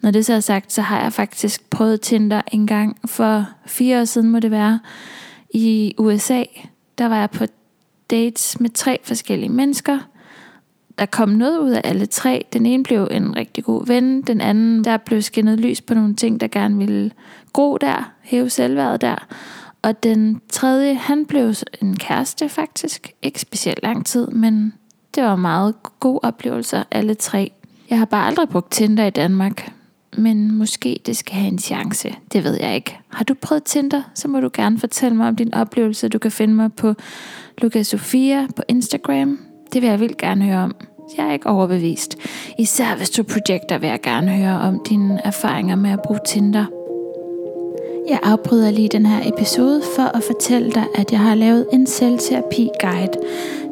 Når 0.00 0.10
det 0.10 0.26
så 0.26 0.32
er 0.32 0.40
sagt, 0.40 0.72
så 0.72 0.82
har 0.82 1.02
jeg 1.02 1.12
faktisk 1.12 1.70
prøvet 1.70 2.00
Tinder 2.00 2.42
en 2.52 2.66
gang 2.66 2.96
for 3.04 3.46
fire 3.66 4.00
år 4.00 4.04
siden, 4.04 4.30
må 4.30 4.40
det 4.40 4.50
være, 4.50 4.80
i 5.50 5.94
USA. 5.98 6.42
Der 6.98 7.06
var 7.06 7.18
jeg 7.18 7.30
på 7.30 7.44
dates 8.10 8.60
med 8.60 8.70
tre 8.70 8.98
forskellige 9.04 9.48
mennesker 9.48 9.98
der 10.98 11.06
kom 11.06 11.28
noget 11.28 11.58
ud 11.58 11.70
af 11.70 11.80
alle 11.84 12.06
tre. 12.06 12.44
Den 12.52 12.66
ene 12.66 12.82
blev 12.82 13.08
en 13.10 13.36
rigtig 13.36 13.64
god 13.64 13.86
ven, 13.86 14.22
den 14.22 14.40
anden, 14.40 14.84
der 14.84 14.96
blev 14.96 15.22
skinnet 15.22 15.60
lys 15.60 15.80
på 15.80 15.94
nogle 15.94 16.14
ting, 16.14 16.40
der 16.40 16.46
gerne 16.46 16.78
ville 16.78 17.10
gro 17.52 17.76
der, 17.76 18.12
hæve 18.22 18.50
selvværdet 18.50 19.00
der. 19.00 19.26
Og 19.82 20.02
den 20.02 20.40
tredje, 20.48 20.94
han 20.94 21.26
blev 21.26 21.54
en 21.82 21.96
kæreste 21.96 22.48
faktisk. 22.48 23.12
Ikke 23.22 23.40
specielt 23.40 23.82
lang 23.82 24.06
tid, 24.06 24.26
men 24.26 24.72
det 25.14 25.22
var 25.22 25.36
meget 25.36 25.74
gode 26.00 26.20
oplevelser, 26.22 26.82
alle 26.90 27.14
tre. 27.14 27.52
Jeg 27.90 27.98
har 27.98 28.04
bare 28.04 28.26
aldrig 28.26 28.48
brugt 28.48 28.70
Tinder 28.70 29.06
i 29.06 29.10
Danmark, 29.10 29.72
men 30.16 30.54
måske 30.54 31.00
det 31.06 31.16
skal 31.16 31.34
have 31.34 31.48
en 31.48 31.58
chance. 31.58 32.14
Det 32.32 32.44
ved 32.44 32.54
jeg 32.60 32.74
ikke. 32.74 32.98
Har 33.08 33.24
du 33.24 33.34
prøvet 33.34 33.64
Tinder, 33.64 34.02
så 34.14 34.28
må 34.28 34.40
du 34.40 34.50
gerne 34.52 34.78
fortælle 34.78 35.16
mig 35.16 35.28
om 35.28 35.36
din 35.36 35.54
oplevelse. 35.54 36.08
Du 36.08 36.18
kan 36.18 36.30
finde 36.30 36.54
mig 36.54 36.72
på 36.72 36.94
Lukas 37.58 37.86
Sofia 37.86 38.46
på 38.56 38.62
Instagram. 38.68 39.38
Det 39.72 39.82
vil 39.82 39.90
jeg 39.90 40.00
vildt 40.00 40.18
gerne 40.18 40.44
høre 40.44 40.62
om. 40.62 40.76
Jeg 41.18 41.28
er 41.28 41.32
ikke 41.32 41.48
overbevist. 41.48 42.16
Især 42.58 42.96
hvis 42.96 43.10
du 43.10 43.22
projekter, 43.22 43.78
vil 43.78 43.88
jeg 43.88 44.00
gerne 44.00 44.30
høre 44.30 44.60
om 44.60 44.80
dine 44.88 45.20
erfaringer 45.24 45.76
med 45.76 45.90
at 45.90 46.02
bruge 46.02 46.20
Tinder. 46.26 46.64
Jeg 48.08 48.18
afbryder 48.22 48.70
lige 48.70 48.88
den 48.88 49.06
her 49.06 49.28
episode 49.28 49.82
for 49.96 50.16
at 50.16 50.22
fortælle 50.22 50.70
dig, 50.70 50.84
at 50.94 51.12
jeg 51.12 51.20
har 51.20 51.34
lavet 51.34 51.66
en 51.72 51.86
selvterapi-guide. 51.86 53.12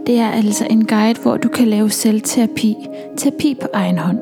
Det 0.06 0.18
er 0.18 0.30
altså 0.30 0.66
en 0.70 0.86
guide, 0.86 1.20
hvor 1.22 1.36
du 1.36 1.48
kan 1.48 1.68
lave 1.68 1.90
selvterapi, 1.90 2.76
terapi 3.16 3.56
på 3.60 3.68
egen 3.72 3.98
hånd. 3.98 4.18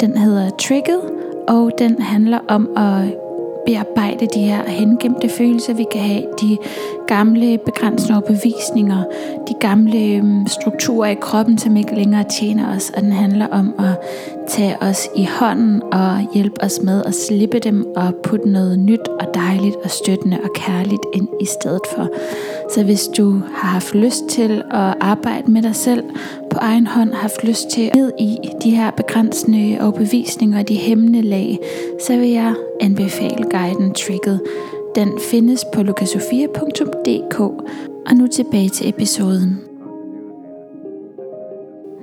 Den 0.00 0.16
hedder 0.16 0.50
Trigget, 0.50 1.00
og 1.48 1.72
den 1.78 2.02
handler 2.02 2.38
om 2.48 2.68
at 2.76 3.27
bearbejde 3.68 4.26
de 4.34 4.40
her 4.40 4.68
hengemte 4.68 5.28
følelser, 5.28 5.74
vi 5.74 5.86
kan 5.92 6.00
have, 6.00 6.24
de 6.40 6.58
gamle 7.06 7.58
begrænsende 7.58 8.14
overbevisninger, 8.14 9.04
de 9.48 9.54
gamle 9.60 9.98
øhm, 9.98 10.46
strukturer 10.46 11.10
i 11.10 11.14
kroppen, 11.20 11.58
som 11.58 11.76
ikke 11.76 11.94
længere 11.94 12.24
tjener 12.40 12.76
os, 12.76 12.90
og 12.96 13.02
den 13.02 13.12
handler 13.12 13.46
om 13.46 13.74
at 13.78 13.98
tage 14.48 14.76
os 14.82 15.08
i 15.16 15.28
hånden 15.40 15.82
og 15.92 16.34
hjælpe 16.34 16.62
os 16.62 16.80
med 16.82 17.04
at 17.04 17.14
slippe 17.14 17.58
dem 17.58 17.86
og 17.96 18.14
putte 18.22 18.48
noget 18.48 18.78
nyt 18.78 19.08
og 19.08 19.34
dejligt 19.34 19.76
og 19.84 19.90
støttende 19.90 20.38
og 20.44 20.50
kærligt 20.54 21.02
ind 21.14 21.28
i 21.40 21.46
stedet 21.46 21.82
for. 21.96 22.08
Så 22.74 22.84
hvis 22.84 23.08
du 23.16 23.42
har 23.54 23.68
haft 23.68 23.94
lyst 23.94 24.28
til 24.28 24.62
at 24.70 24.94
arbejde 25.00 25.50
med 25.50 25.62
dig 25.62 25.74
selv 25.74 26.04
på 26.50 26.58
egen 26.60 26.86
hånd, 26.86 27.12
har 27.12 27.20
haft 27.20 27.44
lyst 27.44 27.70
til 27.70 27.82
at 27.82 27.94
ned 27.96 28.12
i 28.20 28.36
de 28.62 28.70
her 28.70 28.90
begrænsende 28.90 29.78
overbevisninger 29.80 30.58
og 30.58 30.68
de 30.68 30.74
hemmende 30.74 31.22
lag, 31.22 31.58
så 32.06 32.16
vil 32.16 32.28
jeg 32.28 32.54
anbefale 32.80 33.44
guiden 33.50 33.94
Trigget. 33.94 34.40
Den 34.94 35.18
findes 35.30 35.64
på 35.74 35.82
lukasofia.dk. 35.82 37.40
Og 38.06 38.14
nu 38.14 38.26
tilbage 38.26 38.68
til 38.68 38.88
episoden. 38.88 39.58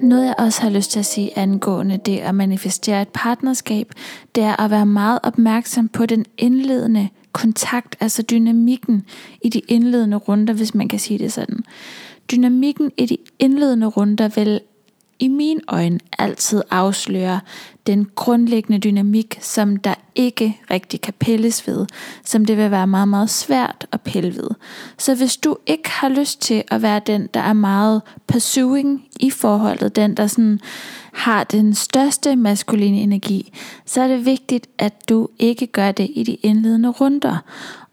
Noget 0.01 0.25
jeg 0.25 0.35
også 0.37 0.61
har 0.61 0.69
lyst 0.69 0.91
til 0.91 0.99
at 0.99 1.05
sige 1.05 1.37
angående 1.37 1.97
det 1.97 2.17
at 2.17 2.35
manifestere 2.35 3.01
et 3.01 3.07
partnerskab, 3.13 3.91
det 4.35 4.43
er 4.43 4.61
at 4.61 4.71
være 4.71 4.85
meget 4.85 5.19
opmærksom 5.23 5.87
på 5.87 6.05
den 6.05 6.25
indledende 6.37 7.09
kontakt, 7.35 7.95
altså 7.99 8.21
dynamikken 8.21 9.05
i 9.41 9.49
de 9.49 9.59
indledende 9.67 10.17
runder, 10.17 10.53
hvis 10.53 10.75
man 10.75 10.87
kan 10.87 10.99
sige 10.99 11.19
det 11.19 11.33
sådan. 11.33 11.63
Dynamikken 12.31 12.91
i 12.97 13.05
de 13.05 13.17
indledende 13.39 13.87
runder 13.87 14.27
vil 14.27 14.61
i 15.19 15.27
mine 15.27 15.61
øjne 15.67 15.99
altid 16.19 16.61
afslører 16.71 17.39
den 17.87 18.07
grundlæggende 18.15 18.79
dynamik, 18.79 19.37
som 19.41 19.77
der 19.77 19.93
ikke 20.15 20.61
rigtig 20.71 21.01
kan 21.01 21.13
pilles 21.19 21.67
ved, 21.67 21.85
som 22.23 22.45
det 22.45 22.57
vil 22.57 22.71
være 22.71 22.87
meget, 22.87 23.07
meget 23.07 23.29
svært 23.29 23.87
at 23.91 24.01
pille 24.01 24.35
ved. 24.35 24.49
Så 24.97 25.15
hvis 25.15 25.37
du 25.37 25.57
ikke 25.65 25.89
har 25.89 26.09
lyst 26.09 26.41
til 26.41 26.63
at 26.67 26.81
være 26.81 27.01
den, 27.07 27.29
der 27.33 27.39
er 27.39 27.53
meget 27.53 28.01
pursuing 28.27 29.05
i 29.19 29.29
forholdet, 29.29 29.95
den, 29.95 30.17
der 30.17 30.27
sådan 30.27 30.59
har 31.13 31.43
den 31.43 31.73
største 31.73 32.35
maskuline 32.35 32.97
energi, 32.97 33.53
så 33.85 34.01
er 34.01 34.07
det 34.07 34.25
vigtigt, 34.25 34.67
at 34.77 35.09
du 35.09 35.27
ikke 35.39 35.67
gør 35.67 35.91
det 35.91 36.11
i 36.13 36.23
de 36.23 36.33
indledende 36.33 36.89
runder. 36.89 37.37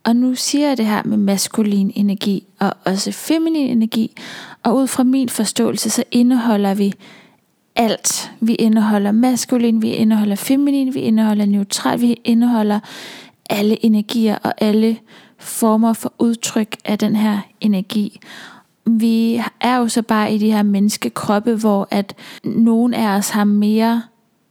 Og 0.05 0.17
nu 0.17 0.35
siger 0.35 0.69
jeg 0.69 0.77
det 0.77 0.87
her 0.87 1.03
med 1.05 1.17
maskulin 1.17 1.93
energi 1.95 2.45
og 2.61 2.73
også 2.85 3.13
feminin 3.13 3.71
energi, 3.71 4.17
og 4.63 4.77
ud 4.77 4.87
fra 4.87 5.03
min 5.03 5.29
forståelse, 5.29 5.91
så 5.91 6.05
indeholder 6.11 6.75
vi 6.75 6.95
alt. 7.77 8.33
Vi 8.41 8.55
indeholder 8.55 9.13
maskulin, 9.13 9.83
vi 9.83 9.91
indeholder 9.91 10.35
feminin, 10.35 10.95
vi 10.95 11.01
indeholder 11.01 11.47
neutral, 11.47 12.01
vi 12.01 12.21
indeholder 12.25 12.81
alle 13.51 13.85
energier 13.85 14.37
og 14.43 14.55
alle 14.59 14.97
former 15.39 15.93
for 15.93 16.13
udtryk 16.19 16.77
af 16.85 16.99
den 16.99 17.17
her 17.17 17.39
energi. 17.61 18.21
Vi 18.87 19.43
er 19.61 19.77
jo 19.77 19.89
så 19.89 20.03
bare 20.03 20.35
i 20.35 20.39
de 20.39 20.53
her 20.53 20.63
menneskekroppe, 20.63 21.55
hvor 21.55 21.89
at 21.91 22.15
nogen 22.45 22.95
af 22.95 23.17
os 23.17 23.31
har 23.31 23.45
mere 23.45 24.03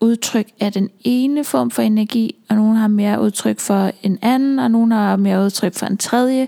udtryk 0.02 0.48
af 0.60 0.72
den 0.72 0.90
ene 1.04 1.44
form 1.44 1.72
for 1.72 1.82
energi, 1.82 2.36
og 2.50 2.56
nogen 2.56 2.76
har 2.76 2.88
mere 2.88 3.22
udtryk 3.22 3.60
for 3.60 3.92
en 4.04 4.18
anden, 4.22 4.60
og 4.60 4.72
nogen 4.72 4.92
har 4.92 5.16
mere 5.16 5.46
udtryk 5.46 5.74
for 5.74 5.86
en 5.86 5.98
tredje. 5.98 6.48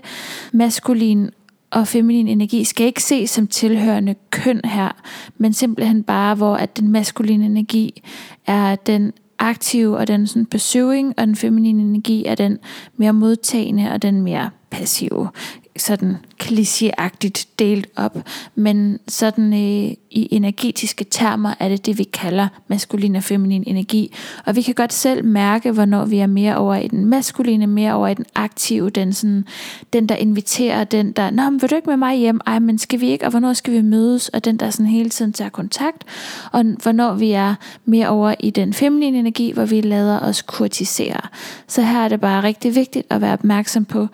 Maskulin 0.52 1.30
og 1.70 1.88
feminin 1.88 2.28
energi 2.28 2.64
skal 2.64 2.86
ikke 2.86 3.02
ses 3.02 3.30
som 3.30 3.46
tilhørende 3.46 4.14
køn 4.30 4.60
her, 4.64 5.02
men 5.38 5.52
simpelthen 5.52 6.02
bare, 6.02 6.34
hvor 6.34 6.54
at 6.54 6.78
den 6.78 6.88
maskuline 6.88 7.46
energi 7.46 8.02
er 8.46 8.76
den 8.76 9.12
aktive 9.38 9.96
og 9.96 10.08
den 10.08 10.26
sådan 10.26 10.46
pursuing, 10.46 11.14
og 11.16 11.26
den 11.26 11.36
feminine 11.36 11.82
energi 11.82 12.24
er 12.24 12.34
den 12.34 12.58
mere 12.96 13.12
modtagende 13.12 13.92
og 13.92 14.02
den 14.02 14.22
mere 14.22 14.50
passive 14.70 15.28
sådan 15.76 16.16
klichéagtigt 16.42 17.46
delt 17.58 17.86
op, 17.96 18.16
men 18.54 18.98
sådan 19.08 19.52
øh, 19.52 19.94
i 20.10 20.28
energetiske 20.30 21.04
termer 21.04 21.54
er 21.60 21.68
det 21.68 21.86
det, 21.86 21.98
vi 21.98 22.04
kalder 22.04 22.48
maskulin 22.68 23.16
og 23.16 23.22
feminin 23.22 23.64
energi. 23.66 24.14
Og 24.46 24.56
vi 24.56 24.62
kan 24.62 24.74
godt 24.74 24.92
selv 24.92 25.24
mærke, 25.24 25.72
hvornår 25.72 26.04
vi 26.04 26.18
er 26.18 26.26
mere 26.26 26.56
over 26.56 26.76
i 26.76 26.88
den 26.88 27.06
maskuline, 27.06 27.66
mere 27.66 27.94
over 27.94 28.08
i 28.08 28.14
den 28.14 28.24
aktive, 28.34 28.90
den, 28.90 29.12
sådan, 29.12 29.44
den 29.92 30.08
der 30.08 30.14
inviterer, 30.14 30.84
den 30.84 31.12
der, 31.12 31.30
nå, 31.30 31.50
men 31.50 31.62
vil 31.62 31.70
du 31.70 31.74
ikke 31.74 31.90
med 31.90 31.96
mig 31.96 32.16
hjem? 32.16 32.40
Ej, 32.46 32.58
men 32.58 32.78
skal 32.78 33.00
vi 33.00 33.10
ikke? 33.10 33.24
Og 33.24 33.30
hvornår 33.30 33.52
skal 33.52 33.72
vi 33.72 33.82
mødes? 33.82 34.28
Og 34.28 34.44
den 34.44 34.56
der 34.56 34.70
sådan 34.70 34.86
hele 34.86 35.10
tiden 35.10 35.32
tager 35.32 35.50
kontakt. 35.50 36.04
Og 36.52 36.64
hvornår 36.82 37.14
vi 37.14 37.30
er 37.30 37.54
mere 37.84 38.08
over 38.08 38.34
i 38.40 38.50
den 38.50 38.72
feminine 38.72 39.18
energi, 39.18 39.50
hvor 39.52 39.64
vi 39.64 39.80
lader 39.80 40.20
os 40.20 40.42
kurtisere. 40.42 41.20
Så 41.68 41.82
her 41.82 42.04
er 42.04 42.08
det 42.08 42.20
bare 42.20 42.42
rigtig 42.42 42.74
vigtigt 42.74 43.06
at 43.10 43.20
være 43.20 43.32
opmærksom 43.32 43.84
på, 43.84 44.08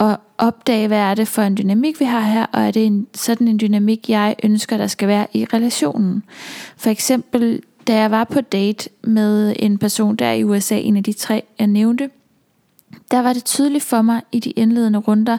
og 0.00 0.20
opdage, 0.38 0.86
hvad 0.86 0.98
er 0.98 1.14
det 1.14 1.28
for 1.28 1.42
en 1.42 1.56
dynamik, 1.56 2.00
vi 2.00 2.04
har 2.04 2.20
her, 2.20 2.46
og 2.52 2.62
er 2.62 2.70
det 2.70 2.86
en, 2.86 3.06
sådan 3.14 3.48
en 3.48 3.60
dynamik, 3.60 4.08
jeg 4.08 4.36
ønsker, 4.42 4.76
der 4.76 4.86
skal 4.86 5.08
være 5.08 5.26
i 5.32 5.44
relationen. 5.44 6.22
For 6.76 6.90
eksempel, 6.90 7.62
da 7.86 7.96
jeg 7.96 8.10
var 8.10 8.24
på 8.24 8.40
date 8.40 8.90
med 9.02 9.54
en 9.58 9.78
person 9.78 10.16
der 10.16 10.32
i 10.32 10.44
USA, 10.44 10.78
en 10.78 10.96
af 10.96 11.04
de 11.04 11.12
tre, 11.12 11.42
jeg 11.58 11.66
nævnte, 11.66 12.10
der 13.10 13.22
var 13.22 13.32
det 13.32 13.44
tydeligt 13.44 13.84
for 13.84 14.02
mig 14.02 14.22
i 14.32 14.40
de 14.40 14.50
indledende 14.50 14.98
runder, 14.98 15.38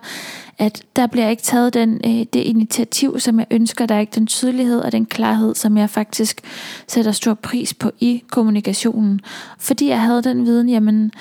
at 0.58 0.84
der 0.96 1.08
bliver 1.08 1.30
ikke 1.30 1.44
taget 1.44 1.74
den, 1.74 2.02
øh, 2.06 2.26
det 2.34 2.36
initiativ, 2.36 3.20
som 3.20 3.40
jeg 3.40 3.48
ønsker. 3.52 3.86
Der 3.86 3.96
er 3.96 4.00
ikke 4.00 4.16
den 4.16 4.28
tydelighed 4.28 4.80
og 4.80 4.92
den 4.92 5.06
klarhed, 5.06 5.56
som 5.56 5.78
jeg 5.78 5.90
faktisk 5.90 6.42
sætter 6.88 7.12
stor 7.12 7.34
pris 7.34 7.74
på 7.74 7.92
i 8.00 8.24
kommunikationen. 8.32 9.22
Fordi 9.60 9.88
jeg 9.88 10.02
havde 10.02 10.24
den 10.24 10.46
viden, 10.46 10.70
jamen 10.70 11.12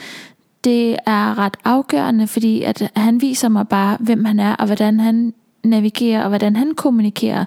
det 0.65 0.97
er 1.07 1.39
ret 1.39 1.57
afgørende, 1.65 2.27
fordi 2.27 2.63
at 2.63 2.91
han 2.97 3.21
viser 3.21 3.49
mig 3.49 3.69
bare, 3.69 3.97
hvem 4.01 4.25
han 4.25 4.41
er, 4.41 4.55
og 4.55 4.67
hvordan 4.67 5.01
han 5.01 5.35
navigerer, 5.65 6.23
og 6.23 6.29
hvordan 6.29 6.57
han 6.57 6.75
kommunikerer. 6.75 7.45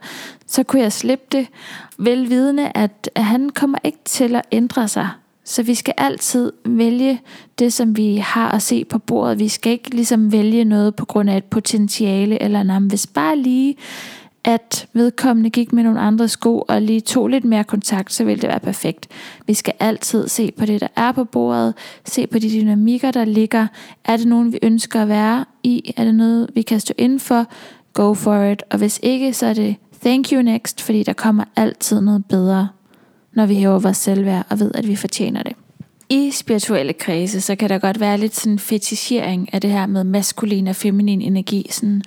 Så 0.47 0.63
kunne 0.63 0.81
jeg 0.81 0.93
slippe 0.93 1.25
det, 1.31 1.47
velvidende, 1.97 2.71
at 2.75 3.09
han 3.15 3.49
kommer 3.49 3.77
ikke 3.83 3.99
til 4.05 4.35
at 4.35 4.41
ændre 4.51 4.87
sig. 4.87 5.09
Så 5.45 5.63
vi 5.63 5.75
skal 5.75 5.93
altid 5.97 6.51
vælge 6.65 7.21
det, 7.59 7.73
som 7.73 7.97
vi 7.97 8.17
har 8.17 8.51
at 8.51 8.61
se 8.61 8.85
på 8.85 8.99
bordet. 8.99 9.39
Vi 9.39 9.47
skal 9.47 9.71
ikke 9.71 9.89
ligesom 9.89 10.31
vælge 10.31 10.65
noget 10.65 10.95
på 10.95 11.05
grund 11.05 11.29
af 11.29 11.37
et 11.37 11.43
potentiale, 11.43 12.41
eller 12.43 12.63
nej, 12.63 12.79
hvis 12.79 13.07
bare 13.07 13.37
lige 13.37 13.75
at 14.43 14.87
vedkommende 14.93 15.49
gik 15.49 15.73
med 15.73 15.83
nogle 15.83 15.99
andre 15.99 16.27
sko 16.27 16.63
og 16.67 16.81
lige 16.81 17.01
tog 17.01 17.27
lidt 17.27 17.45
mere 17.45 17.63
kontakt, 17.63 18.13
så 18.13 18.23
ville 18.23 18.41
det 18.41 18.49
være 18.49 18.59
perfekt. 18.59 19.07
Vi 19.47 19.53
skal 19.53 19.73
altid 19.79 20.27
se 20.27 20.51
på 20.51 20.65
det, 20.65 20.81
der 20.81 20.87
er 20.95 21.11
på 21.11 21.23
bordet, 21.23 21.73
se 22.05 22.27
på 22.27 22.39
de 22.39 22.49
dynamikker, 22.49 23.11
der 23.11 23.25
ligger. 23.25 23.67
Er 24.05 24.17
det 24.17 24.27
nogen, 24.27 24.53
vi 24.53 24.59
ønsker 24.61 25.01
at 25.01 25.07
være 25.07 25.45
i? 25.63 25.93
Er 25.97 26.03
det 26.03 26.15
noget, 26.15 26.49
vi 26.55 26.61
kan 26.61 26.79
stå 26.79 26.93
ind 26.97 27.19
for? 27.19 27.45
Go 27.93 28.13
for 28.13 28.43
it. 28.43 28.63
Og 28.71 28.77
hvis 28.77 28.99
ikke, 29.03 29.33
så 29.33 29.45
er 29.45 29.53
det 29.53 29.75
thank 30.01 30.31
you 30.31 30.41
next, 30.41 30.81
fordi 30.81 31.03
der 31.03 31.13
kommer 31.13 31.43
altid 31.55 32.01
noget 32.01 32.25
bedre, 32.25 32.69
når 33.33 33.45
vi 33.45 33.55
hæver 33.55 33.79
vores 33.79 33.97
selvværd 33.97 34.45
og 34.49 34.59
ved, 34.59 34.71
at 34.75 34.87
vi 34.87 34.95
fortjener 34.95 35.43
det 35.43 35.53
i 36.13 36.31
spirituelle 36.31 36.93
kredse, 36.93 37.41
så 37.41 37.55
kan 37.55 37.69
der 37.69 37.77
godt 37.77 37.99
være 37.99 38.17
lidt 38.17 38.35
sådan 38.35 38.59
fetichering 38.59 39.53
af 39.53 39.61
det 39.61 39.69
her 39.69 39.85
med 39.85 40.03
maskulin 40.03 40.67
og 40.67 40.75
feminin 40.75 41.21
energi. 41.21 41.67
Sådan, 41.69 42.01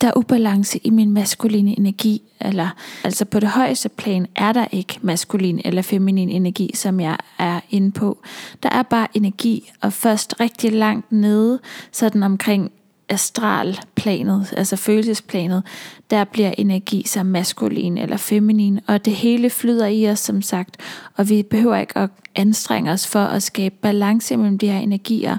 der 0.00 0.08
er 0.08 0.16
ubalance 0.16 0.80
i 0.84 0.90
min 0.90 1.10
maskuline 1.10 1.78
energi, 1.78 2.22
eller 2.40 2.68
altså 3.04 3.24
på 3.24 3.40
det 3.40 3.48
højeste 3.48 3.88
plan 3.88 4.26
er 4.36 4.52
der 4.52 4.66
ikke 4.72 4.98
maskulin 5.02 5.60
eller 5.64 5.82
feminin 5.82 6.28
energi, 6.28 6.70
som 6.74 7.00
jeg 7.00 7.16
er 7.38 7.60
inde 7.70 7.90
på. 7.90 8.18
Der 8.62 8.68
er 8.68 8.82
bare 8.82 9.08
energi, 9.14 9.70
og 9.80 9.92
først 9.92 10.34
rigtig 10.40 10.72
langt 10.72 11.12
nede, 11.12 11.58
sådan 11.92 12.22
omkring 12.22 12.70
astralplanet, 13.08 14.54
altså 14.56 14.76
følelsesplanet, 14.76 15.62
der 16.10 16.24
bliver 16.24 16.54
energi 16.58 17.06
så 17.06 17.22
maskulin 17.22 17.98
eller 17.98 18.16
feminin, 18.16 18.80
og 18.86 19.04
det 19.04 19.12
hele 19.12 19.50
flyder 19.50 19.86
i 19.86 20.10
os, 20.10 20.18
som 20.18 20.42
sagt, 20.42 20.76
og 21.16 21.28
vi 21.28 21.42
behøver 21.42 21.76
ikke 21.76 21.98
at 21.98 22.10
anstrenge 22.34 22.92
os 22.92 23.06
for 23.06 23.20
at 23.20 23.42
skabe 23.42 23.74
balance 23.82 24.36
mellem 24.36 24.58
de 24.58 24.68
her 24.68 24.78
energier. 24.78 25.38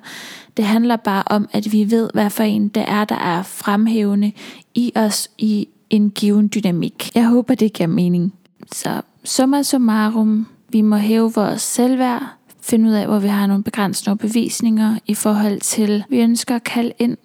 Det 0.58 0.66
handler 0.66 0.96
bare 0.96 1.24
om, 1.26 1.50
at 1.52 1.72
vi 1.72 1.92
ved, 1.92 2.10
hvad 2.14 2.30
for 2.30 2.44
en 2.44 2.68
det 2.68 2.86
er, 2.88 3.06
der 3.06 3.16
er 3.16 3.44
fremhævende 3.44 4.32
i 4.76 4.92
os 4.96 5.30
i 5.38 5.68
en 5.90 6.10
given 6.10 6.52
dynamik. 6.56 7.16
Jeg 7.16 7.26
håber, 7.26 7.56
det 7.56 7.74
giver 7.74 7.88
mening. 7.88 8.34
Så 8.72 9.02
summa 9.24 9.64
summarum, 9.64 10.48
vi 10.70 10.82
må 10.82 10.96
hæve 10.96 11.34
vores 11.34 11.62
selvværd, 11.62 12.24
finde 12.62 12.90
ud 12.90 12.94
af, 12.94 13.08
hvor 13.08 13.20
vi 13.20 13.28
har 13.28 13.48
nogle 13.48 13.64
begrænsende 13.64 14.18
bevisninger 14.18 14.96
i 15.06 15.14
forhold 15.14 15.60
til, 15.60 16.04
vi 16.10 16.20
ønsker 16.20 16.56
at 16.56 16.64
kalde 16.64 16.92
ind, 17.00 17.18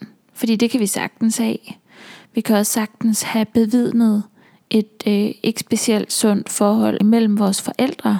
fordi 0.42 0.56
det 0.56 0.70
kan 0.70 0.80
vi 0.80 0.86
sagtens 0.86 1.36
have. 1.36 1.56
Vi 2.34 2.40
kan 2.40 2.56
også 2.56 2.72
sagtens 2.72 3.22
have 3.22 3.44
bevidnet 3.44 4.22
et 4.70 5.02
øh, 5.06 5.30
ikke 5.42 5.60
specielt 5.60 6.12
sundt 6.12 6.48
forhold 6.48 7.04
mellem 7.04 7.38
vores 7.38 7.62
forældre, 7.62 8.18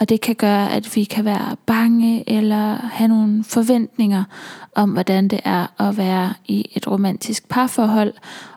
og 0.00 0.08
det 0.08 0.20
kan 0.20 0.34
gøre, 0.34 0.72
at 0.72 0.96
vi 0.96 1.04
kan 1.04 1.24
være 1.24 1.56
bange 1.66 2.30
eller 2.30 2.74
have 2.74 3.08
nogle 3.08 3.44
forventninger 3.44 4.24
om, 4.74 4.90
hvordan 4.90 5.28
det 5.28 5.40
er 5.44 5.80
at 5.88 5.96
være 5.96 6.34
i 6.46 6.70
et 6.74 6.86
romantisk 6.86 7.48
parforhold. 7.48 8.14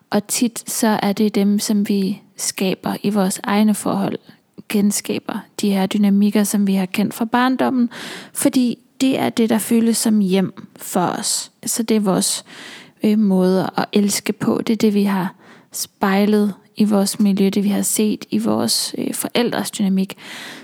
Og 0.10 0.28
tit 0.28 0.64
så 0.70 1.00
er 1.04 1.14
det 1.14 1.36
dem, 1.36 1.60
som 1.60 1.90
vi 1.90 2.22
skaber 2.38 2.96
i 3.04 3.10
vores 3.10 3.40
egne 3.44 3.74
forhold, 3.74 4.18
genskaber 4.70 5.40
de 5.62 5.70
her 5.70 5.86
dynamikker, 5.86 6.44
som 6.44 6.68
vi 6.68 6.74
har 6.74 6.86
kendt 6.86 7.14
fra 7.14 7.26
barndommen, 7.26 7.90
fordi 8.34 8.78
det 9.02 9.20
er 9.20 9.30
det, 9.30 9.50
der 9.50 9.58
føles 9.58 9.98
som 9.98 10.20
hjem 10.20 10.68
for 10.76 11.06
os. 11.06 11.52
Så 11.66 11.84
det 11.84 11.98
er 11.98 12.02
vores 12.02 12.46
øh, 13.04 13.20
måder 13.20 13.80
at 13.80 13.86
elske 13.94 14.34
på. 14.34 14.62
Det 14.68 14.74
er 14.74 14.78
det, 14.78 14.94
vi 14.94 15.04
har 15.04 15.36
spejlet 15.72 16.54
i 16.76 16.84
vores 16.84 17.20
miljø, 17.20 17.50
det 17.50 17.64
vi 17.64 17.70
har 17.70 17.82
set 17.82 18.26
i 18.30 18.38
vores 18.38 18.96
øh, 18.98 19.14
forældres 19.14 19.72
dynamik. 19.72 20.18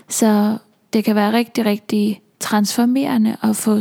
Så 0.09 0.57
det 0.93 1.03
kan 1.03 1.15
være 1.15 1.33
rigtig, 1.33 1.65
rigtig 1.65 2.21
transformerende 2.39 3.37
at 3.43 3.55
få 3.55 3.79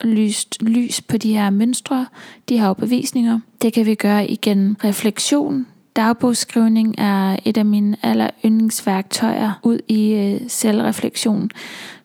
lyst 0.00 0.62
lys 0.62 1.00
på 1.00 1.16
de 1.16 1.32
her 1.32 1.50
mønstre, 1.50 2.06
de 2.48 2.58
her 2.58 2.66
overbevisninger. 2.66 3.40
Det 3.62 3.72
kan 3.72 3.86
vi 3.86 3.94
gøre 3.94 4.30
igen 4.30 4.76
refleksion. 4.84 5.66
Dagbogsskrivning 5.96 6.94
er 6.98 7.36
et 7.44 7.56
af 7.56 7.64
mine 7.64 7.96
aller 8.02 8.30
yndlingsværktøjer 8.44 9.60
ud 9.62 9.78
i 9.88 10.12
øh, 10.12 10.40
selvreflektion. 10.48 11.50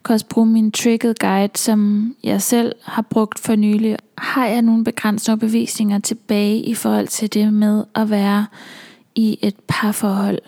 Kan 0.06 0.14
også 0.14 0.26
bruge 0.26 0.48
min 0.48 0.72
triggered 0.72 1.16
guide, 1.16 1.58
som 1.58 2.12
jeg 2.24 2.42
selv 2.42 2.76
har 2.84 3.02
brugt 3.02 3.40
for 3.40 3.56
nylig. 3.56 3.98
Har 4.18 4.48
jeg 4.48 4.62
nogle 4.62 4.84
begrænsede 4.84 5.38
bevisninger 5.38 6.00
tilbage 6.00 6.58
i 6.58 6.74
forhold 6.74 7.08
til 7.08 7.34
det 7.34 7.54
med 7.54 7.84
at 7.96 8.10
være 8.10 8.46
i 9.16 9.40
et 9.42 9.56
parforhold? 9.68 10.40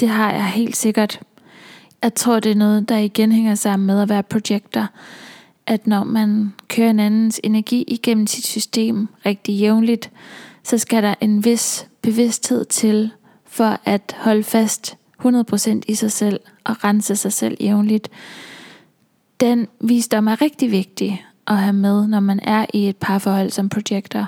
Det 0.00 0.08
har 0.08 0.32
jeg 0.32 0.46
helt 0.46 0.76
sikkert. 0.76 1.20
Jeg 2.02 2.14
tror, 2.14 2.40
det 2.40 2.50
er 2.50 2.56
noget, 2.56 2.88
der 2.88 2.96
igen 2.96 3.32
hænger 3.32 3.54
sammen 3.54 3.86
med 3.86 4.02
at 4.02 4.08
være 4.08 4.22
projekter. 4.22 4.86
At 5.66 5.86
når 5.86 6.04
man 6.04 6.52
kører 6.68 6.90
en 6.90 7.00
andens 7.00 7.40
energi 7.44 7.84
igennem 7.88 8.26
sit 8.26 8.46
system 8.46 9.08
rigtig 9.26 9.54
jævnligt, 9.54 10.10
så 10.64 10.78
skal 10.78 11.02
der 11.02 11.14
en 11.20 11.44
vis 11.44 11.86
bevidsthed 12.02 12.64
til 12.64 13.10
for 13.46 13.80
at 13.84 14.16
holde 14.18 14.42
fast 14.42 14.96
100% 15.24 15.80
i 15.88 15.94
sig 15.94 16.12
selv 16.12 16.40
og 16.64 16.84
rense 16.84 17.16
sig 17.16 17.32
selv 17.32 17.56
jævnligt. 17.60 18.08
Den 19.40 19.68
visdom 19.80 20.26
er 20.26 20.42
rigtig 20.42 20.70
vigtig 20.70 21.26
at 21.46 21.56
have 21.56 21.72
med, 21.72 22.06
når 22.06 22.20
man 22.20 22.40
er 22.42 22.66
i 22.74 22.88
et 22.88 22.96
parforhold 22.96 23.50
som 23.50 23.68
projekter. 23.68 24.26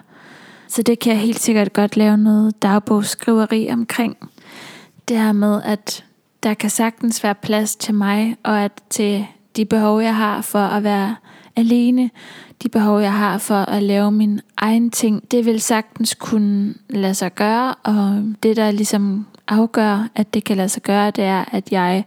Så 0.69 0.83
det 0.83 0.99
kan 0.99 1.13
jeg 1.13 1.21
helt 1.21 1.41
sikkert 1.41 1.73
godt 1.73 1.97
lave 1.97 2.17
noget 2.17 2.63
dagbogsskriveri 2.63 3.69
omkring. 3.71 4.17
Det 5.09 5.19
her 5.19 5.33
med, 5.33 5.63
at 5.65 6.05
der 6.43 6.55
kan 6.55 6.71
sagtens 6.71 7.25
være 7.25 7.35
plads 7.35 7.77
til 7.77 7.95
mig, 7.95 8.37
og 8.43 8.61
at 8.61 8.73
til 8.91 9.27
de 9.57 9.65
behov, 9.65 10.01
jeg 10.01 10.17
har 10.17 10.41
for 10.41 10.59
at 10.59 10.83
være 10.83 11.17
alene, 11.57 12.11
de 12.63 12.69
behov, 12.69 13.01
jeg 13.01 13.13
har 13.13 13.39
for 13.39 13.55
at 13.55 13.83
lave 13.83 14.13
min 14.13 14.41
egen 14.57 14.91
ting, 14.91 15.31
det 15.31 15.47
vil 15.47 15.61
sagtens 15.61 16.15
kunne 16.15 16.75
lade 16.91 17.15
sig 17.15 17.35
gøre, 17.35 17.75
og 17.75 18.25
det, 18.43 18.57
der 18.57 18.71
ligesom 18.71 19.27
afgør, 19.49 20.09
at 20.15 20.35
det 20.35 20.45
kan 20.45 20.57
lade 20.57 20.69
sig 20.69 20.83
gøre, 20.83 21.11
det 21.11 21.25
er, 21.25 21.45
at 21.53 21.73
jeg 21.73 22.05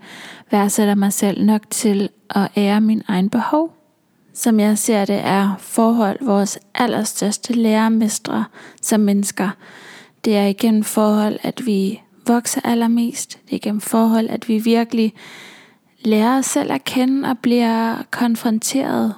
værdsætter 0.51 0.95
mig 0.95 1.13
selv 1.13 1.45
nok 1.45 1.61
til 1.69 2.09
at 2.29 2.51
ære 2.57 2.81
min 2.81 3.01
egen 3.07 3.29
behov. 3.29 3.73
Som 4.33 4.59
jeg 4.59 4.77
ser 4.77 5.05
det, 5.05 5.19
er 5.23 5.55
forhold 5.59 6.17
vores 6.21 6.59
allerstørste 6.73 7.53
lærermestre 7.53 8.45
som 8.81 8.99
mennesker. 8.99 9.49
Det 10.25 10.37
er 10.37 10.45
igen 10.45 10.83
forhold, 10.83 11.39
at 11.43 11.65
vi 11.65 12.01
vokser 12.27 12.61
allermest. 12.63 13.39
Det 13.45 13.51
er 13.51 13.55
igennem 13.55 13.81
forhold, 13.81 14.29
at 14.29 14.47
vi 14.47 14.57
virkelig 14.57 15.13
lærer 15.99 16.37
os 16.37 16.45
selv 16.45 16.71
at 16.71 16.83
kende 16.83 17.29
og 17.29 17.39
bliver 17.39 18.03
konfronteret 18.11 19.13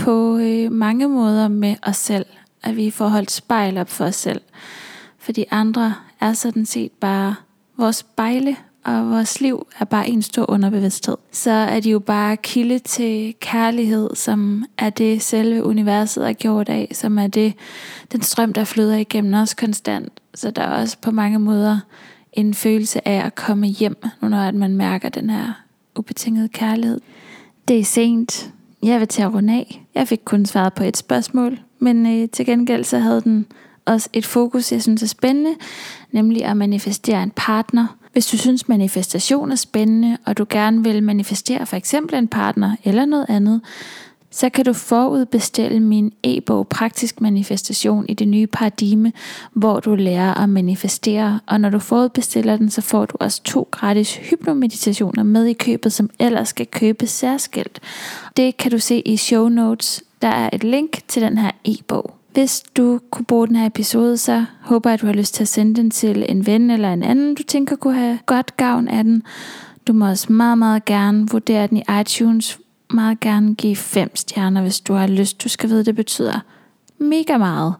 på 0.00 0.36
øh, 0.36 0.72
mange 0.72 1.08
måder 1.08 1.48
med 1.48 1.76
os 1.82 1.96
selv. 1.96 2.26
At 2.62 2.76
vi 2.76 2.90
får 2.90 3.08
holdt 3.08 3.30
spejl 3.30 3.78
op 3.78 3.88
for 3.88 4.04
os 4.04 4.16
selv. 4.16 4.40
For 5.18 5.32
de 5.32 5.44
andre 5.50 5.94
er 6.20 6.32
sådan 6.32 6.66
set 6.66 6.92
bare 6.92 7.34
vores 7.76 7.96
spejle, 7.96 8.56
og 8.86 9.10
vores 9.10 9.40
liv 9.40 9.66
er 9.80 9.84
bare 9.84 10.08
en 10.08 10.22
stor 10.22 10.50
underbevidsthed. 10.50 11.16
Så 11.32 11.50
er 11.50 11.80
de 11.80 11.90
jo 11.90 11.98
bare 11.98 12.36
kilde 12.36 12.78
til 12.78 13.34
kærlighed, 13.40 14.10
som 14.14 14.64
er 14.78 14.90
det 14.90 15.22
selve 15.22 15.64
universet 15.64 16.28
er 16.28 16.32
gjort 16.32 16.68
af, 16.68 16.88
som 16.92 17.18
er 17.18 17.26
det, 17.26 17.54
den 18.12 18.22
strøm, 18.22 18.52
der 18.52 18.64
flyder 18.64 18.96
igennem 18.96 19.34
os 19.34 19.54
konstant. 19.54 20.12
Så 20.34 20.50
der 20.50 20.62
er 20.62 20.80
også 20.80 20.96
på 20.98 21.10
mange 21.10 21.38
måder 21.38 21.78
en 22.32 22.54
følelse 22.54 23.08
af 23.08 23.26
at 23.26 23.34
komme 23.34 23.66
hjem, 23.66 23.96
når 24.22 24.38
at 24.38 24.54
man 24.54 24.76
mærker 24.76 25.08
den 25.08 25.30
her 25.30 25.52
ubetingede 25.96 26.48
kærlighed. 26.48 27.00
Det 27.68 27.78
er 27.78 27.84
sent. 27.84 28.50
Jeg 28.82 29.00
vil 29.00 29.08
til 29.08 29.22
at 29.22 29.34
runde 29.34 29.52
af. 29.52 29.84
Jeg 29.94 30.08
fik 30.08 30.20
kun 30.24 30.46
svaret 30.46 30.74
på 30.74 30.84
et 30.84 30.96
spørgsmål, 30.96 31.58
men 31.78 32.06
øh, 32.06 32.28
til 32.28 32.46
gengæld 32.46 32.84
så 32.84 32.98
havde 32.98 33.20
den 33.20 33.46
også 33.84 34.08
et 34.12 34.26
fokus, 34.26 34.72
jeg 34.72 34.82
synes 34.82 35.02
er 35.02 35.06
spændende, 35.06 35.54
nemlig 36.12 36.44
at 36.44 36.56
manifestere 36.56 37.22
en 37.22 37.32
partner. 37.36 37.86
Hvis 38.16 38.26
du 38.26 38.36
synes 38.36 38.68
manifestation 38.68 39.52
er 39.52 39.56
spændende, 39.56 40.18
og 40.26 40.38
du 40.38 40.46
gerne 40.50 40.84
vil 40.84 41.02
manifestere 41.02 41.66
for 41.66 41.76
eksempel 41.76 42.18
en 42.18 42.28
partner 42.28 42.76
eller 42.84 43.04
noget 43.04 43.26
andet, 43.28 43.60
så 44.30 44.48
kan 44.48 44.64
du 44.64 44.72
forudbestille 44.72 45.80
min 45.80 46.12
e-bog 46.22 46.68
Praktisk 46.68 47.20
Manifestation 47.20 48.06
i 48.08 48.14
det 48.14 48.28
nye 48.28 48.46
paradigme, 48.46 49.12
hvor 49.52 49.80
du 49.80 49.94
lærer 49.94 50.34
at 50.34 50.48
manifestere. 50.48 51.40
Og 51.46 51.60
når 51.60 51.70
du 51.70 51.78
forudbestiller 51.78 52.56
den, 52.56 52.70
så 52.70 52.80
får 52.80 53.06
du 53.06 53.16
også 53.20 53.42
to 53.42 53.68
gratis 53.70 54.14
hypnomeditationer 54.14 55.22
med 55.22 55.44
i 55.44 55.52
købet, 55.52 55.92
som 55.92 56.10
ellers 56.18 56.48
skal 56.48 56.66
købes 56.66 57.10
særskilt. 57.10 57.80
Det 58.36 58.56
kan 58.56 58.70
du 58.70 58.78
se 58.78 59.00
i 59.00 59.16
show 59.16 59.48
notes. 59.48 60.04
Der 60.22 60.28
er 60.28 60.50
et 60.52 60.64
link 60.64 61.08
til 61.08 61.22
den 61.22 61.38
her 61.38 61.50
e-bog. 61.64 62.14
Hvis 62.36 62.62
du 62.76 63.00
kunne 63.10 63.24
bruge 63.24 63.46
den 63.46 63.56
her 63.56 63.66
episode, 63.66 64.16
så 64.16 64.44
håber 64.60 64.90
jeg, 64.90 64.94
at 64.94 65.00
du 65.00 65.06
har 65.06 65.12
lyst 65.12 65.34
til 65.34 65.44
at 65.44 65.48
sende 65.48 65.74
den 65.74 65.90
til 65.90 66.26
en 66.28 66.46
ven 66.46 66.70
eller 66.70 66.92
en 66.92 67.02
anden, 67.02 67.34
du 67.34 67.42
tænker 67.42 67.76
kunne 67.76 67.94
have 67.94 68.18
godt 68.26 68.56
gavn 68.56 68.88
af 68.88 69.04
den. 69.04 69.22
Du 69.86 69.92
må 69.92 70.08
også 70.08 70.32
meget, 70.32 70.58
meget 70.58 70.84
gerne 70.84 71.28
vurdere 71.30 71.66
den 71.66 71.76
i 71.76 71.82
iTunes, 72.00 72.58
meget 72.90 73.20
gerne 73.20 73.54
give 73.54 73.76
fem 73.76 74.16
stjerner, 74.16 74.62
hvis 74.62 74.80
du 74.80 74.92
har 74.92 75.06
lyst. 75.06 75.44
Du 75.44 75.48
skal 75.48 75.68
vide, 75.70 75.84
det 75.84 75.96
betyder 75.96 76.40
mega 76.98 77.38
meget. 77.38 77.74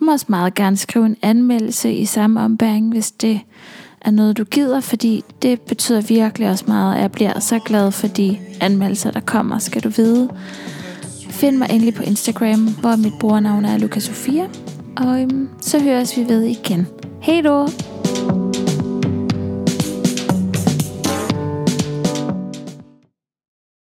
Du 0.00 0.04
må 0.04 0.12
også 0.12 0.26
meget 0.28 0.54
gerne 0.54 0.76
skrive 0.76 1.06
en 1.06 1.16
anmeldelse 1.22 1.92
i 1.92 2.04
samme 2.04 2.40
ombæring, 2.40 2.88
hvis 2.92 3.10
det 3.10 3.40
er 4.00 4.10
noget, 4.10 4.38
du 4.38 4.44
gider, 4.44 4.80
fordi 4.80 5.24
det 5.42 5.60
betyder 5.60 6.00
virkelig 6.00 6.50
også 6.50 6.64
meget, 6.68 7.00
jeg 7.00 7.12
bliver 7.12 7.40
så 7.40 7.58
glad 7.58 7.92
for 7.92 8.06
de 8.06 8.38
anmeldelser, 8.60 9.10
der 9.10 9.20
kommer, 9.20 9.58
skal 9.58 9.82
du 9.82 9.88
vide. 9.88 10.28
Find 11.38 11.58
mig 11.58 11.70
endelig 11.70 11.94
på 11.94 12.02
Instagram, 12.02 12.68
hvor 12.80 12.96
mit 12.96 13.12
brugernavn 13.20 13.64
er 13.64 13.78
Lukas 13.78 14.02
Sofia, 14.02 14.48
og 14.96 15.22
øhm, 15.22 15.48
så 15.60 15.78
høres 15.78 16.16
vi 16.16 16.28
ved 16.28 16.42
igen. 16.42 16.86
Hej 17.20 17.40
då! 17.40 17.68